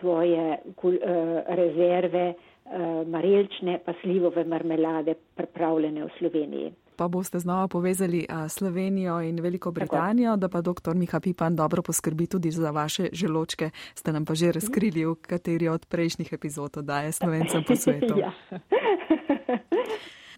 svoje 0.00 0.58
kul, 0.76 0.94
uh, 0.94 1.00
rezerve 1.46 2.34
uh, 2.34 3.08
marelčne 3.08 3.78
pa 3.84 3.92
slivove 4.02 4.44
marmelade 4.44 5.14
pripravljene 5.34 6.04
v 6.04 6.08
Sloveniji. 6.18 6.72
Pa 6.96 7.08
boste 7.08 7.38
znova 7.38 7.68
povezali 7.68 8.26
uh, 8.30 8.50
Slovenijo 8.50 9.20
in 9.20 9.40
Veliko 9.40 9.70
Britanijo, 9.70 10.30
tako. 10.30 10.40
da 10.40 10.48
pa 10.48 10.60
dr. 10.60 10.94
Miha 10.94 11.20
Pipan 11.20 11.56
dobro 11.56 11.82
poskrbi 11.82 12.26
tudi 12.26 12.50
za 12.50 12.70
vaše 12.70 13.08
želočke. 13.12 13.70
Ste 13.94 14.12
nam 14.12 14.24
pa 14.24 14.34
že 14.34 14.52
razkrili, 14.52 15.04
v 15.04 15.14
kateri 15.14 15.68
od 15.68 15.86
prejšnjih 15.86 16.32
epizod 16.32 16.72
daje 16.82 17.12
Slovencem 17.12 17.64
po 17.68 17.76
svetu. 17.82 18.14
ja. 18.18 18.32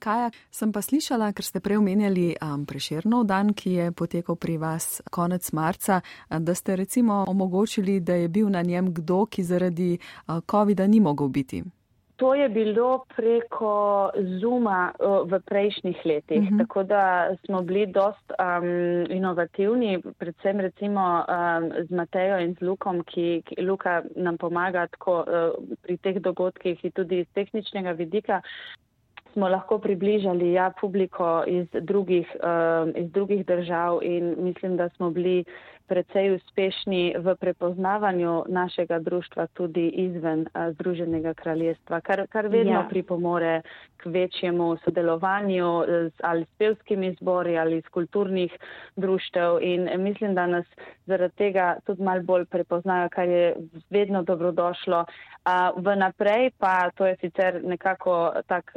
Kaja, 0.00 0.30
sem 0.48 0.72
pa 0.72 0.80
slišala, 0.80 1.28
ker 1.36 1.44
ste 1.44 1.60
prej 1.60 1.76
omenjali 1.76 2.32
um, 2.40 2.64
preširnov 2.64 3.26
dan, 3.28 3.52
ki 3.52 3.70
je 3.74 3.86
potekal 3.92 4.38
pri 4.40 4.56
vas 4.56 5.02
konec 5.12 5.44
marca, 5.52 6.00
da 6.30 6.54
ste 6.56 6.76
recimo 6.80 7.24
omogočili, 7.28 8.00
da 8.00 8.16
je 8.16 8.28
bil 8.32 8.48
na 8.48 8.62
njem 8.64 8.94
kdo, 8.96 9.26
ki 9.28 9.44
zaradi 9.44 9.98
uh, 9.98 10.40
COVID-a 10.40 10.86
ni 10.88 11.04
mogel 11.04 11.28
biti. 11.28 11.60
To 12.16 12.34
je 12.34 12.48
bilo 12.48 13.04
preko 13.16 14.10
Zuma 14.40 14.92
uh, 14.92 15.28
v 15.28 15.40
prejšnjih 15.40 16.00
letih, 16.04 16.38
uh 16.38 16.44
mhm. 16.44 16.54
-huh. 16.54 16.58
tako 16.58 16.82
da 16.82 17.36
smo 17.44 17.62
bili 17.62 17.86
dost 17.86 18.32
um, 18.32 19.06
inovativni, 19.10 20.02
predvsem 20.18 20.60
recimo 20.60 21.24
um, 21.28 21.72
z 21.88 21.90
Matejo 21.90 22.38
in 22.38 22.54
z 22.54 22.60
Lukom, 22.64 23.04
ki, 23.04 23.42
ki 23.44 23.62
Luka 23.62 24.02
nam 24.16 24.38
pomaga 24.38 24.86
tako 24.86 25.24
uh, 25.28 25.76
pri 25.82 25.96
teh 25.96 26.20
dogodkih 26.20 26.84
in 26.84 26.92
tudi 26.92 27.20
iz 27.20 27.28
tehničnega 27.34 27.90
vidika 27.90 28.40
smo 29.32 29.48
lahko 29.48 29.78
približali 29.78 30.52
ja, 30.52 30.72
publiko 30.80 31.44
iz 31.46 31.66
drugih, 31.72 32.36
uh, 32.42 32.88
iz 32.96 33.10
drugih 33.12 33.46
držav 33.46 33.98
in 34.02 34.34
mislim, 34.38 34.76
da 34.76 34.88
smo 34.88 35.10
bili 35.10 35.44
precej 35.90 36.36
uspešni 36.38 37.18
v 37.18 37.34
prepoznavanju 37.34 38.44
našega 38.48 39.00
društva 39.02 39.46
tudi 39.58 39.88
izven 39.88 40.46
uh, 40.46 40.70
Združenega 40.74 41.34
kraljestva, 41.34 42.00
kar, 42.00 42.22
kar 42.30 42.46
vedno 42.46 42.78
ja. 42.78 42.86
pripomore 42.90 43.62
k 43.96 44.06
večjemu 44.06 44.76
sodelovanju 44.84 45.70
z, 45.88 46.12
ali 46.22 46.44
s 46.44 46.58
pevskimi 46.58 47.10
zbori 47.20 47.58
ali 47.58 47.82
s 47.82 47.88
kulturnih 47.88 48.52
društev 48.96 49.58
in 49.62 49.90
mislim, 49.98 50.34
da 50.34 50.46
nas 50.46 50.66
zaradi 51.06 51.34
tega 51.36 51.76
tudi 51.86 52.02
mal 52.02 52.22
bolj 52.22 52.46
prepoznajo, 52.46 53.08
kar 53.08 53.28
je 53.28 53.56
vedno 53.90 54.22
dobrodošlo. 54.22 55.04
Uh, 55.40 55.82
v 55.82 55.96
naprej 55.96 56.50
pa 56.58 56.90
to 56.94 57.06
je 57.06 57.16
sicer 57.20 57.60
nekako 57.64 58.32
tak, 58.46 58.70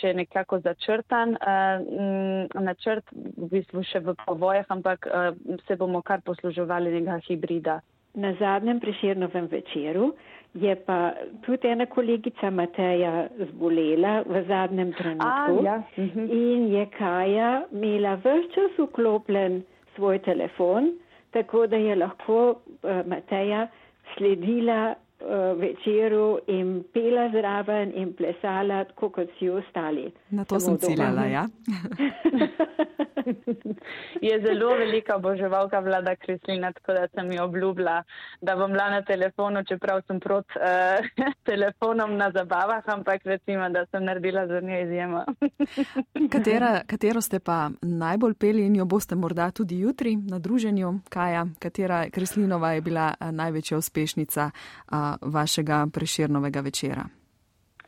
še 0.00 0.14
nekako 0.14 0.60
začrtan 0.60 1.34
uh, 1.40 2.62
načrt, 2.62 3.04
v 3.12 3.48
bistvu 3.50 3.82
še 3.82 4.04
v 4.04 4.14
povojah, 4.26 4.68
ampak 4.68 5.08
uh, 5.08 5.32
se 5.66 5.76
bomo 5.76 6.02
kar 6.02 6.20
posluževali 6.20 6.51
nekega 6.56 7.18
hibrida. 7.28 7.80
Na 8.14 8.34
zadnjem 8.34 8.80
preširnovem 8.80 9.46
večeru 9.46 10.12
je 10.54 10.74
pa 10.86 11.12
tudi 11.46 11.68
ena 11.68 11.86
kolegica 11.86 12.50
Mateja 12.50 13.28
zbolela 13.50 14.22
v 14.26 14.44
zadnjem 14.48 14.92
trenutku 14.92 15.58
A, 15.60 15.64
ja. 15.64 15.82
Mhm. 15.98 16.28
in 16.30 16.68
je 16.72 16.86
Kaja 16.98 17.62
imela 17.72 18.14
vse 18.16 18.48
čas 18.54 18.78
vklopljen 18.78 19.62
svoj 19.96 20.18
telefon, 20.18 20.92
tako 21.30 21.66
da 21.66 21.76
je 21.76 21.96
lahko 21.96 22.50
uh, 22.50 23.06
Mateja 23.06 23.68
sledila 24.16 24.94
večeru 25.56 26.38
in 26.46 26.84
pela 26.92 27.28
zraven 27.30 27.92
in 27.96 28.12
plesala, 28.12 28.84
tako 28.84 29.10
kot 29.10 29.28
vsi 29.36 29.48
ostali. 29.48 30.12
Na 30.30 30.44
to 30.44 30.60
Samo 30.60 30.78
sem 30.78 30.88
ciljala, 30.88 31.26
ja. 31.26 31.46
je 34.20 34.40
zelo 34.40 34.76
velika 34.76 35.16
oboževalka 35.16 35.78
vlada 35.80 36.16
Krislina, 36.16 36.72
tako 36.72 36.92
da 36.92 37.08
sem 37.14 37.32
ji 37.32 37.38
obljubila, 37.38 38.02
da 38.40 38.56
bom 38.56 38.70
bila 38.70 38.90
na 38.90 39.02
telefonu, 39.02 39.64
čeprav 39.64 40.02
sem 40.06 40.20
prot 40.20 40.46
uh, 40.56 41.06
telefonom 41.50 42.16
na 42.16 42.30
zabavah, 42.30 42.82
ampak 42.86 43.20
recimo, 43.24 43.68
da 43.68 43.86
sem 43.86 44.04
naredila 44.04 44.46
za 44.46 44.60
njo 44.60 44.80
izjemo. 44.80 45.24
Katera, 46.32 46.80
katero 46.86 47.20
ste 47.20 47.38
pa 47.38 47.70
najbolj 47.82 48.34
peli 48.34 48.66
in 48.66 48.76
jo 48.76 48.84
boste 48.84 49.14
morda 49.14 49.50
tudi 49.50 49.78
jutri 49.80 50.16
na 50.16 50.38
druženju? 50.38 50.94
Kaja, 51.08 51.46
katera 51.58 52.10
Krislinova 52.10 52.72
je 52.72 52.80
bila 52.80 53.14
največja 53.30 53.78
uspešnica 53.78 54.50
uh, 54.50 54.98
vašega 55.20 55.86
preširnovega 55.92 56.60
večera? 56.60 57.04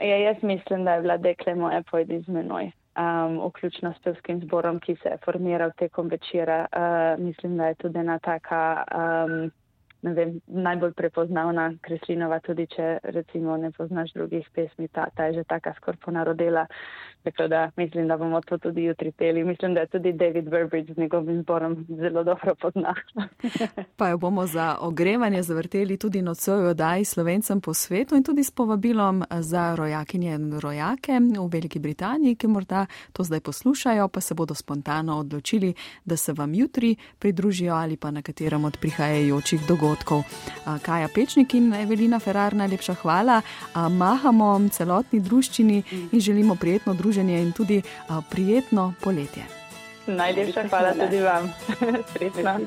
Ja, 0.01 0.17
jaz 0.17 0.37
mislim, 0.43 0.85
da 0.85 0.95
je 0.95 1.01
bila 1.01 1.17
dekle 1.17 1.55
moja 1.55 1.83
pojdi 1.91 2.21
z 2.21 2.29
menoj 2.29 2.71
um, 2.97 3.47
vključno 3.49 3.95
s 3.99 4.03
pevskim 4.03 4.41
zborom, 4.41 4.81
ki 4.81 4.97
se 5.03 5.09
je 5.09 5.19
formiral 5.25 5.71
tekom 5.79 6.09
večera. 6.09 6.67
Uh, 6.73 7.25
mislim, 7.25 7.57
da 7.57 7.67
je 7.67 7.75
tudi 7.75 7.99
ena 7.99 8.19
taka 8.19 8.85
um, 8.95 9.51
vem, 10.13 10.41
najbolj 10.47 10.93
prepoznavna 10.93 11.73
Kreslinova, 11.81 12.41
tudi 12.45 12.67
če 12.67 12.99
recimo 13.03 13.57
ne 13.57 13.71
poznaš 13.73 14.13
drugih 14.13 14.49
pesmi, 14.55 14.89
ta, 14.89 15.09
ta 15.17 15.31
je 15.31 15.41
že 15.41 15.45
taka 15.49 15.75
skoraj 15.79 16.01
ponarodela. 16.05 16.67
Tako 17.25 17.49
da 17.49 17.71
mislim, 17.77 18.09
da 18.09 18.17
bomo 18.17 18.41
to 18.41 18.59
tudi 18.59 18.85
jutri 18.85 19.13
peli. 19.13 19.45
Mislim, 19.45 19.75
da 19.75 19.81
je 19.81 19.87
tudi 19.87 20.13
David 20.13 20.51
Burbridge 20.51 20.95
z 20.95 20.99
njegovim 20.99 21.43
zborom 21.43 21.87
zelo 21.89 22.25
dobro 22.25 22.55
pozna. 22.55 22.95
pa 23.99 24.09
jo 24.09 24.19
bomo 24.19 24.47
za 24.47 24.77
ogrevanje 24.81 25.43
zavrteli 25.43 25.97
tudi 25.97 26.23
nocoj 26.23 26.67
odaj 26.67 27.05
slovencem 27.05 27.61
po 27.61 27.75
svetu 27.75 28.17
in 28.17 28.25
tudi 28.25 28.45
s 28.45 28.51
povabilom 28.51 29.23
za 29.31 29.75
rojakinje 29.75 30.35
in 30.35 30.61
rojake 30.61 31.13
v 31.21 31.49
Veliki 31.53 31.79
Britaniji, 31.79 32.37
ki 32.37 32.47
morda 32.47 32.87
to 33.13 33.25
zdaj 33.25 33.41
poslušajo, 33.41 34.09
pa 34.09 34.21
se 34.21 34.35
bodo 34.35 34.55
spontano 34.55 35.19
odločili, 35.19 35.75
da 36.05 36.17
se 36.17 36.33
vam 36.33 36.55
jutri 36.55 36.97
pridružijo 37.19 37.75
ali 37.75 37.97
pa 37.97 38.11
na 38.11 38.23
katerem 38.23 38.65
od 38.65 38.77
prihajajočih 38.81 39.61
dogodkov. 39.69 39.94
Kaja 40.83 41.09
Pečnik 41.15 41.55
in 41.55 41.73
Evelina 41.75 42.19
Ferrar, 42.19 42.55
najlepša 42.55 42.95
hvala. 42.95 43.43
Mahamo 43.75 44.69
celotni 44.73 45.21
druščini 45.21 45.83
in 46.13 46.21
želimo 46.21 46.55
prijetno 46.55 46.95
druženje 46.95 47.43
in 47.43 47.53
tudi 47.53 47.83
prijetno 48.31 48.95
poletje. 49.01 49.45
Najlepša 50.07 50.69
hvala 50.69 50.93
tudi 50.93 51.21
vam. 51.21 51.53
Srečno. 52.13 52.59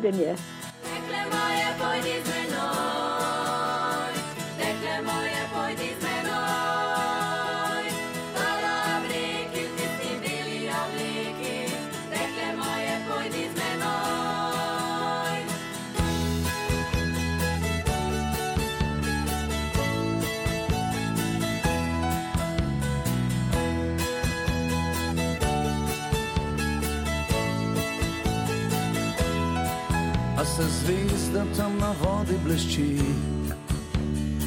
Se 30.58 30.64
zvezda 30.64 31.46
tam 31.58 31.78
na 31.80 31.94
vodi 32.02 32.34
blešči, 32.46 32.98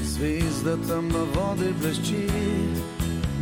zvezda 0.02 0.76
tam 0.88 1.08
na 1.08 1.22
vodi 1.34 1.74
blešči. 1.80 2.26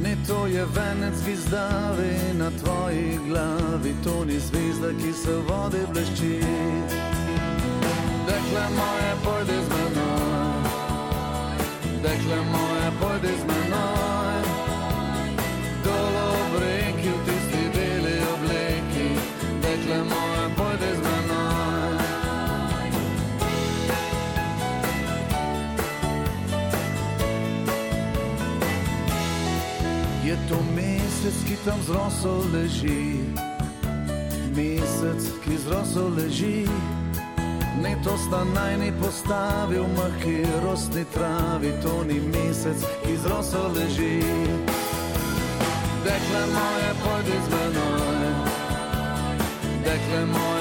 Ne 0.03 0.17
to 0.27 0.47
je 0.47 0.67
venec 0.77 1.15
zvezdavi 1.15 2.13
na 2.39 2.51
tvoji 2.51 3.19
glavi, 3.29 3.95
to 4.05 4.25
ni 4.25 4.39
zvezda, 4.41 4.89
ki 5.01 5.13
se 5.13 5.33
v 5.33 5.41
vodi 5.49 5.83
blešči. 5.93 6.41
Dekle 8.27 8.65
moje, 8.77 9.13
pojdi 9.25 9.59
z 9.65 9.69
menoj, 9.75 10.63
dekle 12.03 12.37
moje, 12.53 12.93
pojdi 13.01 13.33
z 13.41 13.45
menoj. 13.47 13.58
Mesec, 31.29 31.49
ki 31.49 31.57
tam 31.65 31.81
zrosel 31.83 32.41
leži, 32.53 33.21
mesec, 34.57 35.23
ki 35.45 35.57
zrosel 35.57 36.09
leži. 36.17 36.65
Ne 37.83 37.97
to 38.05 38.17
sta 38.17 38.45
naj 38.55 38.77
ne 38.79 38.93
postavil, 39.01 39.85
mahki 39.97 40.43
rostni 40.65 41.05
travi, 41.13 41.73
to 41.83 42.05
ni 42.09 42.21
mesec, 42.21 42.81
ki 43.05 43.17
zrosel 43.17 43.69
leži. 43.77 44.25
Dekle 46.05 46.43
moje, 46.57 46.91
pojdi 47.05 47.37
z 47.45 47.49
menoj, 47.53 48.25
dekle 49.85 50.23
moje, 50.33 50.58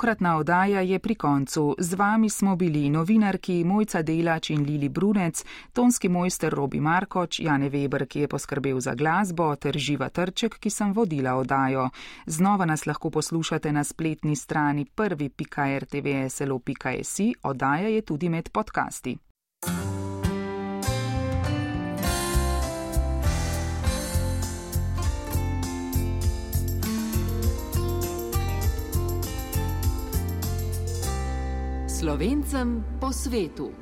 Tokratna 0.00 0.36
oddaja 0.36 0.80
je 0.80 0.98
pri 0.98 1.14
koncu. 1.14 1.76
Z 1.78 1.94
vami 1.94 2.30
smo 2.30 2.56
bili 2.56 2.90
novinarki 2.90 3.64
Mojca 3.64 4.02
Delač 4.02 4.50
in 4.50 4.64
Lili 4.64 4.88
Brunec, 4.88 5.44
tonski 5.72 6.08
mojster 6.08 6.54
Robi 6.54 6.80
Markoč, 6.80 7.40
Jane 7.40 7.70
Weber, 7.70 8.06
ki 8.06 8.20
je 8.20 8.28
poskrbel 8.28 8.80
za 8.80 8.94
glasbo, 8.94 9.56
ter 9.56 9.78
Živa 9.78 10.08
Trček, 10.08 10.58
ki 10.58 10.70
sem 10.70 10.92
vodila 10.92 11.36
oddajo. 11.36 11.90
Znova 12.26 12.64
nas 12.64 12.86
lahko 12.86 13.10
poslušate 13.10 13.72
na 13.72 13.84
spletni 13.84 14.36
strani 14.36 14.86
prvi.rtvslo.si, 14.94 17.34
oddaja 17.42 17.88
je 17.88 18.00
tudi 18.00 18.28
med 18.28 18.48
podcasti. 18.48 19.29
Slovencem 32.00 32.80
po 32.96 33.12
svetu. 33.12 33.76